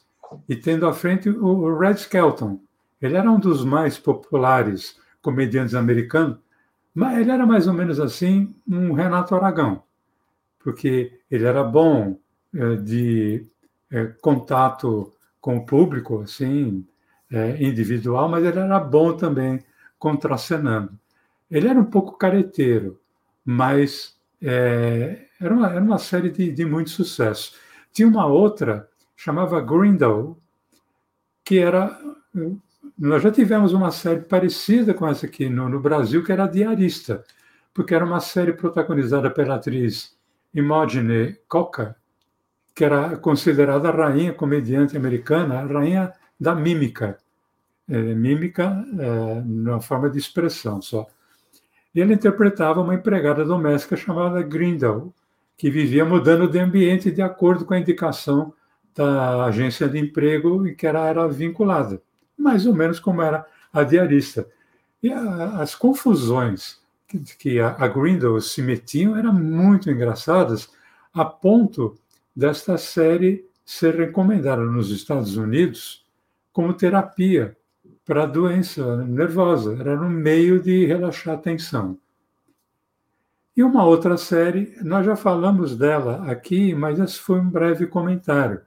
e 0.48 0.56
tendo 0.56 0.88
à 0.88 0.94
frente 0.94 1.30
o 1.30 1.78
Red 1.78 1.96
Skelton. 1.96 2.60
Ele 3.02 3.18
era 3.18 3.30
um 3.30 3.40
dos 3.40 3.66
mais 3.66 3.98
populares 3.98 4.96
comediantes 5.24 5.74
americanos, 5.74 6.38
mas 6.94 7.18
ele 7.18 7.32
era 7.32 7.46
mais 7.48 7.68
ou 7.68 7.74
menos 7.74 8.00
assim 8.00 8.54
um 8.68 8.94
Renato 8.94 9.34
Aragão, 9.34 9.82
porque 10.60 11.20
ele 11.32 11.46
era 11.46 11.64
bom 11.64 12.20
é, 12.54 12.76
de 12.76 13.48
é, 13.90 14.06
contato 14.22 15.12
com 15.42 15.58
o 15.58 15.66
público, 15.66 16.22
assim, 16.22 16.86
é, 17.32 17.64
individual, 17.64 18.30
mas 18.30 18.46
ele 18.46 18.60
era 18.60 18.80
bom 18.80 19.18
também 19.18 19.60
contracenando. 19.98 20.92
Ele 21.50 21.68
era 21.68 21.80
um 21.80 21.86
pouco 21.86 22.18
careteiro, 22.18 23.00
mas 23.44 24.16
era, 24.42 25.54
uma, 25.54 25.70
era 25.70 25.82
uma 25.82 25.98
série 25.98 26.30
de, 26.30 26.52
de 26.52 26.66
muito 26.66 26.90
sucesso. 26.90 27.56
Tinha 27.92 28.08
uma 28.08 28.26
outra, 28.26 28.90
chamava 29.16 29.62
Grindle, 29.62 30.38
que 31.44 31.60
era. 31.60 31.98
Nós 32.98 33.24
já 33.24 33.32
tivemos 33.32 33.74
uma 33.74 33.92
série 33.92 34.22
parecida 34.22 34.94
com 34.94 35.08
essa 35.08 35.26
aqui 35.26 35.50
no, 35.50 35.70
no 35.70 35.80
Brasil, 35.80 36.24
que 36.24 36.32
era 36.32 36.48
Diarista, 36.48 37.24
porque 37.74 37.96
era 37.96 38.06
uma 38.06 38.20
série 38.20 38.54
protagonizada 38.54 39.30
pela 39.30 39.56
atriz 39.56 40.16
Imogen 40.54 41.36
Coca, 41.48 41.96
que 42.76 42.84
era 42.84 43.18
considerada 43.18 43.90
a 43.90 43.92
rainha 43.92 44.34
comediante 44.34 44.98
americana, 44.98 45.60
a 45.60 45.66
rainha 45.66 46.14
da 46.40 46.54
mímica 46.54 47.18
é, 47.88 47.98
mímica 48.16 48.86
é, 48.98 49.42
na 49.46 49.80
forma 49.82 50.10
de 50.10 50.18
expressão 50.18 50.82
só. 50.82 51.08
E 51.94 52.00
ele 52.02 52.14
interpretava 52.14 52.82
uma 52.82 52.96
empregada 52.96 53.46
doméstica 53.46 53.96
chamada 53.96 54.42
Grindel, 54.42 55.14
que 55.58 55.70
vivia 55.70 56.04
mudando 56.04 56.48
de 56.48 56.60
ambiente 56.60 57.12
de 57.12 57.22
acordo 57.22 57.66
com 57.66 57.74
a 57.74 57.80
indicação 57.80 58.54
da 58.96 59.46
agência 59.46 59.88
de 59.88 60.00
emprego 60.00 60.66
em 60.68 60.76
que 60.76 60.88
ela 60.88 61.08
era 61.08 61.28
vinculada, 61.28 62.02
mais 62.38 62.66
ou 62.66 62.74
menos 62.74 63.00
como 63.00 63.22
era 63.22 63.46
a 63.72 63.84
diarista. 63.84 64.48
E 65.02 65.12
a, 65.12 65.62
as 65.62 65.76
confusões 65.76 66.82
que, 67.08 67.20
que 67.38 67.60
a, 67.60 67.76
a 67.80 67.88
Grindel 67.88 68.40
se 68.42 68.62
metiam 68.62 69.18
eram 69.18 69.34
muito 69.34 69.90
engraçadas, 69.90 70.70
a 71.14 71.24
ponto 71.24 71.96
desta 72.36 72.78
série 72.78 73.46
ser 73.66 73.96
recomendada 73.96 74.64
nos 74.64 74.90
Estados 74.90 75.38
Unidos 75.38 76.06
como 76.52 76.74
terapia 76.74 77.56
para 78.06 78.26
doença 78.26 78.98
nervosa, 79.06 79.78
era 79.80 79.96
no 79.96 80.10
meio 80.10 80.62
de 80.62 80.86
relaxar 80.86 81.36
a 81.36 81.38
tensão. 81.38 81.98
E 83.56 83.64
uma 83.64 83.86
outra 83.86 84.18
série, 84.18 84.76
nós 84.82 85.06
já 85.06 85.16
falamos 85.16 85.78
dela 85.78 86.30
aqui, 86.30 86.74
mas 86.74 87.00
esse 87.00 87.20
foi 87.20 87.40
um 87.40 87.50
breve 87.50 87.86
comentário. 87.86 88.62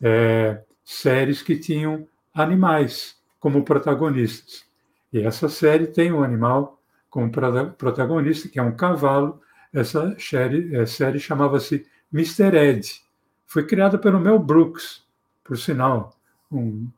É, 0.00 0.62
séries 0.84 1.42
que 1.42 1.56
tinham 1.56 2.06
animais 2.40 3.16
como 3.40 3.64
protagonistas. 3.64 4.64
E 5.12 5.20
essa 5.20 5.48
série 5.48 5.86
tem 5.86 6.12
um 6.12 6.22
animal 6.22 6.80
como 7.10 7.30
protagonista, 7.30 8.48
que 8.48 8.58
é 8.58 8.62
um 8.62 8.76
cavalo. 8.76 9.40
Essa 9.72 10.14
série, 10.18 10.86
série 10.86 11.18
chamava-se 11.18 11.86
Mr. 12.12 12.56
Ed. 12.56 13.02
Foi 13.46 13.66
criada 13.66 13.98
pelo 13.98 14.20
Mel 14.20 14.38
Brooks, 14.38 15.02
por 15.42 15.56
sinal, 15.56 16.14
um 16.50 16.88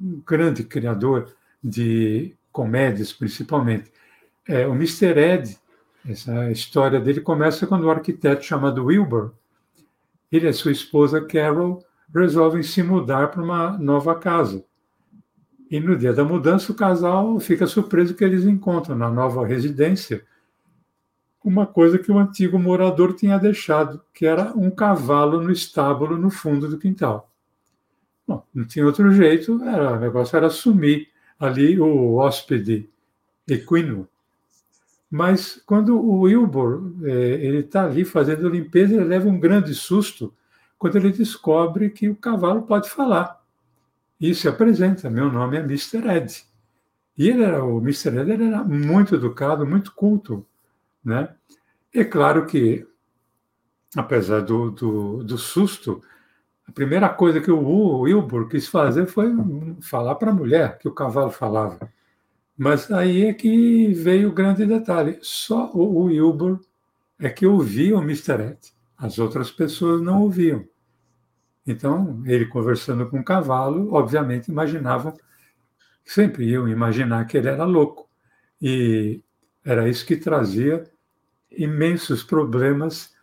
um 0.00 0.22
grande 0.24 0.62
criador 0.62 1.34
de 1.62 2.34
comédias, 2.52 3.12
principalmente. 3.12 3.90
É, 4.46 4.66
o 4.66 4.72
Mr. 4.72 5.18
Ed, 5.18 5.58
essa 6.08 6.50
história 6.50 7.00
dele 7.00 7.20
começa 7.20 7.66
quando 7.66 7.86
um 7.86 7.90
arquiteto 7.90 8.44
chamado 8.44 8.84
Wilbur 8.84 9.32
ele 10.30 10.46
e 10.46 10.52
sua 10.52 10.72
esposa 10.72 11.24
Carol 11.24 11.84
resolvem 12.14 12.62
se 12.62 12.82
mudar 12.82 13.30
para 13.30 13.42
uma 13.42 13.78
nova 13.78 14.14
casa. 14.14 14.64
E 15.70 15.78
no 15.78 15.96
dia 15.96 16.12
da 16.12 16.24
mudança, 16.24 16.72
o 16.72 16.74
casal 16.74 17.38
fica 17.40 17.66
surpreso 17.66 18.14
que 18.14 18.24
eles 18.24 18.44
encontram 18.44 18.96
na 18.96 19.10
nova 19.10 19.46
residência 19.46 20.24
uma 21.44 21.66
coisa 21.66 21.98
que 21.98 22.10
o 22.10 22.18
antigo 22.18 22.58
morador 22.58 23.14
tinha 23.14 23.38
deixado, 23.38 24.02
que 24.12 24.26
era 24.26 24.52
um 24.56 24.70
cavalo 24.70 25.40
no 25.40 25.50
estábulo 25.50 26.18
no 26.18 26.30
fundo 26.30 26.68
do 26.68 26.78
quintal. 26.78 27.30
Bom, 28.26 28.44
não 28.52 28.66
tinha 28.66 28.84
outro 28.84 29.10
jeito, 29.12 29.62
era, 29.64 29.94
o 29.94 30.00
negócio 30.00 30.36
era 30.36 30.48
assumir 30.48 31.08
ali 31.38 31.80
o 31.80 32.16
hóspede 32.16 32.90
equino. 33.46 34.06
Mas 35.10 35.62
quando 35.64 35.98
o 35.98 36.20
Wilbur 36.22 36.92
é, 37.04 37.10
ele 37.10 37.60
está 37.60 37.84
ali 37.84 38.04
fazendo 38.04 38.48
limpeza, 38.48 38.94
ele 38.94 39.04
leva 39.04 39.28
um 39.28 39.40
grande 39.40 39.74
susto 39.74 40.34
quando 40.78 40.96
ele 40.96 41.10
descobre 41.10 41.88
que 41.88 42.08
o 42.08 42.16
cavalo 42.16 42.62
pode 42.62 42.90
falar. 42.90 43.37
E 44.20 44.34
se 44.34 44.48
apresenta, 44.48 45.08
meu 45.08 45.30
nome 45.30 45.56
é 45.56 45.60
Mr. 45.60 46.06
Ed. 46.08 46.44
E 47.16 47.28
ele 47.28 47.42
era, 47.42 47.64
o 47.64 47.78
Mr. 47.78 48.16
Ed 48.18 48.30
ele 48.32 48.44
era 48.48 48.64
muito 48.64 49.14
educado, 49.14 49.66
muito 49.66 49.92
culto. 49.94 50.44
Né? 51.04 51.28
É 51.94 52.04
claro 52.04 52.46
que, 52.46 52.86
apesar 53.96 54.40
do, 54.40 54.70
do, 54.70 55.24
do 55.24 55.38
susto, 55.38 56.02
a 56.66 56.72
primeira 56.72 57.08
coisa 57.08 57.40
que 57.40 57.50
o 57.50 58.00
Wilbur 58.00 58.48
quis 58.48 58.68
fazer 58.68 59.06
foi 59.06 59.32
falar 59.80 60.16
para 60.16 60.30
a 60.30 60.34
mulher 60.34 60.78
que 60.78 60.88
o 60.88 60.94
cavalo 60.94 61.30
falava. 61.30 61.90
Mas 62.56 62.90
aí 62.90 63.26
é 63.26 63.32
que 63.32 63.92
veio 63.94 64.28
o 64.28 64.34
grande 64.34 64.66
detalhe. 64.66 65.18
Só 65.22 65.70
o 65.72 66.02
Wilbur 66.04 66.60
é 67.18 67.30
que 67.30 67.46
ouvia 67.46 67.96
o 67.96 68.02
Mr. 68.02 68.42
Ed. 68.42 68.58
As 68.96 69.18
outras 69.18 69.50
pessoas 69.50 70.02
não 70.02 70.22
ouviam. 70.22 70.66
Então, 71.68 72.22
ele 72.24 72.46
conversando 72.46 73.06
com 73.10 73.20
o 73.20 73.24
cavalo, 73.24 73.92
obviamente 73.92 74.48
imaginavam, 74.48 75.12
sempre 76.02 76.46
iam 76.46 76.66
imaginar 76.66 77.26
que 77.26 77.36
ele 77.36 77.48
era 77.48 77.64
louco. 77.64 78.08
E 78.60 79.22
era 79.62 79.86
isso 79.86 80.06
que 80.06 80.16
trazia 80.16 80.90
imensos 81.50 82.24
problemas 82.24 83.14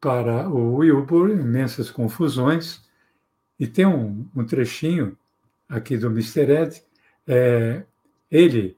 para 0.00 0.48
o 0.48 0.78
Wilbur, 0.78 1.30
imensas 1.30 1.92
confusões, 1.92 2.82
e 3.56 3.68
tem 3.68 3.86
um, 3.86 4.28
um 4.34 4.44
trechinho 4.44 5.16
aqui 5.68 5.96
do 5.96 6.08
Mr. 6.08 6.50
Ed, 6.50 6.82
é, 7.24 7.84
ele, 8.28 8.76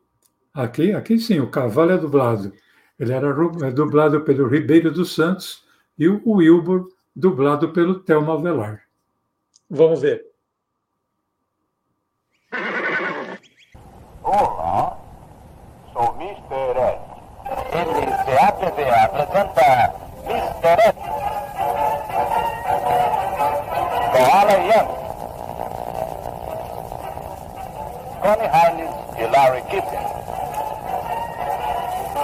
aqui, 0.52 0.92
aqui 0.92 1.18
sim, 1.18 1.40
o 1.40 1.50
cavalo 1.50 1.92
é 1.92 1.96
dublado. 1.96 2.52
Ele 2.98 3.12
era 3.14 3.28
é 3.62 3.70
dublado 3.70 4.20
pelo 4.20 4.46
Ribeiro 4.46 4.92
dos 4.92 5.14
Santos 5.14 5.64
e 5.98 6.06
o 6.06 6.20
Wilbur 6.26 6.90
dublado 7.16 7.70
pelo 7.70 8.00
Thelma 8.00 8.34
Avelar. 8.34 8.83
Vamos 9.70 10.02
ver. 10.02 10.22
Olá, 14.22 14.98
sou 15.92 16.14
Mr. 16.20 16.76
Ed. 16.78 17.00
NCATV 17.72 18.90
apresenta 18.90 19.94
Mr. 20.24 20.76
Ed. 20.86 20.98
Koala 24.12 24.56
Young, 24.70 24.90
Connie 28.20 28.50
Hines 28.54 28.94
e 29.18 29.26
Larry 29.26 29.62
Kiffin. 29.62 30.04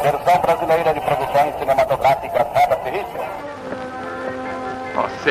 Versão 0.03 0.41
brasileira 0.41 0.95
de 0.95 1.01
produções 1.01 1.59
cinematográficas 1.59 2.47
Rada 2.55 2.77
Ferrícia. 2.77 3.80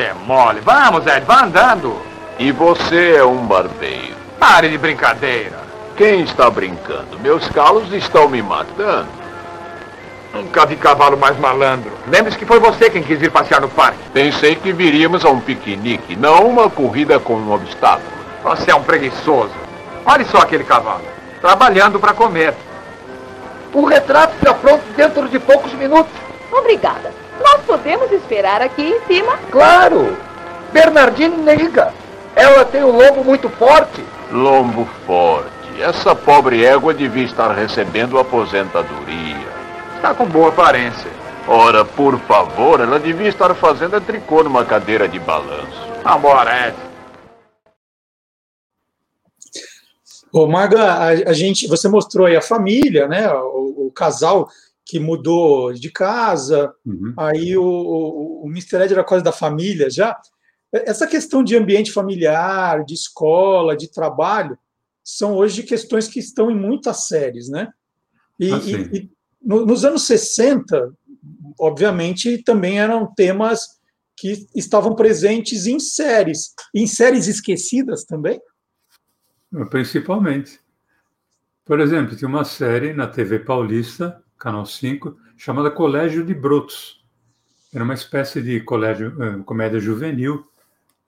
Você 0.00 0.06
é 0.06 0.14
mole. 0.14 0.60
Vamos, 0.60 1.06
Ed, 1.06 1.26
vá 1.26 1.44
andando. 1.44 1.94
E 2.38 2.50
você 2.52 3.16
é 3.16 3.24
um 3.24 3.44
barbeiro. 3.44 4.16
Pare 4.38 4.70
de 4.70 4.78
brincadeira. 4.78 5.60
Quem 5.94 6.22
está 6.22 6.48
brincando? 6.48 7.18
Meus 7.20 7.46
calos 7.48 7.92
estão 7.92 8.26
me 8.26 8.40
matando. 8.40 9.08
Nunca 10.32 10.64
vi 10.64 10.76
cavalo 10.76 11.18
mais 11.18 11.38
malandro. 11.38 11.92
Lembre-se 12.06 12.38
que 12.38 12.46
foi 12.46 12.58
você 12.58 12.88
quem 12.88 13.02
quis 13.02 13.18
vir 13.18 13.30
passear 13.30 13.60
no 13.60 13.68
parque. 13.68 13.98
Pensei 14.14 14.54
que 14.54 14.72
viríamos 14.72 15.22
a 15.22 15.28
um 15.28 15.38
piquenique, 15.38 16.16
não 16.16 16.48
uma 16.48 16.70
corrida 16.70 17.18
com 17.18 17.34
um 17.34 17.52
obstáculo. 17.52 18.08
Você 18.42 18.70
é 18.70 18.74
um 18.74 18.82
preguiçoso. 18.82 19.52
Olhe 20.06 20.24
só 20.24 20.38
aquele 20.38 20.64
cavalo. 20.64 21.04
Trabalhando 21.42 22.00
para 22.00 22.14
comer. 22.14 22.54
O 23.74 23.84
retrato 23.84 24.34
está 24.36 24.54
pronto 24.54 24.82
dentro 24.96 25.28
de 25.28 25.38
poucos 25.38 25.74
minutos. 25.74 26.12
Obrigada. 26.50 27.12
Nós 27.40 27.62
podemos 27.66 28.10
esperar 28.12 28.62
aqui 28.62 28.82
em 28.82 29.00
cima? 29.06 29.36
Claro! 29.50 30.16
Bernardine 30.72 31.36
nega. 31.38 31.92
Ela 32.36 32.64
tem 32.64 32.84
um 32.84 32.90
lombo 32.90 33.24
muito 33.24 33.48
forte. 33.48 34.04
Lombo 34.30 34.86
forte. 35.06 35.50
Essa 35.80 36.14
pobre 36.14 36.64
égua 36.64 36.94
devia 36.94 37.24
estar 37.24 37.52
recebendo 37.52 38.18
aposentadoria. 38.18 39.48
Está 39.96 40.14
com 40.14 40.26
boa 40.26 40.48
aparência. 40.50 41.10
Ora, 41.48 41.84
por 41.84 42.18
favor, 42.20 42.80
ela 42.80 43.00
devia 43.00 43.28
estar 43.28 43.54
fazendo 43.54 43.96
a 43.96 44.00
tricô 44.00 44.42
numa 44.42 44.64
cadeira 44.64 45.08
de 45.08 45.18
balanço. 45.18 45.90
Vambora, 46.04 46.68
Ed. 46.68 46.76
Ô, 50.32 50.46
Marga, 50.46 50.92
a, 50.92 51.08
a, 51.08 51.32
gente, 51.32 51.66
você 51.66 51.88
mostrou 51.88 52.26
aí 52.26 52.36
a 52.36 52.42
família, 52.42 53.08
né? 53.08 53.32
O, 53.32 53.86
o 53.86 53.92
casal 53.92 54.48
que 54.90 54.98
mudou 54.98 55.72
de 55.72 55.88
casa, 55.88 56.74
uhum. 56.84 57.14
aí 57.16 57.56
o, 57.56 57.62
o, 57.62 58.44
o 58.44 58.48
Mr. 58.48 58.82
Ed 58.82 58.92
era 58.92 59.04
quase 59.04 59.22
da 59.22 59.30
família 59.30 59.88
já. 59.88 60.20
Essa 60.72 61.06
questão 61.06 61.44
de 61.44 61.56
ambiente 61.56 61.92
familiar, 61.92 62.84
de 62.84 62.94
escola, 62.94 63.76
de 63.76 63.88
trabalho, 63.88 64.58
são 65.04 65.36
hoje 65.36 65.62
questões 65.62 66.08
que 66.08 66.18
estão 66.18 66.50
em 66.50 66.56
muitas 66.56 67.06
séries, 67.06 67.48
né? 67.48 67.68
E, 68.36 68.52
ah, 68.52 68.58
e, 68.92 69.08
no, 69.40 69.64
nos 69.64 69.84
anos 69.84 70.08
60, 70.08 70.92
obviamente, 71.56 72.42
também 72.42 72.80
eram 72.80 73.14
temas 73.14 73.78
que 74.16 74.44
estavam 74.56 74.96
presentes 74.96 75.68
em 75.68 75.78
séries, 75.78 76.52
em 76.74 76.88
séries 76.88 77.28
esquecidas 77.28 78.04
também? 78.04 78.40
Principalmente. 79.70 80.58
Por 81.64 81.78
exemplo, 81.78 82.16
tinha 82.16 82.28
uma 82.28 82.44
série 82.44 82.92
na 82.92 83.06
TV 83.06 83.38
Paulista, 83.38 84.20
Canal 84.40 84.64
5, 84.64 85.18
chamada 85.36 85.70
Colégio 85.70 86.24
de 86.24 86.32
Brotos. 86.32 87.04
Era 87.72 87.84
uma 87.84 87.92
espécie 87.92 88.40
de 88.40 88.58
colégio, 88.60 89.14
eh, 89.22 89.42
comédia 89.44 89.78
juvenil, 89.78 90.46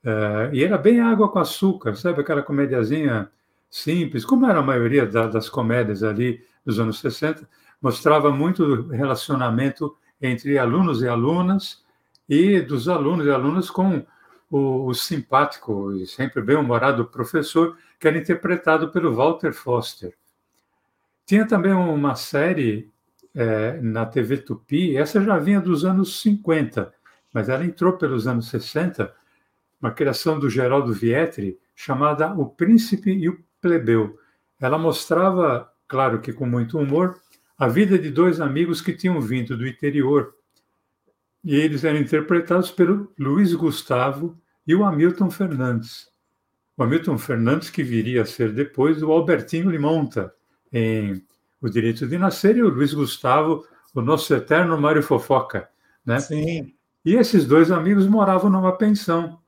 uh, 0.04 0.52
e 0.52 0.62
era 0.62 0.76
bem 0.76 1.00
água 1.00 1.28
com 1.30 1.38
açúcar, 1.38 1.96
sabe? 1.96 2.20
Aquela 2.20 2.42
comédiazinha 2.42 3.30
simples, 3.70 4.24
como 4.24 4.46
era 4.46 4.60
a 4.60 4.62
maioria 4.62 5.06
da, 5.06 5.26
das 5.26 5.48
comédias 5.48 6.02
ali 6.02 6.44
dos 6.64 6.78
anos 6.78 7.00
60, 7.00 7.48
mostrava 7.80 8.30
muito 8.30 8.64
o 8.64 8.88
relacionamento 8.88 9.96
entre 10.20 10.58
alunos 10.58 11.02
e 11.02 11.08
alunas 11.08 11.82
e 12.28 12.60
dos 12.60 12.86
alunos 12.86 13.26
e 13.26 13.30
alunas 13.30 13.70
com 13.70 14.04
o, 14.50 14.86
o 14.86 14.94
simpático 14.94 15.92
e 15.94 16.06
sempre 16.06 16.42
bem-humorado 16.42 17.06
professor, 17.06 17.78
que 17.98 18.06
era 18.06 18.18
interpretado 18.18 18.90
pelo 18.90 19.14
Walter 19.14 19.54
Foster. 19.54 20.14
Tinha 21.24 21.46
também 21.46 21.72
uma 21.72 22.14
série 22.14 22.91
é, 23.34 23.80
na 23.80 24.04
TV 24.06 24.38
Tupi, 24.38 24.96
essa 24.96 25.22
já 25.22 25.38
vinha 25.38 25.60
dos 25.60 25.84
anos 25.84 26.20
50, 26.20 26.92
mas 27.32 27.48
ela 27.48 27.64
entrou 27.64 27.94
pelos 27.94 28.26
anos 28.26 28.48
60, 28.48 29.12
uma 29.80 29.90
criação 29.90 30.38
do 30.38 30.50
Geraldo 30.50 30.92
Vietri, 30.92 31.58
chamada 31.74 32.32
O 32.34 32.46
Príncipe 32.46 33.10
e 33.10 33.28
o 33.28 33.42
Plebeu. 33.60 34.18
Ela 34.60 34.78
mostrava, 34.78 35.70
claro 35.88 36.20
que 36.20 36.32
com 36.32 36.46
muito 36.46 36.78
humor, 36.78 37.18
a 37.58 37.68
vida 37.68 37.98
de 37.98 38.10
dois 38.10 38.40
amigos 38.40 38.80
que 38.80 38.92
tinham 38.92 39.20
vindo 39.20 39.56
do 39.56 39.66
interior. 39.66 40.34
E 41.44 41.54
eles 41.56 41.84
eram 41.84 41.98
interpretados 41.98 42.70
pelo 42.70 43.12
Luiz 43.18 43.54
Gustavo 43.54 44.38
e 44.66 44.74
o 44.74 44.84
Hamilton 44.84 45.30
Fernandes. 45.30 46.08
O 46.76 46.82
Hamilton 46.82 47.18
Fernandes, 47.18 47.70
que 47.70 47.82
viria 47.82 48.22
a 48.22 48.26
ser 48.26 48.52
depois 48.52 49.02
o 49.02 49.10
Albertinho 49.10 49.70
Limonta, 49.70 50.32
em 50.72 51.22
O 51.62 51.70
Direito 51.70 52.06
de 52.06 52.18
Nascer, 52.18 52.56
e 52.56 52.62
o 52.62 52.68
Luiz 52.68 52.92
Gustavo, 52.92 53.64
o 53.94 54.02
nosso 54.02 54.34
eterno 54.34 54.78
Mário 54.80 55.02
Fofoca. 55.02 55.68
Né? 56.04 56.18
Sim. 56.20 56.74
E 57.04 57.14
esses 57.14 57.46
dois 57.46 57.70
amigos 57.70 58.06
moravam 58.06 58.50
numa 58.50 58.76
pensão 58.76 59.38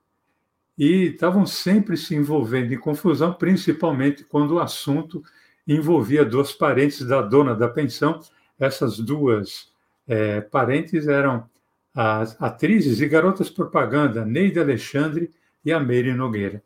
e 0.76 1.06
estavam 1.06 1.46
sempre 1.46 1.96
se 1.96 2.14
envolvendo 2.14 2.72
em 2.72 2.78
confusão, 2.78 3.32
principalmente 3.32 4.24
quando 4.24 4.52
o 4.52 4.60
assunto 4.60 5.22
envolvia 5.66 6.24
duas 6.24 6.52
parentes 6.52 7.04
da 7.04 7.22
dona 7.22 7.54
da 7.54 7.68
pensão. 7.68 8.20
Essas 8.58 8.98
duas 8.98 9.72
é, 10.06 10.40
parentes 10.40 11.06
eram 11.08 11.48
as 11.94 12.40
atrizes 12.42 13.00
e 13.00 13.08
garotas 13.08 13.48
propaganda 13.48 14.24
Neide 14.24 14.58
Alexandre 14.58 15.32
e 15.64 15.72
a 15.72 15.78
Meire 15.78 16.12
Nogueira. 16.12 16.62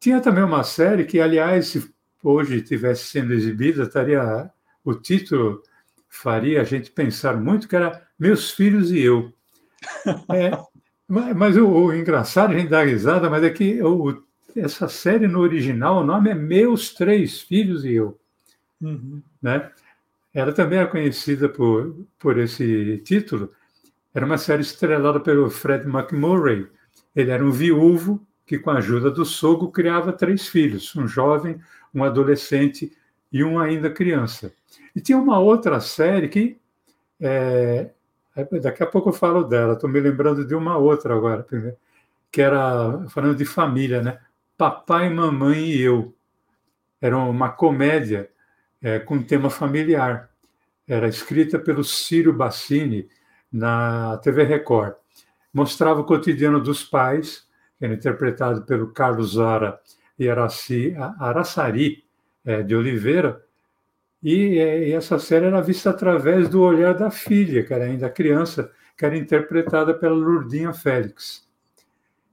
Tinha 0.00 0.20
também 0.20 0.44
uma 0.44 0.64
série 0.64 1.04
que, 1.04 1.20
aliás, 1.20 1.76
hoje 2.22 2.62
tivesse 2.62 3.04
sendo 3.04 3.32
exibida, 3.32 3.84
estaria 3.84 4.50
o 4.84 4.94
título 4.94 5.62
faria 6.08 6.60
a 6.60 6.64
gente 6.64 6.90
pensar 6.90 7.36
muito 7.36 7.68
que 7.68 7.76
era 7.76 8.06
Meus 8.18 8.50
Filhos 8.50 8.90
e 8.90 9.00
Eu. 9.00 9.32
É, 10.34 10.50
Mas, 11.06 11.36
mas 11.36 11.56
o, 11.56 11.66
o, 11.66 11.94
engraçado, 11.94 12.52
a 12.52 12.58
gente 12.58 12.68
dá 12.68 12.82
risada, 12.82 13.30
mas 13.30 13.42
é 13.42 13.50
que 13.50 13.82
o, 13.82 14.22
essa 14.54 14.88
série 14.88 15.26
no 15.26 15.40
original, 15.40 16.02
o 16.02 16.04
nome 16.04 16.30
é 16.30 16.34
Meus 16.34 16.92
Três 16.92 17.40
Filhos 17.40 17.84
e 17.84 17.94
Eu. 17.94 18.18
Uhum. 18.80 19.22
Né? 19.40 19.70
Ela 20.34 20.52
também 20.52 20.78
é 20.78 20.86
conhecida 20.86 21.48
por, 21.48 22.06
por 22.18 22.38
esse 22.38 22.98
título. 22.98 23.50
Era 24.14 24.26
uma 24.26 24.36
série 24.36 24.62
estrelada 24.62 25.20
pelo 25.20 25.48
Fred 25.50 25.86
McMurray. 25.86 26.68
Ele 27.14 27.30
era 27.30 27.44
um 27.44 27.50
viúvo 27.50 28.26
que, 28.46 28.58
com 28.58 28.70
a 28.70 28.78
ajuda 28.78 29.10
do 29.10 29.24
sogro, 29.24 29.70
criava 29.70 30.12
três 30.12 30.46
filhos: 30.46 30.94
um 30.94 31.08
jovem, 31.08 31.60
um 31.94 32.04
adolescente 32.04 32.96
e 33.32 33.44
um 33.44 33.58
ainda 33.58 33.90
criança. 33.90 34.52
E 34.94 35.00
tinha 35.00 35.18
uma 35.18 35.38
outra 35.38 35.80
série 35.80 36.28
que. 36.28 36.58
É, 37.20 37.90
daqui 38.62 38.82
a 38.82 38.86
pouco 38.86 39.08
eu 39.08 39.12
falo 39.12 39.42
dela, 39.42 39.74
estou 39.74 39.90
me 39.90 40.00
lembrando 40.00 40.46
de 40.46 40.54
uma 40.54 40.76
outra 40.76 41.14
agora, 41.14 41.44
que 42.30 42.40
era 42.40 43.04
falando 43.08 43.36
de 43.36 43.44
família, 43.44 44.02
né? 44.02 44.20
Papai, 44.56 45.08
Mamãe 45.10 45.64
e 45.64 45.80
Eu. 45.80 46.14
Era 47.00 47.16
uma 47.16 47.48
comédia 47.50 48.28
é, 48.82 48.98
com 48.98 49.22
tema 49.22 49.50
familiar. 49.50 50.30
Era 50.86 51.08
escrita 51.08 51.58
pelo 51.58 51.84
Círio 51.84 52.32
Bassini 52.32 53.08
na 53.52 54.18
TV 54.18 54.44
Record. 54.44 54.94
Mostrava 55.52 56.00
o 56.00 56.04
cotidiano 56.04 56.60
dos 56.60 56.84
pais, 56.84 57.46
que 57.78 57.84
era 57.84 57.94
interpretado 57.94 58.62
pelo 58.62 58.92
Carlos 58.92 59.34
Zara 59.34 59.80
e 60.18 60.28
Araçari 60.28 62.04
é, 62.44 62.62
de 62.62 62.74
Oliveira, 62.74 63.44
e, 64.22 64.58
é, 64.58 64.88
e, 64.88 64.92
essa 64.92 65.18
série 65.18 65.46
era 65.46 65.60
vista 65.60 65.90
através 65.90 66.48
do 66.48 66.60
olhar 66.60 66.94
da 66.94 67.10
filha, 67.10 67.62
que 67.62 67.72
era 67.72 67.84
ainda 67.84 68.10
criança, 68.10 68.70
que 68.96 69.04
era 69.04 69.16
interpretada 69.16 69.94
pela 69.94 70.14
Lourdinha 70.14 70.72
Félix. 70.72 71.46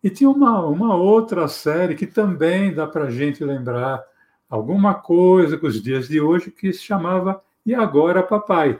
E 0.04 0.10
tinha 0.10 0.30
uma, 0.30 0.66
uma 0.66 0.96
outra 0.96 1.48
série 1.48 1.96
que 1.96 2.08
também 2.08 2.74
dá 2.74 2.88
para 2.88 3.06
a 3.06 3.12
gente 3.12 3.44
lembrar 3.44 4.04
alguma 4.50 4.96
coisa 4.96 5.58
com 5.58 5.68
os 5.68 5.82
dias 5.82 6.08
de 6.08 6.20
hoje, 6.20 6.52
que 6.52 6.74
se 6.74 6.82
chamava 6.82 7.42
E 7.66 7.74
Agora 7.76 8.24
Papai. 8.24 8.80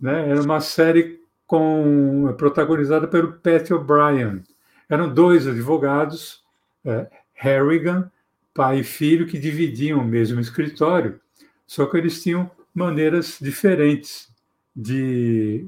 Né? 0.00 0.30
Era 0.30 0.42
uma 0.42 0.60
série 0.60 1.20
com, 1.46 2.34
protagonizada 2.36 3.06
pelo 3.06 3.34
Pat 3.34 3.70
O'Brien. 3.70 4.42
Eram 4.88 5.12
dois 5.12 5.46
advogados, 5.46 6.44
é, 6.84 7.08
Harrigan, 7.38 8.10
pai 8.52 8.80
e 8.80 8.84
filho, 8.84 9.26
que 9.26 9.38
dividiam 9.38 10.00
o 10.00 10.04
mesmo 10.04 10.40
escritório, 10.40 11.20
só 11.66 11.86
que 11.86 11.96
eles 11.96 12.22
tinham 12.22 12.50
maneiras 12.74 13.38
diferentes 13.40 14.28
de 14.74 15.66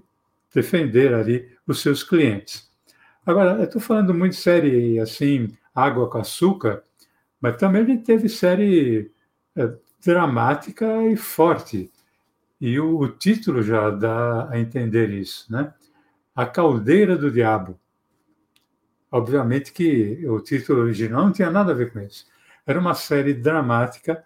defender 0.55 1.15
ali 1.15 1.49
os 1.67 1.81
seus 1.81 2.03
clientes. 2.03 2.69
Agora, 3.25 3.59
eu 3.59 3.65
estou 3.65 3.81
falando 3.81 4.13
muito 4.13 4.33
de 4.33 4.41
série 4.41 4.99
assim, 4.99 5.49
Água 5.75 6.09
com 6.09 6.19
Açúcar, 6.19 6.83
mas 7.41 7.57
também 7.57 7.83
ele 7.83 7.99
teve 7.99 8.29
série 8.29 9.11
é, 9.57 9.71
dramática 10.05 11.03
e 11.05 11.17
forte. 11.17 11.91
E 12.61 12.79
o, 12.79 12.99
o, 12.99 13.09
título 13.09 13.63
já 13.63 13.91
dá 13.91 14.49
a 14.51 14.59
entender 14.59 15.11
isso, 15.11 15.51
né? 15.51 15.73
A 16.35 16.45
Caldeira 16.45 17.17
do 17.17 17.31
Diabo. 17.31 17.79
Obviamente 19.11 19.73
que 19.73 20.25
o 20.27 20.41
título 20.41 20.83
original 20.83 21.25
não 21.25 21.33
tinha 21.33 21.51
nada 21.51 21.73
a 21.73 21.75
ver 21.75 21.93
com 21.93 22.01
isso. 22.01 22.27
Era 22.67 22.79
uma 22.79 22.95
série 22.95 23.35
dramática. 23.35 24.25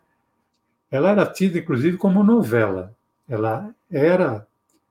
Ela 0.90 1.10
era 1.10 1.26
tida, 1.26 1.58
inclusive, 1.58 1.96
como 1.96 2.22
novela. 2.22 2.94
Ela 3.28 3.74
era 3.90 4.46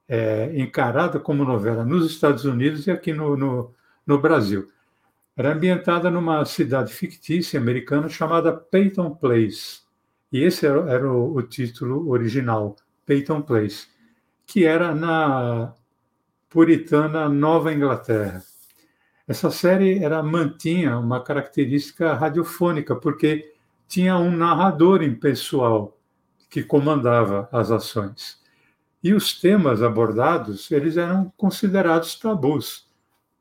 é, 0.08 0.51
encarada 0.56 1.19
como 1.19 1.45
novela 1.45 1.86
nos 1.86 2.10
Estados 2.10 2.45
Unidos 2.45 2.88
e 2.88 2.91
aqui 2.91 3.13
no, 3.13 3.38
no, 3.38 3.73
no 4.06 4.19
Brasil. 4.19 4.69
Era 5.36 5.53
ambientada 5.53 6.12
numa 6.12 6.45
cidade 6.45 6.93
fictícia 6.93 7.60
americana 7.60 8.10
chamada 8.10 8.53
Peyton 8.53 9.12
Place. 9.15 9.82
E 10.32 10.43
esse 10.43 10.65
era, 10.65 10.79
era 10.91 11.12
o, 11.12 11.36
o, 11.36 11.41
título 11.43 12.10
original, 12.10 12.75
Peyton 13.06 13.41
Place, 13.41 13.88
que 14.45 14.65
era 14.65 14.93
na 14.93 15.73
puritana 16.49 17.29
Nova 17.29 17.73
Inglaterra. 17.73 18.43
Essa 19.27 19.49
série 19.49 20.03
era 20.03 20.21
mantinha 20.21 20.97
uma 20.97 21.23
característica 21.23 22.13
radiofônica, 22.13 22.95
porque 22.95 23.53
tinha 23.88 24.17
um 24.17 24.36
narrador 24.36 25.01
impessoal 25.01 25.97
que 26.49 26.63
comandava 26.63 27.47
as 27.51 27.71
ações. 27.71 28.41
E 29.03 29.13
os 29.13 29.39
temas 29.39 29.81
abordados, 29.81 30.71
eles 30.71 30.97
eram 30.97 31.31
considerados 31.38 32.15
tabus 32.15 32.88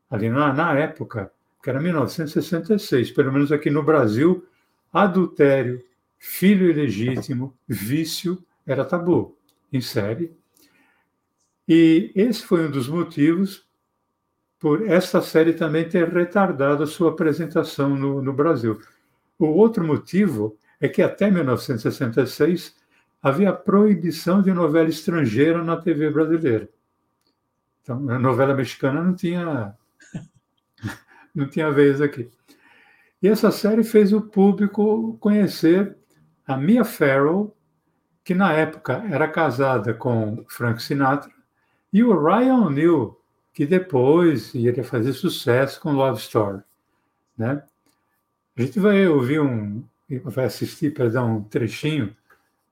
ali 0.09 0.29
na, 0.29 0.53
na 0.53 0.77
época 0.77 1.31
que 1.63 1.69
era 1.69 1.79
1966, 1.79 3.11
pelo 3.11 3.31
menos 3.31 3.49
aqui 3.49 3.69
no 3.69 3.81
Brasil, 3.81 4.45
adultério, 4.91 5.81
filho 6.19 6.69
ilegítimo, 6.69 7.57
vício 7.65 8.43
era 8.67 8.83
tabu 8.83 9.37
em 9.71 9.79
série. 9.79 10.35
E 11.65 12.11
esse 12.13 12.43
foi 12.43 12.67
um 12.67 12.71
dos 12.71 12.89
motivos 12.89 13.65
por 14.63 14.89
esta 14.89 15.21
série 15.21 15.51
também 15.51 15.89
ter 15.89 16.07
retardado 16.07 16.87
sua 16.87 17.09
apresentação 17.09 17.89
no, 17.89 18.21
no 18.21 18.31
Brasil. 18.31 18.79
O 19.37 19.47
outro 19.47 19.85
motivo 19.85 20.57
é 20.79 20.87
que 20.87 21.01
até 21.01 21.29
1966 21.29 22.73
havia 23.21 23.51
proibição 23.51 24.41
de 24.41 24.53
novela 24.53 24.87
estrangeira 24.87 25.61
na 25.61 25.75
TV 25.75 26.09
brasileira. 26.09 26.69
Então, 27.81 28.09
a 28.09 28.17
novela 28.17 28.55
mexicana 28.55 29.03
não 29.03 29.13
tinha 29.13 29.75
não 31.35 31.45
tinha 31.45 31.69
vez 31.69 31.99
aqui. 31.99 32.31
E 33.21 33.27
essa 33.27 33.51
série 33.51 33.83
fez 33.83 34.13
o 34.13 34.21
público 34.21 35.17
conhecer 35.19 35.97
a 36.47 36.55
Mia 36.55 36.85
Farrow, 36.85 37.53
que 38.23 38.33
na 38.33 38.53
época 38.53 39.05
era 39.11 39.27
casada 39.27 39.93
com 39.93 40.45
Frank 40.47 40.81
Sinatra, 40.81 41.29
e 41.91 42.01
o 42.01 42.17
Ryan 42.17 42.67
O'Neill, 42.67 43.22
que 43.53 43.65
depois 43.65 44.53
iria 44.55 44.83
fazer 44.83 45.13
sucesso 45.13 45.79
com 45.79 45.91
Love 45.91 46.19
Story. 46.19 46.61
Né? 47.37 47.63
A 48.57 48.61
gente 48.61 48.79
vai 48.79 49.07
ouvir 49.07 49.39
um, 49.39 49.83
vai 50.23 50.45
assistir, 50.45 50.93
perdão, 50.93 51.37
um 51.37 51.43
trechinho 51.43 52.15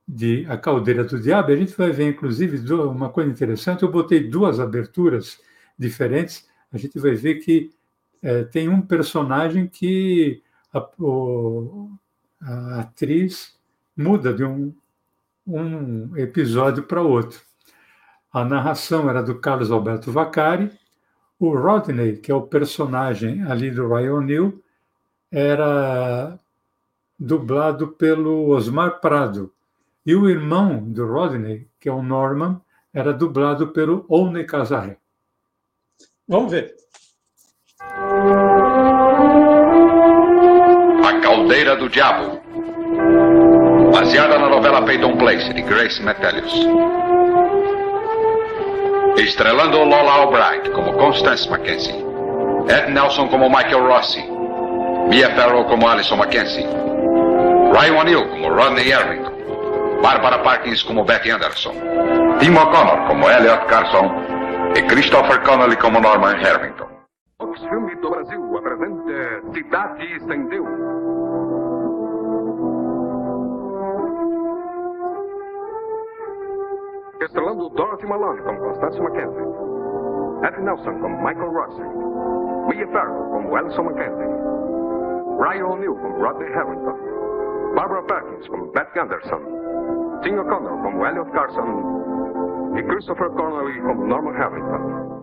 de 0.07 0.45
A 0.49 0.57
Caldeira 0.57 1.03
do 1.03 1.19
Diabo. 1.19 1.51
A 1.51 1.55
gente 1.55 1.73
vai 1.77 1.91
ver, 1.91 2.09
inclusive, 2.09 2.57
uma 2.73 3.09
coisa 3.09 3.29
interessante. 3.29 3.83
Eu 3.83 3.91
botei 3.91 4.27
duas 4.27 4.59
aberturas 4.59 5.39
diferentes. 5.77 6.47
A 6.71 6.77
gente 6.77 6.99
vai 6.99 7.15
ver 7.15 7.35
que 7.35 7.71
é, 8.21 8.43
tem 8.43 8.67
um 8.67 8.81
personagem 8.81 9.67
que 9.67 10.41
a, 10.73 10.79
o, 10.99 11.91
a 12.41 12.81
atriz 12.81 13.57
muda 13.95 14.33
de 14.33 14.43
um, 14.43 14.73
um 15.45 16.17
episódio 16.17 16.83
para 16.83 17.01
outro. 17.01 17.39
A 18.33 18.45
narração 18.45 19.09
era 19.09 19.21
do 19.21 19.35
Carlos 19.35 19.71
Alberto 19.71 20.11
Vaccari, 20.11 20.71
o 21.37 21.53
Rodney, 21.53 22.17
que 22.17 22.31
é 22.31 22.35
o 22.35 22.43
personagem 22.43 23.43
ali 23.43 23.69
do 23.71 23.93
Ryan 23.93 24.13
O'Neill, 24.13 24.63
era 25.31 26.39
dublado 27.19 27.89
pelo 27.89 28.49
Osmar 28.49 29.01
Prado. 29.01 29.51
E 30.05 30.15
o 30.15 30.29
irmão 30.29 30.79
do 30.81 31.05
Rodney, 31.05 31.67
que 31.79 31.89
é 31.89 31.91
o 31.91 32.01
Norman, 32.01 32.61
era 32.93 33.11
dublado 33.11 33.67
pelo 33.69 34.05
One 34.07 34.45
Casaré. 34.45 34.97
Vamos 36.27 36.51
ver. 36.51 36.75
A 41.03 41.19
Caldeira 41.21 41.75
do 41.75 41.89
Diabo. 41.89 42.39
Baseada 43.91 44.39
na 44.39 44.47
novela 44.47 44.85
Peyton 44.85 45.17
Place, 45.17 45.53
de 45.53 45.61
Grace 45.63 46.01
Metelius. 46.01 46.53
Estrelando 49.21 49.85
Lola 49.85 50.15
Albright 50.15 50.71
como 50.71 50.97
Constance 50.97 51.47
Mackenzie. 51.47 51.93
Ed 52.67 52.89
Nelson 52.89 53.27
como 53.29 53.49
Michael 53.49 53.85
Rossi. 53.85 54.19
Mia 55.09 55.29
Farrow 55.35 55.67
como 55.67 55.87
Alison 55.87 56.17
Mackenzie. 56.17 56.65
Ryan 56.65 57.97
O'Neill 57.97 58.27
como 58.29 58.49
Rodney 58.49 58.89
Errington. 58.89 59.31
Barbara 60.01 60.41
Parkins 60.41 60.83
como 60.83 61.05
Betty 61.05 61.29
Anderson. 61.29 61.75
Tim 62.39 62.57
O'Connor 62.57 63.07
como 63.07 63.29
Elliot 63.29 63.67
Carson. 63.67 64.09
E 64.75 64.81
Christopher 64.87 65.43
Connolly 65.43 65.75
como 65.75 65.99
Norman 65.99 66.43
Harrington. 66.43 66.87
Filme 67.69 67.95
do 67.97 68.09
Brasil 68.09 68.57
apresenta 68.57 69.53
Cidade 69.53 70.19
Sem 70.25 70.47
Deus. 70.47 70.80
Estrelando 77.21 77.69
Dorothy 77.69 78.07
Malone 78.07 78.41
como 78.41 78.59
Constance 78.61 78.99
Mackenzie. 78.99 79.45
Ed 80.41 80.57
Nelson 80.57 80.99
como 81.01 81.21
Michael 81.21 81.53
Rossi. 81.53 81.83
Mia 82.67 82.87
Farrow 82.87 83.29
como 83.29 83.55
Alison 83.55 83.85
Mackenzie. 83.85 84.25
Ryan 85.37 85.65
O'Neill 85.65 85.93
como 86.01 86.17
Rodney 86.17 86.51
Hamilton. 86.51 86.97
Barbara 87.75 88.01
Perkins 88.07 88.49
como 88.49 88.71
Beth 88.71 88.97
Anderson. 88.97 89.41
Tim 90.23 90.39
O'Connor 90.39 90.81
como 90.81 91.05
Elliot 91.05 91.31
Carson. 91.31 92.73
E 92.75 92.83
Christopher 92.87 93.29
Connolly 93.37 93.79
como 93.81 94.03
Norman 94.07 94.35
Hamilton. 94.41 95.20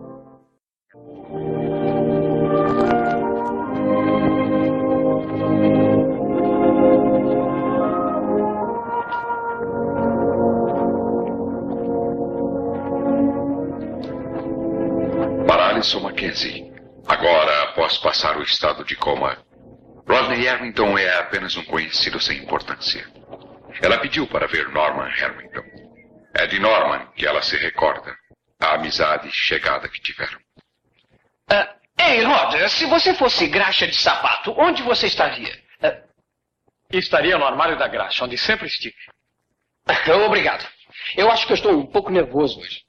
Alison 15.79 16.01
Mackenzie. 16.01 16.73
Agora, 17.07 17.63
após 17.63 17.97
passar 17.99 18.35
o 18.37 18.43
estado 18.43 18.83
de 18.83 18.97
coma, 18.97 19.41
Rodney 20.05 20.43
Harrington 20.45 20.97
é 20.97 21.19
apenas 21.19 21.55
um 21.55 21.63
conhecido 21.63 22.19
sem 22.19 22.37
importância. 22.39 23.07
Ela 23.81 23.97
pediu 23.97 24.27
para 24.27 24.45
ver 24.45 24.67
Norman 24.73 25.07
Harrington. 25.07 25.63
É 26.35 26.45
de 26.47 26.59
Norman 26.59 27.07
que 27.15 27.25
ela 27.25 27.41
se 27.41 27.55
recorda. 27.55 28.13
A 28.59 28.73
amizade 28.73 29.31
chegada 29.31 29.87
que 29.87 30.01
tiveram. 30.01 30.37
Uh, 31.49 31.65
ei, 31.97 32.23
Rod, 32.23 32.55
se 32.67 32.85
você 32.85 33.13
fosse 33.13 33.47
graxa 33.47 33.87
de 33.87 33.95
sapato, 33.95 34.53
onde 34.57 34.83
você 34.83 35.07
estaria? 35.07 35.57
Uh, 35.81 36.03
estaria 36.91 37.37
no 37.37 37.45
armário 37.45 37.79
da 37.79 37.87
graxa, 37.87 38.25
onde 38.25 38.37
sempre 38.37 38.67
estive. 38.67 38.97
Obrigado. 40.25 40.67
Eu 41.15 41.31
acho 41.31 41.47
que 41.47 41.53
eu 41.53 41.55
estou 41.55 41.71
um 41.71 41.85
pouco 41.85 42.11
nervoso 42.11 42.59
hoje. 42.59 42.81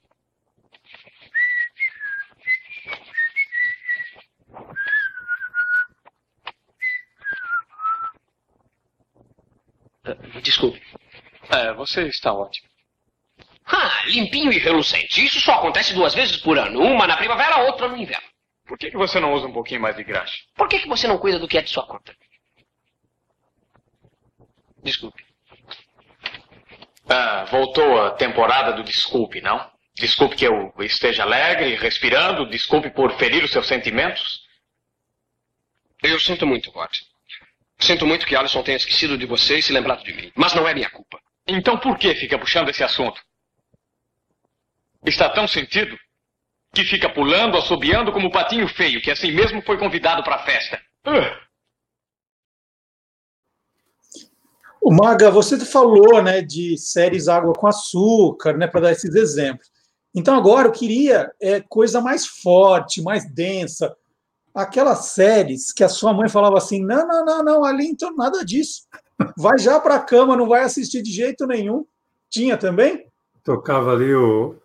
Desculpe. 10.41 10.81
É, 11.49 11.73
você 11.73 12.07
está 12.07 12.33
ótimo. 12.33 12.69
Ah, 13.65 14.03
limpinho 14.05 14.51
e 14.51 14.57
relucente. 14.57 15.23
Isso 15.23 15.39
só 15.39 15.53
acontece 15.53 15.93
duas 15.93 16.13
vezes 16.13 16.37
por 16.37 16.57
ano. 16.57 16.81
Uma 16.81 17.07
na 17.07 17.17
primavera, 17.17 17.63
outra 17.63 17.87
no 17.87 17.97
inverno. 17.97 18.27
Por 18.65 18.77
que, 18.77 18.89
que 18.89 18.97
você 18.97 19.19
não 19.19 19.33
usa 19.33 19.47
um 19.47 19.53
pouquinho 19.53 19.81
mais 19.81 19.95
de 19.95 20.03
graxa? 20.03 20.37
Por 20.55 20.67
que, 20.67 20.79
que 20.79 20.87
você 20.87 21.07
não 21.07 21.17
cuida 21.17 21.37
do 21.37 21.47
que 21.47 21.57
é 21.57 21.61
de 21.61 21.69
sua 21.69 21.85
conta? 21.85 22.15
Desculpe. 24.83 25.23
Ah, 27.07 27.45
voltou 27.45 28.01
a 28.01 28.11
temporada 28.11 28.73
do 28.73 28.83
desculpe, 28.83 29.41
não? 29.41 29.69
Desculpe 29.95 30.35
que 30.35 30.47
eu 30.47 30.73
esteja 30.79 31.23
alegre, 31.23 31.75
respirando. 31.75 32.49
Desculpe 32.49 32.89
por 32.89 33.11
ferir 33.17 33.43
os 33.43 33.51
seus 33.51 33.67
sentimentos. 33.67 34.41
Eu 36.01 36.19
sinto 36.19 36.47
muito, 36.47 36.71
Rod. 36.71 36.91
Sinto 37.81 38.05
muito 38.05 38.25
que 38.25 38.35
Alison 38.35 38.61
tenha 38.61 38.77
esquecido 38.77 39.17
de 39.17 39.25
você 39.25 39.57
e 39.57 39.63
se 39.63 39.73
lembrado 39.73 40.03
de 40.03 40.13
mim. 40.13 40.31
Mas 40.35 40.53
não 40.53 40.67
é 40.67 40.73
minha 40.73 40.89
culpa. 40.89 41.19
Então 41.47 41.77
por 41.77 41.97
que 41.97 42.13
fica 42.15 42.37
puxando 42.37 42.69
esse 42.69 42.83
assunto? 42.83 43.19
Está 45.03 45.29
tão 45.29 45.47
sentido 45.47 45.97
que 46.73 46.83
fica 46.83 47.09
pulando, 47.09 47.57
assobiando 47.57 48.11
como 48.11 48.27
o 48.27 48.31
patinho 48.31 48.67
feio, 48.67 49.01
que 49.01 49.11
assim 49.11 49.31
mesmo 49.31 49.61
foi 49.63 49.77
convidado 49.77 50.23
para 50.23 50.35
a 50.35 50.45
festa. 50.45 50.79
Uh. 51.05 51.51
O 54.81 54.91
Maga, 54.93 55.29
você 55.29 55.59
falou, 55.65 56.23
né, 56.23 56.41
de 56.41 56.77
séries 56.77 57.27
água 57.27 57.53
com 57.53 57.67
açúcar, 57.67 58.57
né, 58.57 58.67
para 58.67 58.81
dar 58.81 58.91
esses 58.91 59.13
exemplos. 59.13 59.69
Então 60.13 60.35
agora 60.35 60.67
eu 60.67 60.71
queria 60.71 61.31
é, 61.41 61.61
coisa 61.61 62.01
mais 62.01 62.25
forte, 62.25 63.01
mais 63.01 63.31
densa, 63.33 63.95
aquelas 64.53 65.07
séries 65.07 65.71
que 65.71 65.83
a 65.83 65.89
sua 65.89 66.13
mãe 66.13 66.29
falava 66.29 66.57
assim: 66.57 66.83
não, 66.83 67.07
não, 67.07 67.25
não, 67.25 67.43
não, 67.43 67.65
Alinton, 67.65 68.11
nada 68.15 68.43
disso. 68.43 68.83
Vai 69.37 69.57
já 69.59 69.79
para 69.79 69.95
a 69.95 69.99
cama, 69.99 70.35
não 70.35 70.47
vai 70.47 70.63
assistir 70.63 71.01
de 71.01 71.11
jeito 71.11 71.45
nenhum. 71.45 71.85
Tinha 72.29 72.57
também? 72.57 73.05
Tocava 73.43 73.93
ali 73.93 74.13
o, 74.13 74.55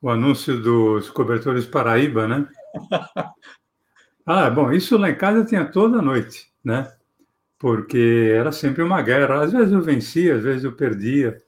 o 0.00 0.10
anúncio 0.10 0.60
dos 0.60 1.10
cobertores 1.10 1.66
Paraíba, 1.66 2.26
né? 2.26 2.48
ah, 4.26 4.50
bom, 4.50 4.72
isso 4.72 4.96
lá 4.96 5.10
em 5.10 5.16
casa 5.16 5.44
tinha 5.44 5.64
toda 5.64 6.02
noite, 6.02 6.50
né? 6.64 6.92
Porque 7.58 8.32
era 8.34 8.52
sempre 8.52 8.82
uma 8.82 9.00
guerra. 9.02 9.42
Às 9.44 9.52
vezes 9.52 9.72
eu 9.72 9.80
vencia, 9.80 10.36
às 10.36 10.42
vezes 10.42 10.64
eu 10.64 10.72
perdia. 10.72 11.40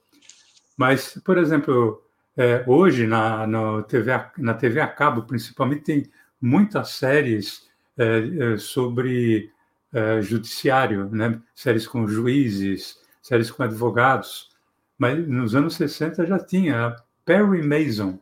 Mas, 0.77 1.19
por 1.23 1.37
exemplo, 1.37 2.01
é, 2.37 2.63
hoje 2.65 3.05
na, 3.05 3.45
no 3.45 3.83
TV, 3.83 4.11
na 4.37 4.53
TV 4.53 4.79
a 4.79 4.87
cabo, 4.87 5.23
principalmente, 5.23 5.83
tem 5.83 6.09
muitas 6.41 6.89
séries 6.89 7.69
é, 7.97 8.57
sobre 8.57 9.51
é, 9.93 10.21
judiciário, 10.21 11.09
né? 11.11 11.39
séries 11.53 11.87
com 11.87 12.07
juízes, 12.07 12.99
séries 13.21 13.51
com 13.51 13.63
advogados. 13.63 14.49
Mas 14.97 15.27
nos 15.27 15.55
anos 15.55 15.75
60 15.75 16.25
já 16.25 16.39
tinha 16.39 16.95
Perry 17.25 17.61
Mason. 17.61 18.19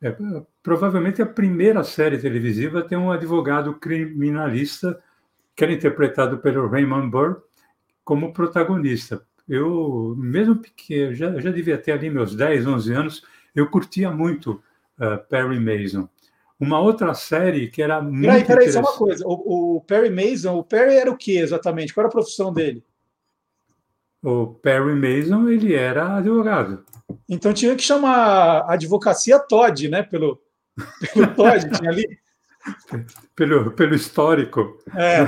É, 0.00 0.14
provavelmente 0.62 1.22
a 1.22 1.26
primeira 1.26 1.84
série 1.84 2.18
televisiva 2.18 2.82
tem 2.82 2.98
um 2.98 3.10
advogado 3.12 3.74
criminalista 3.74 5.00
que 5.54 5.62
era 5.62 5.72
interpretado 5.72 6.38
pelo 6.38 6.68
Raymond 6.68 7.10
Burr 7.10 7.42
como 8.04 8.32
protagonista. 8.32 9.22
Eu, 9.48 10.14
mesmo 10.16 10.56
pequeno, 10.56 11.14
já, 11.14 11.38
já 11.38 11.50
devia 11.50 11.78
ter 11.78 11.92
ali 11.92 12.10
meus 12.10 12.34
10, 12.34 12.66
11 12.66 12.92
anos, 12.94 13.22
eu 13.54 13.68
curtia 13.68 14.10
muito 14.10 14.62
uh, 14.98 15.18
Perry 15.28 15.60
Mason. 15.60 16.08
Uma 16.62 16.78
outra 16.78 17.12
série 17.12 17.68
que 17.68 17.82
era 17.82 18.00
muito. 18.00 18.20
Peraí, 18.20 18.44
peraí, 18.44 18.70
só 18.70 18.78
uma 18.78 18.92
coisa. 18.92 19.26
O, 19.26 19.78
o, 19.78 19.80
Perry 19.80 20.10
Mason, 20.10 20.56
o 20.56 20.62
Perry 20.62 20.94
era 20.94 21.10
o 21.10 21.16
que 21.16 21.36
exatamente? 21.36 21.92
Qual 21.92 22.02
era 22.02 22.08
a 22.08 22.12
profissão 22.12 22.52
dele? 22.52 22.84
O 24.22 24.46
Perry 24.46 24.94
Mason, 24.94 25.48
ele 25.48 25.74
era 25.74 26.18
advogado. 26.18 26.84
Então 27.28 27.52
tinha 27.52 27.74
que 27.74 27.82
chamar 27.82 28.60
a 28.60 28.74
advocacia 28.74 29.40
Todd, 29.40 29.88
né? 29.88 30.04
Pelo, 30.04 30.40
pelo 31.12 31.34
Todd, 31.34 31.68
tinha 31.68 31.90
ali. 31.90 32.06
Pelo, 33.34 33.72
pelo 33.72 33.92
histórico. 33.92 34.78
É, 34.96 35.26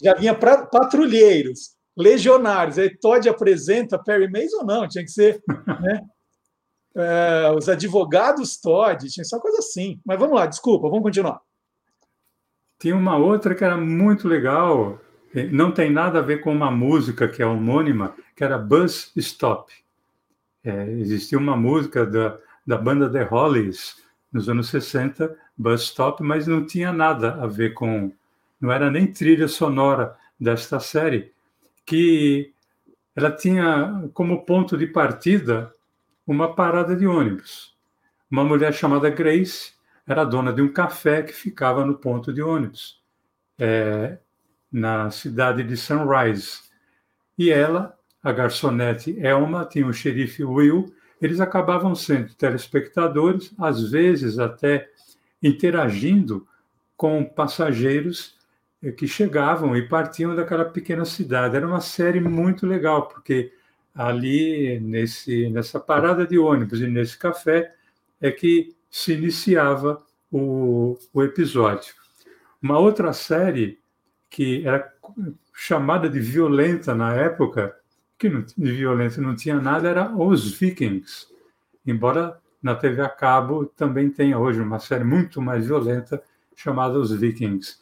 já 0.00 0.14
vinha 0.14 0.32
pra, 0.32 0.64
patrulheiros, 0.64 1.74
legionários. 1.98 2.78
Aí 2.78 2.96
Todd 2.96 3.28
apresenta 3.28 3.98
Perry 3.98 4.30
Mason, 4.30 4.62
não, 4.64 4.86
tinha 4.86 5.02
que 5.02 5.10
ser 5.10 5.42
né, 5.80 6.00
é, 6.96 7.52
os 7.56 7.68
advogados 7.68 8.56
Todd, 8.56 9.08
tinha 9.08 9.24
só 9.24 9.40
coisa 9.40 9.58
assim. 9.58 10.00
Mas 10.04 10.18
vamos 10.18 10.36
lá, 10.36 10.46
desculpa, 10.46 10.88
vamos 10.88 11.02
continuar. 11.02 11.40
Tinha 12.78 12.96
uma 12.96 13.16
outra 13.16 13.54
que 13.54 13.64
era 13.64 13.76
muito 13.76 14.28
legal, 14.28 15.00
não 15.50 15.72
tem 15.72 15.90
nada 15.90 16.18
a 16.18 16.22
ver 16.22 16.40
com 16.40 16.52
uma 16.52 16.70
música 16.70 17.26
que 17.26 17.42
é 17.42 17.46
homônima, 17.46 18.14
que 18.36 18.44
era 18.44 18.58
Bus 18.58 19.10
Stop. 19.16 19.72
É, 20.62 20.90
existia 20.92 21.38
uma 21.38 21.56
música 21.56 22.06
da, 22.06 22.38
da 22.66 22.76
banda 22.76 23.10
The 23.10 23.22
Hollies 23.22 24.02
nos 24.32 24.48
anos 24.48 24.68
60, 24.68 25.36
Bus 25.56 25.82
Stop, 25.82 26.22
mas 26.22 26.46
não 26.46 26.66
tinha 26.66 26.92
nada 26.92 27.34
a 27.42 27.46
ver 27.46 27.74
com. 27.74 28.12
Não 28.60 28.72
era 28.72 28.90
nem 28.90 29.06
trilha 29.06 29.48
sonora 29.48 30.16
desta 30.38 30.80
série, 30.80 31.32
que 31.84 32.52
ela 33.14 33.30
tinha 33.30 34.08
como 34.12 34.44
ponto 34.44 34.76
de 34.76 34.86
partida 34.86 35.72
uma 36.26 36.54
parada 36.54 36.96
de 36.96 37.06
ônibus. 37.06 37.74
Uma 38.30 38.44
mulher 38.44 38.72
chamada 38.72 39.10
Grace 39.10 39.72
era 40.06 40.24
dona 40.24 40.52
de 40.52 40.62
um 40.62 40.72
café 40.72 41.22
que 41.22 41.32
ficava 41.32 41.84
no 41.84 41.96
ponto 41.96 42.32
de 42.32 42.42
ônibus, 42.42 43.00
é, 43.58 44.18
na 44.70 45.10
cidade 45.10 45.62
de 45.62 45.76
Sunrise. 45.76 46.62
E 47.38 47.50
ela, 47.50 47.96
a 48.22 48.32
garçonete 48.32 49.18
Elma, 49.18 49.64
tinha 49.64 49.86
o 49.86 49.92
xerife 49.92 50.44
Will, 50.44 50.94
eles 51.20 51.40
acabavam 51.40 51.94
sendo 51.94 52.34
telespectadores, 52.34 53.54
às 53.58 53.90
vezes 53.90 54.38
até 54.38 54.88
interagindo 55.42 56.46
com 56.96 57.24
passageiros 57.24 58.38
é, 58.82 58.90
que 58.90 59.06
chegavam 59.06 59.76
e 59.76 59.88
partiam 59.88 60.34
daquela 60.34 60.64
pequena 60.64 61.04
cidade. 61.04 61.56
Era 61.56 61.66
uma 61.66 61.80
série 61.80 62.20
muito 62.20 62.66
legal, 62.66 63.08
porque 63.08 63.52
ali 63.94 64.80
nesse, 64.80 65.48
nessa 65.50 65.78
parada 65.78 66.26
de 66.26 66.38
ônibus 66.38 66.80
e 66.80 66.86
nesse 66.86 67.16
café 67.16 67.74
é 68.20 68.30
que 68.30 68.74
se 68.90 69.12
iniciava 69.12 70.02
o, 70.30 70.98
o 71.12 71.22
episódio. 71.22 71.94
Uma 72.60 72.78
outra 72.78 73.12
série 73.12 73.78
que 74.28 74.66
era 74.66 74.92
chamada 75.54 76.08
de 76.08 76.18
violenta 76.18 76.94
na 76.94 77.14
época, 77.14 77.76
que 78.18 78.28
não, 78.28 78.42
de 78.42 78.72
violenta 78.72 79.20
não 79.20 79.36
tinha 79.36 79.60
nada, 79.60 79.88
era 79.88 80.10
Os 80.16 80.58
Vikings. 80.58 81.28
Embora 81.86 82.40
na 82.60 82.74
TV 82.74 83.02
a 83.02 83.08
cabo 83.08 83.66
também 83.66 84.10
tenha 84.10 84.38
hoje 84.38 84.60
uma 84.60 84.80
série 84.80 85.04
muito 85.04 85.40
mais 85.40 85.66
violenta 85.66 86.20
chamada 86.56 86.98
Os 86.98 87.12
Vikings. 87.12 87.76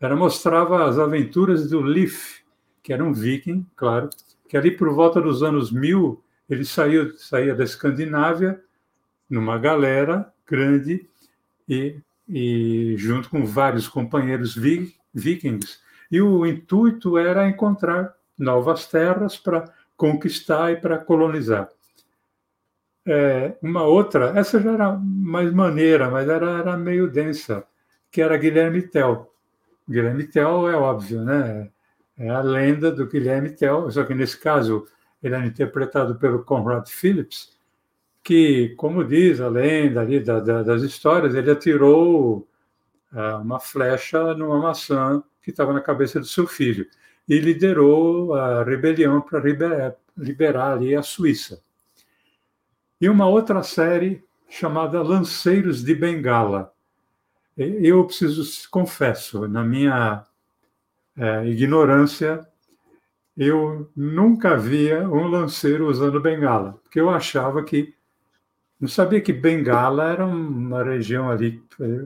Ela 0.00 0.14
mostrava 0.14 0.88
as 0.88 0.98
aventuras 0.98 1.68
do 1.68 1.80
Leif, 1.80 2.42
que 2.82 2.92
era 2.92 3.04
um 3.04 3.12
viking, 3.12 3.66
claro, 3.74 4.08
que 4.48 4.56
ali 4.56 4.70
por 4.70 4.90
volta 4.90 5.20
dos 5.20 5.42
anos 5.42 5.70
1000 5.70 6.22
ele 6.48 6.64
saiu, 6.64 7.16
saía 7.18 7.54
da 7.54 7.62
Escandinávia 7.62 8.60
numa 9.28 9.58
galera 9.58 10.32
grande 10.46 11.06
e, 11.68 12.00
e 12.26 12.94
junto 12.96 13.28
com 13.28 13.44
vários 13.44 13.86
companheiros 13.86 14.56
vikings. 15.14 15.78
E 16.10 16.22
o 16.22 16.46
intuito 16.46 17.18
era 17.18 17.46
encontrar 17.46 18.14
novas 18.38 18.86
terras 18.86 19.36
para 19.36 19.70
conquistar 19.96 20.72
e 20.72 20.76
para 20.76 20.96
colonizar. 20.96 21.68
É, 23.06 23.56
uma 23.62 23.84
outra, 23.84 24.38
essa 24.38 24.60
já 24.60 24.72
era 24.72 24.92
mais 24.96 25.52
maneira, 25.52 26.10
mas 26.10 26.28
era, 26.28 26.58
era 26.58 26.76
meio 26.76 27.10
densa, 27.10 27.64
que 28.10 28.22
era 28.22 28.36
Guilherme 28.36 28.82
Tell. 28.82 29.30
Guilherme 29.88 30.24
Tell 30.26 30.68
é 30.68 30.76
óbvio, 30.76 31.22
né? 31.24 31.70
É 32.18 32.28
a 32.28 32.40
lenda 32.40 32.90
do 32.90 33.06
Guilherme 33.06 33.50
Tell, 33.50 33.90
só 33.90 34.02
que 34.02 34.14
nesse 34.14 34.38
caso 34.38 34.86
ele 35.22 35.34
era 35.34 35.46
interpretado 35.46 36.16
pelo 36.16 36.44
Conrad 36.44 36.88
Phillips, 36.88 37.56
que, 38.22 38.74
como 38.76 39.04
diz 39.04 39.40
a 39.40 39.48
lenda 39.48 40.00
ali 40.00 40.20
da, 40.20 40.40
da, 40.40 40.62
das 40.62 40.82
histórias, 40.82 41.34
ele 41.34 41.50
atirou 41.50 42.46
uma 43.42 43.58
flecha 43.58 44.34
numa 44.34 44.58
maçã 44.58 45.22
que 45.42 45.50
estava 45.50 45.72
na 45.72 45.80
cabeça 45.80 46.20
do 46.20 46.26
seu 46.26 46.46
filho 46.46 46.86
e 47.28 47.38
liderou 47.38 48.34
a 48.34 48.62
rebelião 48.62 49.20
para 49.20 49.40
liberar, 49.40 49.94
liberar 50.16 50.72
ali 50.72 50.94
a 50.94 51.02
Suíça. 51.02 51.62
E 53.00 53.08
uma 53.08 53.26
outra 53.26 53.62
série 53.62 54.24
chamada 54.48 55.02
Lanceiros 55.02 55.82
de 55.84 55.94
Bengala. 55.94 56.72
Eu 57.56 58.04
preciso, 58.04 58.68
confesso, 58.70 59.46
na 59.48 59.64
minha 59.64 60.24
é, 61.18 61.46
ignorância, 61.46 62.46
eu 63.36 63.90
nunca 63.94 64.56
via 64.56 65.08
um 65.08 65.26
lanceiro 65.26 65.88
usando 65.88 66.20
bengala, 66.20 66.80
porque 66.82 67.00
eu 67.00 67.10
achava 67.10 67.62
que 67.62 67.94
não 68.80 68.88
sabia 68.88 69.20
que 69.20 69.32
Bengala 69.32 70.12
era 70.12 70.24
uma 70.24 70.84
região 70.84 71.28
ali 71.28 71.60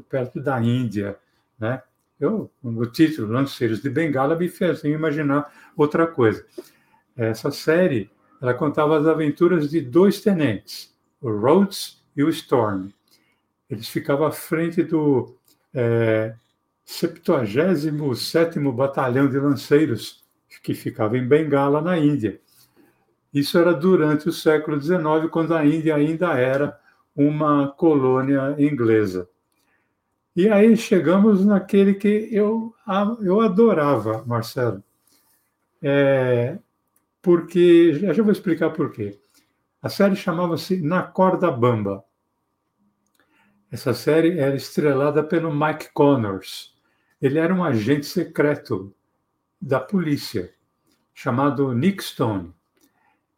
perto 0.08 0.40
da 0.40 0.60
Índia, 0.60 1.18
né? 1.58 1.82
Eu, 2.18 2.50
o 2.62 2.86
título 2.86 3.32
Lanceiros 3.32 3.82
de 3.82 3.90
Bengala 3.90 4.36
me 4.36 4.48
fez 4.48 4.82
imaginar 4.84 5.52
outra 5.76 6.06
coisa. 6.06 6.46
Essa 7.16 7.50
série, 7.50 8.10
ela 8.40 8.54
contava 8.54 8.98
as 8.98 9.06
aventuras 9.06 9.68
de 9.68 9.80
dois 9.80 10.20
tenentes, 10.20 10.94
o 11.20 11.30
Rhodes 11.30 12.02
e 12.16 12.22
o 12.22 12.28
Storm. 12.30 12.88
Eles 13.68 13.88
ficavam 13.88 14.26
à 14.26 14.30
frente 14.30 14.82
do 14.82 15.36
é, 15.74 16.34
77º 16.86 18.72
Batalhão 18.72 19.28
de 19.28 19.38
Lanceiros, 19.38 20.24
que 20.62 20.74
ficava 20.74 21.16
em 21.16 21.26
Bengala, 21.26 21.80
na 21.80 21.98
Índia. 21.98 22.40
Isso 23.32 23.56
era 23.58 23.72
durante 23.72 24.28
o 24.28 24.32
século 24.32 24.80
XIX, 24.80 25.30
quando 25.30 25.54
a 25.54 25.64
Índia 25.64 25.94
ainda 25.96 26.38
era 26.38 26.78
uma 27.16 27.68
colônia 27.68 28.54
inglesa. 28.58 29.28
E 30.34 30.48
aí 30.48 30.76
chegamos 30.76 31.44
naquele 31.44 31.94
que 31.94 32.28
eu, 32.30 32.74
eu 33.20 33.40
adorava, 33.40 34.24
Marcelo. 34.26 34.82
É, 35.82 36.58
porque, 37.20 37.94
já 37.94 38.22
vou 38.22 38.32
explicar 38.32 38.70
por 38.70 38.92
quê. 38.92 39.18
A 39.80 39.88
série 39.88 40.16
chamava-se 40.16 40.80
Na 40.80 41.02
Corda 41.02 41.50
Bamba. 41.50 42.04
Essa 43.70 43.94
série 43.94 44.38
era 44.38 44.54
estrelada 44.54 45.24
pelo 45.24 45.54
Mike 45.54 45.92
Connors. 45.92 46.71
Ele 47.22 47.38
era 47.38 47.54
um 47.54 47.62
agente 47.62 48.04
secreto 48.04 48.92
da 49.60 49.78
polícia, 49.78 50.52
chamado 51.14 51.72
Nick 51.72 52.02
Stone. 52.02 52.52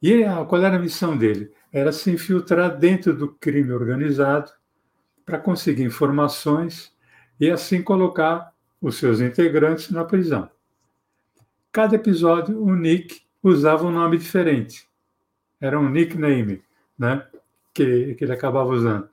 E 0.03 0.25
qual 0.49 0.63
era 0.63 0.77
a 0.77 0.81
missão 0.81 1.15
dele? 1.17 1.53
Era 1.71 1.93
se 1.93 2.11
infiltrar 2.11 2.79
dentro 2.79 3.15
do 3.15 3.29
crime 3.29 3.73
organizado 3.73 4.51
para 5.27 5.39
conseguir 5.39 5.83
informações 5.83 6.97
e 7.39 7.51
assim 7.51 7.83
colocar 7.83 8.55
os 8.81 8.97
seus 8.97 9.21
integrantes 9.21 9.91
na 9.91 10.05
prisão. 10.05 10.51
Cada 11.71 11.97
episódio, 11.97 12.63
o 12.63 12.75
Nick 12.75 13.23
usava 13.43 13.87
um 13.87 13.91
nome 13.91 14.17
diferente. 14.17 14.89
Era 15.61 15.79
um 15.79 15.91
nickname 15.91 16.63
né, 16.99 17.27
que, 17.75 18.15
que 18.15 18.25
ele 18.25 18.33
acabava 18.33 18.71
usando. 18.71 19.09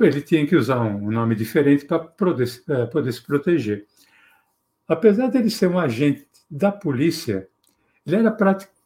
Ele 0.00 0.20
tinha 0.20 0.46
que 0.46 0.56
usar 0.56 0.80
um 0.80 1.10
nome 1.10 1.34
diferente 1.34 1.84
para 1.84 1.98
poder, 1.98 2.48
é, 2.68 2.86
poder 2.86 3.12
se 3.12 3.22
proteger. 3.22 3.86
Apesar 4.86 5.28
dele 5.28 5.50
ser 5.50 5.68
um 5.68 5.78
agente 5.78 6.26
da 6.50 6.72
polícia, 6.72 7.48
ele 8.06 8.16
era 8.16 8.30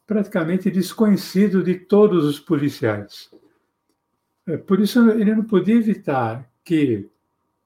praticamente 0.06 0.70
desconhecido 0.70 1.62
de 1.62 1.74
todos 1.74 2.24
os 2.24 2.40
policiais. 2.40 3.30
É, 4.46 4.56
por 4.56 4.80
isso, 4.80 5.10
ele 5.10 5.34
não 5.34 5.44
podia 5.44 5.76
evitar 5.76 6.50
que 6.64 7.08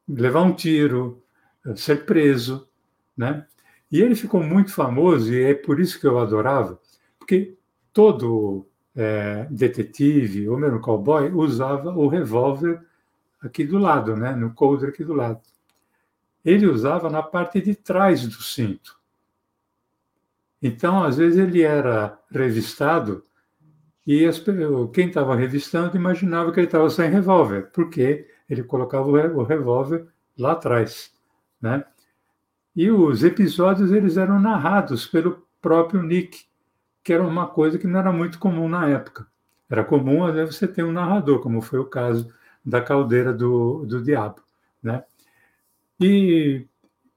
levar 0.09 0.43
um 0.43 0.53
tiro, 0.53 1.23
é, 1.65 1.75
ser 1.77 2.05
preso, 2.05 2.69
né? 3.17 3.47
E 3.91 4.01
ele 4.01 4.15
ficou 4.15 4.43
muito 4.43 4.73
famoso 4.73 5.33
e 5.33 5.43
é 5.45 5.55
por 5.55 5.81
isso 5.81 5.99
que 6.01 6.07
eu 6.07 6.19
adorava, 6.19 6.79
porque 7.19 7.57
todo 7.93 8.67
é, 8.95 9.47
detetive 9.51 10.49
ou 10.49 10.59
mesmo 10.59 10.81
cowboy 10.81 11.31
usava 11.31 11.91
o 11.91 12.09
revólver 12.09 12.81
aqui 13.47 13.65
do 13.65 13.79
lado, 13.79 14.17
né? 14.17 14.35
No 14.35 14.53
coldre 14.53 14.89
aqui 14.89 15.05
do 15.05 15.15
lado. 15.15 15.41
Ele 16.45 16.67
usava 16.67 17.11
na 17.11 17.23
parte 17.23 17.61
de 17.61 17.75
trás 17.75 18.27
do 18.27 18.43
cinto. 18.43 18.99
Então, 20.63 21.03
às 21.03 21.17
vezes, 21.17 21.39
ele 21.39 21.63
era 21.63 22.19
revistado 22.31 23.25
e 24.07 24.25
as, 24.25 24.43
quem 24.93 25.09
estava 25.09 25.35
revistando 25.35 25.97
imaginava 25.97 26.53
que 26.53 26.61
ele 26.61 26.69
estava 26.69 26.89
sem 26.89 27.11
revólver, 27.11 27.71
porque 27.73 28.29
ele 28.49 28.63
colocava 28.63 29.09
o 29.09 29.43
revólver 29.43 30.07
lá 30.39 30.53
atrás, 30.53 31.13
né? 31.61 31.85
E 32.75 32.91
os 32.91 33.25
episódios 33.25 33.91
eles 33.91 34.17
eram 34.17 34.39
narrados 34.39 35.07
pelo 35.07 35.45
próprio 35.61 36.03
Nick, 36.03 36.45
que 37.03 37.13
era 37.13 37.23
uma 37.23 37.49
coisa 37.49 37.79
que 37.79 37.87
não 37.87 37.99
era 37.99 38.13
muito 38.13 38.39
comum 38.39 38.69
na 38.69 38.89
época. 38.89 39.27
Era 39.69 39.83
comum, 39.83 40.25
às 40.25 40.35
vezes, 40.35 40.55
você 40.55 40.69
ter 40.69 40.85
um 40.85 40.93
narrador, 40.93 41.41
como 41.41 41.61
foi 41.61 41.81
o 41.81 41.87
caso 41.87 42.33
da 42.67 42.83
Caldeira 42.83 43.33
do, 43.33 43.87
do 43.87 44.03
Diabo, 44.03 44.43
né? 44.83 45.05
E 46.01 46.67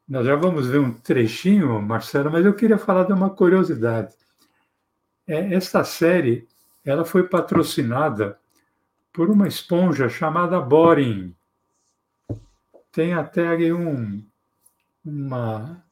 nós 0.08 0.26
já 0.26 0.36
vamos 0.36 0.68
ver 0.68 0.80
um 0.80 0.93
trechinho, 0.93 1.82
Marcelo, 1.82 2.32
mas 2.32 2.45
eu 2.45 2.54
queria 2.54 2.78
falar 2.78 3.04
de 3.04 3.14
uma 3.14 3.32
curiosidade. 3.32 4.14
É, 5.28 5.54
esta 5.54 5.84
série 5.84 6.47
ela 6.86 7.04
foi 7.04 7.24
patrocinada 7.28 8.39
por 9.12 9.30
uma 9.30 9.47
esponja 9.47 10.08
chamada 10.08 10.62
Boring. 10.62 11.36
Tem 12.91 13.14
até 13.14 13.47
ali 13.47 13.74
um, 13.74 14.24
uma, 15.04 15.84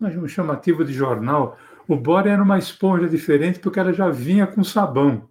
um 0.00 0.28
chamativo 0.28 0.84
de 0.84 0.92
jornal. 0.92 1.58
O 1.86 1.96
Boring 1.96 2.30
era 2.30 2.42
uma 2.42 2.58
esponja 2.58 3.08
diferente 3.08 3.58
porque 3.58 3.78
ela 3.78 3.92
já 3.92 4.08
vinha 4.08 4.46
com 4.46 4.64
sabão. 4.64 5.28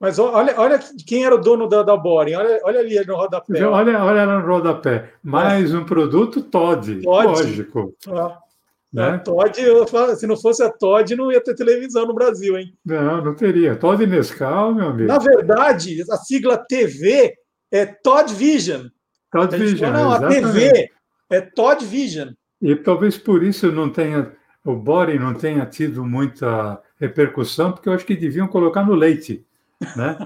Mas 0.00 0.18
olha, 0.18 0.54
olha 0.58 0.78
quem 1.06 1.24
era 1.24 1.34
o 1.34 1.40
dono 1.40 1.68
da, 1.68 1.82
da 1.82 1.96
Boring. 1.96 2.34
Olha, 2.34 2.60
olha 2.62 2.80
ali 2.80 3.04
no 3.04 3.16
rodapé. 3.16 3.64
Olha, 3.66 4.04
olha 4.04 4.26
no 4.26 4.46
rodapé. 4.46 5.12
Mais 5.22 5.74
um 5.74 5.84
produto 5.84 6.40
Todd, 6.40 7.02
Todd. 7.02 7.26
lógico. 7.26 7.94
Ah. 8.08 8.38
Né? 8.92 9.18
Todd, 9.18 9.56
se 10.16 10.26
não 10.26 10.36
fosse 10.36 10.62
a 10.62 10.70
Todd, 10.70 11.14
não 11.16 11.32
ia 11.32 11.42
ter 11.42 11.54
televisão 11.54 12.06
no 12.06 12.14
Brasil, 12.14 12.56
hein? 12.56 12.72
Não, 12.86 13.22
não 13.24 13.34
teria. 13.34 13.74
Todd 13.74 14.06
Nescau, 14.06 14.72
meu 14.72 14.88
amigo. 14.88 15.08
Na 15.08 15.18
verdade, 15.18 16.04
a 16.08 16.16
sigla 16.16 16.56
TV 16.56 17.34
é 17.70 17.84
Todd 17.84 18.32
Vision. 18.32 18.86
Todd 19.32 19.54
a 19.54 19.58
Vision. 19.58 19.92
Fala, 19.92 19.98
não, 19.98 20.12
exatamente. 20.12 20.44
a 20.44 20.52
TV 20.52 20.90
é 21.30 21.40
Todd 21.40 21.84
Vision. 21.84 22.28
E 22.62 22.74
talvez 22.76 23.18
por 23.18 23.42
isso 23.42 23.70
não 23.70 23.90
tenha, 23.90 24.32
o 24.64 24.74
Boring 24.74 25.18
não 25.18 25.34
tenha 25.34 25.66
tido 25.66 26.04
muita 26.04 26.80
repercussão, 27.00 27.72
porque 27.72 27.88
eu 27.88 27.92
acho 27.92 28.06
que 28.06 28.16
deviam 28.16 28.48
colocar 28.48 28.84
no 28.84 28.94
leite. 28.94 29.44
Né? 29.96 30.18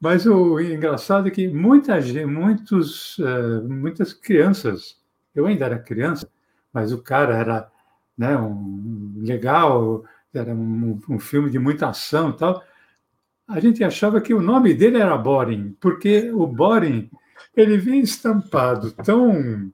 Mas 0.00 0.26
o 0.26 0.60
engraçado 0.60 1.28
é 1.28 1.30
que 1.30 1.48
muita 1.48 1.98
muitos, 2.26 3.18
uh, 3.18 3.68
muitas 3.68 4.12
crianças, 4.12 4.96
eu 5.34 5.46
ainda 5.46 5.66
era 5.66 5.78
criança, 5.78 6.28
mas 6.72 6.92
o 6.92 7.02
cara 7.02 7.36
era 7.36 7.70
né, 8.16 8.36
um, 8.36 9.14
legal, 9.18 10.04
era 10.32 10.54
um, 10.54 11.00
um 11.08 11.18
filme 11.18 11.50
de 11.50 11.58
muita 11.58 11.88
ação 11.88 12.30
e 12.30 12.36
tal. 12.36 12.62
A 13.48 13.58
gente 13.58 13.82
achava 13.82 14.20
que 14.20 14.32
o 14.32 14.40
nome 14.40 14.72
dele 14.72 14.98
era 14.98 15.18
Boring, 15.18 15.76
porque 15.80 16.30
o 16.30 16.46
Boring 16.46 17.10
ele 17.56 17.76
vem 17.76 18.00
estampado 18.00 18.92
tão 18.92 19.72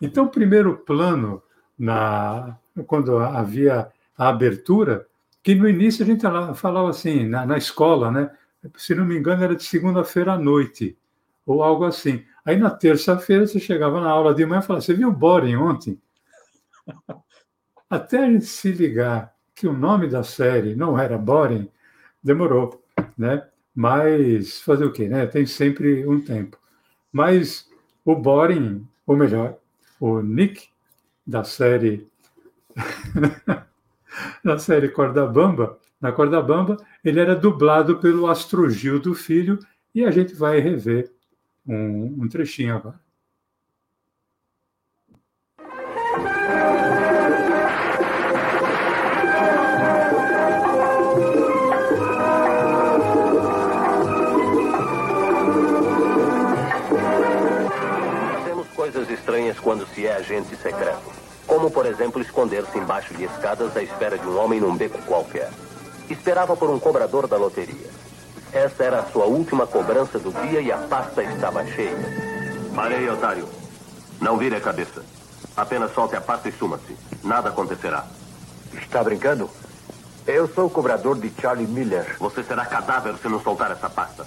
em 0.00 0.08
tão 0.08 0.26
primeiro 0.26 0.78
plano 0.78 1.42
na 1.78 2.58
quando 2.86 3.18
havia 3.18 3.88
a 4.18 4.28
abertura 4.28 5.06
que 5.44 5.54
no 5.54 5.68
início 5.68 6.02
a 6.02 6.06
gente 6.06 6.22
falava 6.54 6.88
assim, 6.88 7.26
na, 7.26 7.44
na 7.44 7.58
escola, 7.58 8.10
né? 8.10 8.30
Se 8.76 8.94
não 8.94 9.04
me 9.04 9.18
engano, 9.18 9.44
era 9.44 9.54
de 9.54 9.62
segunda-feira 9.62 10.32
à 10.32 10.38
noite, 10.38 10.96
ou 11.44 11.62
algo 11.62 11.84
assim. 11.84 12.24
Aí 12.46 12.56
na 12.56 12.70
terça-feira 12.70 13.46
você 13.46 13.60
chegava 13.60 14.00
na 14.00 14.08
aula 14.08 14.34
de 14.34 14.44
manhã 14.46 14.60
e 14.60 14.62
falava: 14.62 14.82
Você 14.82 14.94
viu 14.94 15.10
o 15.10 15.12
Boring 15.12 15.56
ontem? 15.56 16.00
Até 17.90 18.24
a 18.24 18.30
gente 18.30 18.46
se 18.46 18.72
ligar 18.72 19.34
que 19.54 19.68
o 19.68 19.72
nome 19.74 20.08
da 20.08 20.22
série 20.22 20.74
não 20.74 20.98
era 20.98 21.18
Boring, 21.18 21.70
demorou, 22.22 22.82
né? 23.16 23.46
Mas 23.74 24.62
fazer 24.62 24.86
o 24.86 24.92
quê, 24.92 25.08
né? 25.08 25.26
Tem 25.26 25.44
sempre 25.44 26.06
um 26.06 26.22
tempo. 26.22 26.58
Mas 27.12 27.68
o 28.02 28.16
Boring, 28.16 28.88
ou 29.06 29.14
melhor, 29.14 29.58
o 30.00 30.22
Nick 30.22 30.68
da 31.26 31.44
série 31.44 32.08
na 34.42 34.58
série 34.58 34.88
Corda 34.88 35.26
Bamba, 35.26 35.78
na 36.00 36.12
Corda 36.12 36.42
Bamba, 36.42 36.76
ele 37.04 37.20
era 37.20 37.34
dublado 37.34 37.98
pelo 37.98 38.26
Astrogildo 38.26 39.14
Filho, 39.14 39.58
e 39.94 40.04
a 40.04 40.10
gente 40.10 40.34
vai 40.34 40.58
rever 40.58 41.10
um, 41.66 42.22
um 42.22 42.28
trechinho 42.28 42.76
agora. 42.76 43.00
Fazemos 58.32 58.68
coisas 58.68 59.08
estranhas 59.08 59.58
quando 59.58 59.86
se 59.86 60.06
é 60.06 60.16
agente 60.16 60.54
secreto. 60.56 61.23
Como, 61.46 61.70
por 61.70 61.86
exemplo, 61.86 62.20
esconder-se 62.20 62.78
embaixo 62.78 63.14
de 63.14 63.24
escadas 63.24 63.76
à 63.76 63.82
espera 63.82 64.18
de 64.18 64.26
um 64.26 64.38
homem 64.38 64.60
num 64.60 64.76
beco 64.76 64.98
qualquer. 65.02 65.50
Esperava 66.08 66.56
por 66.56 66.70
um 66.70 66.78
cobrador 66.78 67.26
da 67.26 67.36
loteria. 67.36 67.90
Esta 68.52 68.84
era 68.84 69.00
a 69.00 69.06
sua 69.06 69.24
última 69.24 69.66
cobrança 69.66 70.18
do 70.18 70.32
dia 70.46 70.60
e 70.60 70.70
a 70.70 70.78
pasta 70.78 71.22
estava 71.22 71.66
cheia. 71.66 71.96
Parei, 72.74 73.08
otário. 73.08 73.48
Não 74.20 74.36
vire 74.38 74.56
a 74.56 74.60
cabeça. 74.60 75.04
Apenas 75.56 75.92
solte 75.92 76.16
a 76.16 76.20
pasta 76.20 76.48
e 76.48 76.52
suma-se. 76.52 76.96
Nada 77.22 77.48
acontecerá. 77.48 78.04
Está 78.72 79.02
brincando? 79.02 79.50
Eu 80.26 80.48
sou 80.48 80.66
o 80.66 80.70
cobrador 80.70 81.18
de 81.18 81.30
Charlie 81.40 81.66
Miller. 81.66 82.16
Você 82.18 82.42
será 82.42 82.64
cadáver 82.64 83.16
se 83.18 83.28
não 83.28 83.40
soltar 83.42 83.70
essa 83.70 83.90
pasta. 83.90 84.26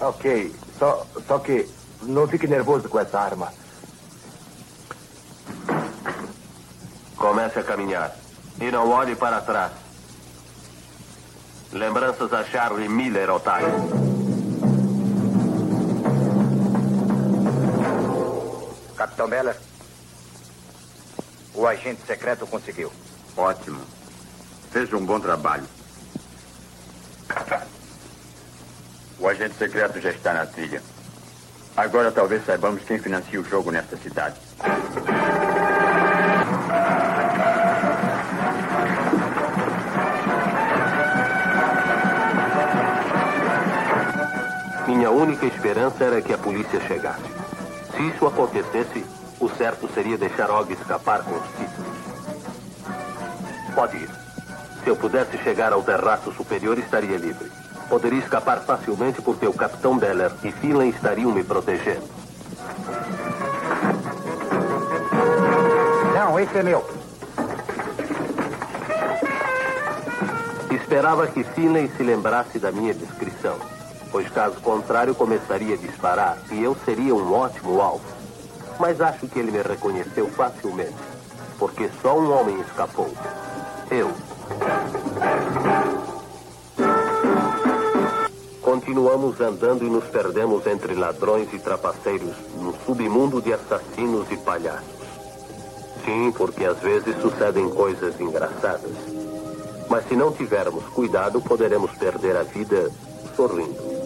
Ok, 0.00 0.54
só, 0.78 1.06
só 1.26 1.38
que 1.38 1.68
não 2.02 2.26
fique 2.26 2.46
nervoso 2.46 2.88
com 2.88 2.98
essa 2.98 3.18
arma. 3.18 3.52
Comece 7.22 7.60
a 7.60 7.62
caminhar. 7.62 8.16
E 8.60 8.68
não 8.72 8.90
olhe 8.90 9.14
para 9.14 9.40
trás. 9.40 9.70
Lembranças 11.70 12.32
a 12.32 12.42
Charlie 12.42 12.88
Miller, 12.88 13.30
otário. 13.30 13.68
Capitão 18.96 19.28
Meller, 19.28 19.56
o 21.54 21.64
agente 21.64 22.04
secreto 22.04 22.44
conseguiu. 22.44 22.92
Ótimo. 23.36 23.80
Fez 24.72 24.92
um 24.92 25.06
bom 25.06 25.20
trabalho. 25.20 25.68
O 29.20 29.28
agente 29.28 29.54
secreto 29.54 30.00
já 30.00 30.10
está 30.10 30.34
na 30.34 30.46
trilha. 30.46 30.82
Agora 31.76 32.10
talvez 32.10 32.44
saibamos 32.44 32.82
quem 32.82 32.98
financia 32.98 33.40
o 33.40 33.44
jogo 33.44 33.70
nesta 33.70 33.96
cidade. 33.96 34.34
Esperança 45.54 46.04
era 46.04 46.20
que 46.20 46.32
a 46.32 46.38
polícia 46.38 46.80
chegasse. 46.80 47.22
Se 47.96 48.02
isso 48.02 48.26
acontecesse, 48.26 49.04
o 49.38 49.48
certo 49.48 49.88
seria 49.94 50.18
deixar 50.18 50.50
Og 50.50 50.72
escapar 50.72 51.22
com 51.22 51.32
os 51.32 51.46
títulos. 51.56 51.92
Pode 53.74 53.96
ir. 53.96 54.10
Se 54.82 54.90
eu 54.90 54.96
pudesse 54.96 55.38
chegar 55.38 55.72
ao 55.72 55.82
terraço 55.82 56.32
superior, 56.32 56.78
estaria 56.78 57.16
livre. 57.16 57.50
Poderia 57.88 58.18
escapar 58.18 58.60
facilmente 58.60 59.20
porque 59.20 59.46
o 59.46 59.52
Capitão 59.52 59.98
Beller 59.98 60.32
e 60.42 60.50
Phelan 60.50 60.86
estariam 60.86 61.30
me 61.30 61.44
protegendo. 61.44 62.08
Não, 66.14 66.40
esse 66.40 66.58
é 66.58 66.62
meu. 66.62 67.02
Esperava 70.70 71.26
que 71.26 71.42
Finlay 71.42 71.90
se 71.96 72.02
lembrasse 72.02 72.58
da 72.58 72.70
minha 72.70 72.92
descrição, 72.92 73.56
pois 74.12 74.28
caso 74.28 74.60
contrário 74.60 75.14
começaria 75.14 75.74
a 75.74 75.78
disparar 75.78 76.38
e 76.52 76.62
eu 76.62 76.76
seria 76.84 77.14
um 77.14 77.32
ótimo 77.32 77.80
alvo. 77.80 78.04
Mas 78.78 79.00
acho 79.00 79.26
que 79.26 79.38
ele 79.38 79.50
me 79.50 79.62
reconheceu 79.62 80.28
facilmente, 80.28 80.94
porque 81.58 81.88
só 82.02 82.18
um 82.18 82.30
homem 82.30 82.60
escapou. 82.60 83.10
Eu. 83.90 84.10
Continuamos 88.60 89.40
andando 89.40 89.84
e 89.84 89.90
nos 89.90 90.04
perdemos 90.04 90.66
entre 90.66 90.94
ladrões 90.94 91.52
e 91.52 91.58
trapaceiros 91.58 92.34
num 92.56 92.72
submundo 92.84 93.40
de 93.40 93.52
assassinos 93.52 94.30
e 94.30 94.36
palhaços. 94.36 95.02
Sim, 96.04 96.32
porque 96.36 96.64
às 96.64 96.78
vezes 96.78 97.20
sucedem 97.20 97.68
coisas 97.70 98.20
engraçadas. 98.20 98.92
Mas 99.88 100.08
se 100.08 100.16
não 100.16 100.32
tivermos 100.32 100.84
cuidado, 100.86 101.40
poderemos 101.40 101.90
perder 101.92 102.36
a 102.36 102.42
vida 102.42 102.90
sorrindo. 103.36 104.01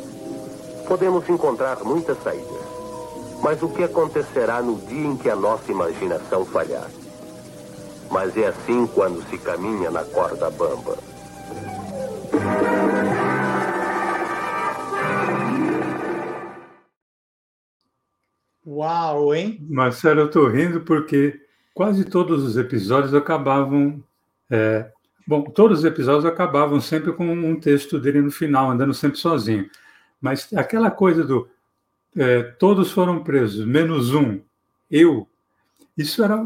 Podemos 0.87 1.28
encontrar 1.28 1.82
muitas 1.82 2.16
saídas. 2.22 2.66
Mas 3.43 3.62
o 3.62 3.68
que 3.68 3.82
acontecerá 3.82 4.62
no 4.62 4.76
dia 4.87 5.07
em 5.07 5.16
que 5.16 5.28
a 5.28 5.37
nossa 5.37 5.70
imaginação 5.70 6.45
falhar? 6.45 6.89
Mas 8.11 8.37
é 8.37 8.47
assim 8.47 8.87
quando 8.87 9.22
se 9.28 9.37
caminha 9.37 9.91
na 9.91 10.05
corda 10.05 10.51
bamba. 10.51 10.97
Uau, 18.64 19.34
hein? 19.34 19.59
Marcelo, 19.68 20.20
eu 20.20 20.26
estou 20.26 20.49
rindo 20.49 20.80
porque 20.80 21.41
quase 21.74 22.05
todos 22.05 22.45
os 22.45 22.57
episódios 22.57 23.14
acabavam. 23.14 24.03
É, 24.51 24.91
bom, 25.26 25.43
todos 25.43 25.80
os 25.80 25.84
episódios 25.84 26.24
acabavam 26.24 26.80
sempre 26.80 27.12
com 27.12 27.26
um 27.26 27.59
texto 27.59 27.99
dele 27.99 28.20
no 28.20 28.30
final, 28.30 28.70
andando 28.70 28.95
sempre 28.95 29.18
sozinho. 29.18 29.68
Mas 30.27 30.53
aquela 30.55 30.91
coisa 30.91 31.22
do 31.22 31.49
é, 32.16 32.43
todos 32.43 32.91
foram 32.91 33.22
presos, 33.22 33.64
menos 33.64 34.12
um, 34.12 34.41
eu, 34.91 35.29
isso 35.97 36.24
era 36.24 36.45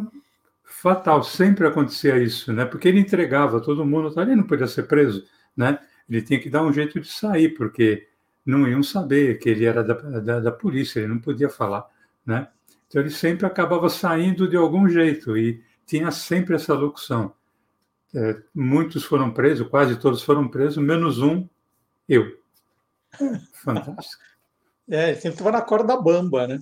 fatal, 0.62 1.22
sempre 1.22 1.66
acontecia 1.66 2.18
isso, 2.18 2.52
né? 2.52 2.66
Porque 2.66 2.88
ele 2.88 3.00
entregava 3.00 3.58
todo 3.58 3.86
mundo, 3.86 4.12
ele 4.20 4.36
não 4.36 4.42
podia 4.44 4.66
ser 4.66 4.82
preso, 4.82 5.24
né? 5.56 5.78
Ele 6.06 6.20
tinha 6.20 6.38
que 6.38 6.50
dar 6.50 6.62
um 6.62 6.70
jeito 6.70 7.00
de 7.00 7.08
sair, 7.08 7.54
porque 7.54 8.06
não 8.44 8.68
iam 8.68 8.82
saber 8.82 9.38
que 9.38 9.48
ele 9.48 9.64
era 9.64 9.82
da, 9.82 9.94
da, 9.94 10.40
da 10.40 10.52
polícia, 10.52 11.00
ele 11.00 11.08
não 11.08 11.18
podia 11.18 11.48
falar, 11.48 11.88
né? 12.26 12.48
Então 12.86 13.00
ele 13.00 13.10
sempre 13.10 13.46
acabava 13.46 13.88
saindo 13.88 14.46
de 14.46 14.58
algum 14.58 14.86
jeito 14.90 15.38
e 15.38 15.62
tinha 15.86 16.10
sempre 16.10 16.54
essa 16.54 16.74
locução. 16.74 17.32
É, 18.14 18.36
muitos 18.54 19.04
foram 19.04 19.32
presos, 19.32 19.66
quase 19.68 19.96
todos 19.96 20.22
foram 20.22 20.48
presos, 20.48 20.76
menos 20.76 21.18
um, 21.22 21.48
eu. 22.06 22.39
Fantástico. 23.62 24.22
É, 24.88 25.14
sempre 25.14 25.30
estava 25.30 25.52
na 25.52 25.62
corda 25.62 25.96
bamba, 25.96 26.46
né? 26.46 26.60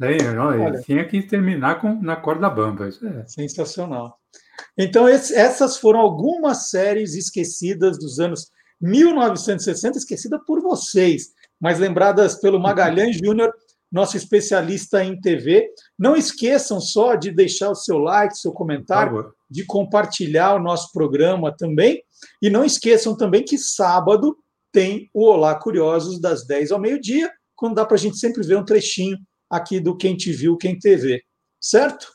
Ele 0.00 0.36
Olha, 0.38 0.80
tinha 0.80 1.04
que 1.06 1.22
terminar 1.22 1.80
com, 1.80 2.00
na 2.00 2.16
corda 2.16 2.48
bamba. 2.48 2.88
É. 2.88 3.26
Sensacional. 3.26 4.18
Então, 4.76 5.08
esse, 5.08 5.34
essas 5.34 5.76
foram 5.76 5.98
algumas 5.98 6.70
séries 6.70 7.14
esquecidas 7.14 7.98
dos 7.98 8.20
anos 8.20 8.50
1960, 8.80 9.98
esquecidas 9.98 10.40
por 10.46 10.60
vocês, 10.60 11.32
mas 11.60 11.80
lembradas 11.80 12.36
pelo 12.36 12.60
Magalhães 12.60 13.16
Júnior, 13.22 13.52
nosso 13.90 14.16
especialista 14.16 15.02
em 15.02 15.20
TV. 15.20 15.68
Não 15.98 16.16
esqueçam 16.16 16.80
só 16.80 17.16
de 17.16 17.32
deixar 17.32 17.70
o 17.70 17.74
seu 17.74 17.98
like, 17.98 18.38
seu 18.38 18.52
comentário, 18.52 19.32
de 19.50 19.64
compartilhar 19.64 20.54
o 20.54 20.62
nosso 20.62 20.92
programa 20.92 21.54
também. 21.56 22.02
E 22.40 22.50
não 22.50 22.64
esqueçam 22.64 23.16
também 23.16 23.44
que 23.44 23.58
sábado 23.58 24.36
tem 24.72 25.10
o 25.12 25.24
Olá 25.24 25.54
Curiosos, 25.54 26.20
das 26.20 26.46
10 26.46 26.72
ao 26.72 26.80
meio-dia, 26.80 27.30
quando 27.54 27.74
dá 27.74 27.84
para 27.84 27.96
a 27.96 27.98
gente 27.98 28.18
sempre 28.18 28.46
ver 28.46 28.56
um 28.56 28.64
trechinho 28.64 29.18
aqui 29.50 29.80
do 29.80 29.96
Quem 29.96 30.16
Te 30.16 30.32
Viu, 30.32 30.56
Quem 30.56 30.78
TV. 30.78 31.22
Certo? 31.60 32.12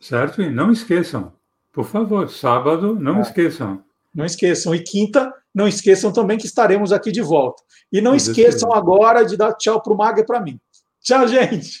Certo, 0.00 0.42
e 0.42 0.50
não 0.50 0.72
esqueçam, 0.72 1.32
por 1.72 1.84
favor, 1.84 2.28
sábado, 2.28 2.94
não 2.94 3.18
é. 3.18 3.20
esqueçam. 3.20 3.84
Não 4.14 4.24
esqueçam. 4.24 4.74
E 4.74 4.82
quinta, 4.82 5.32
não 5.54 5.66
esqueçam 5.66 6.12
também 6.12 6.36
que 6.36 6.46
estaremos 6.46 6.92
aqui 6.92 7.10
de 7.10 7.22
volta. 7.22 7.62
E 7.90 8.00
não 8.00 8.14
esqueçam 8.14 8.72
agora 8.72 9.24
de 9.24 9.36
dar 9.36 9.54
tchau 9.54 9.82
para 9.82 9.92
o 9.92 9.96
Maga 9.96 10.20
e 10.20 10.26
para 10.26 10.40
mim. 10.40 10.60
Tchau, 11.00 11.26
gente. 11.26 11.80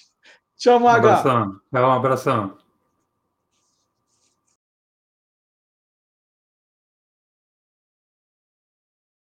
Tchau, 0.56 0.80
Maga. 0.80 1.08
Um 1.08 1.10
abração. 1.10 1.60
Um 1.72 1.92
abração. 1.92 2.61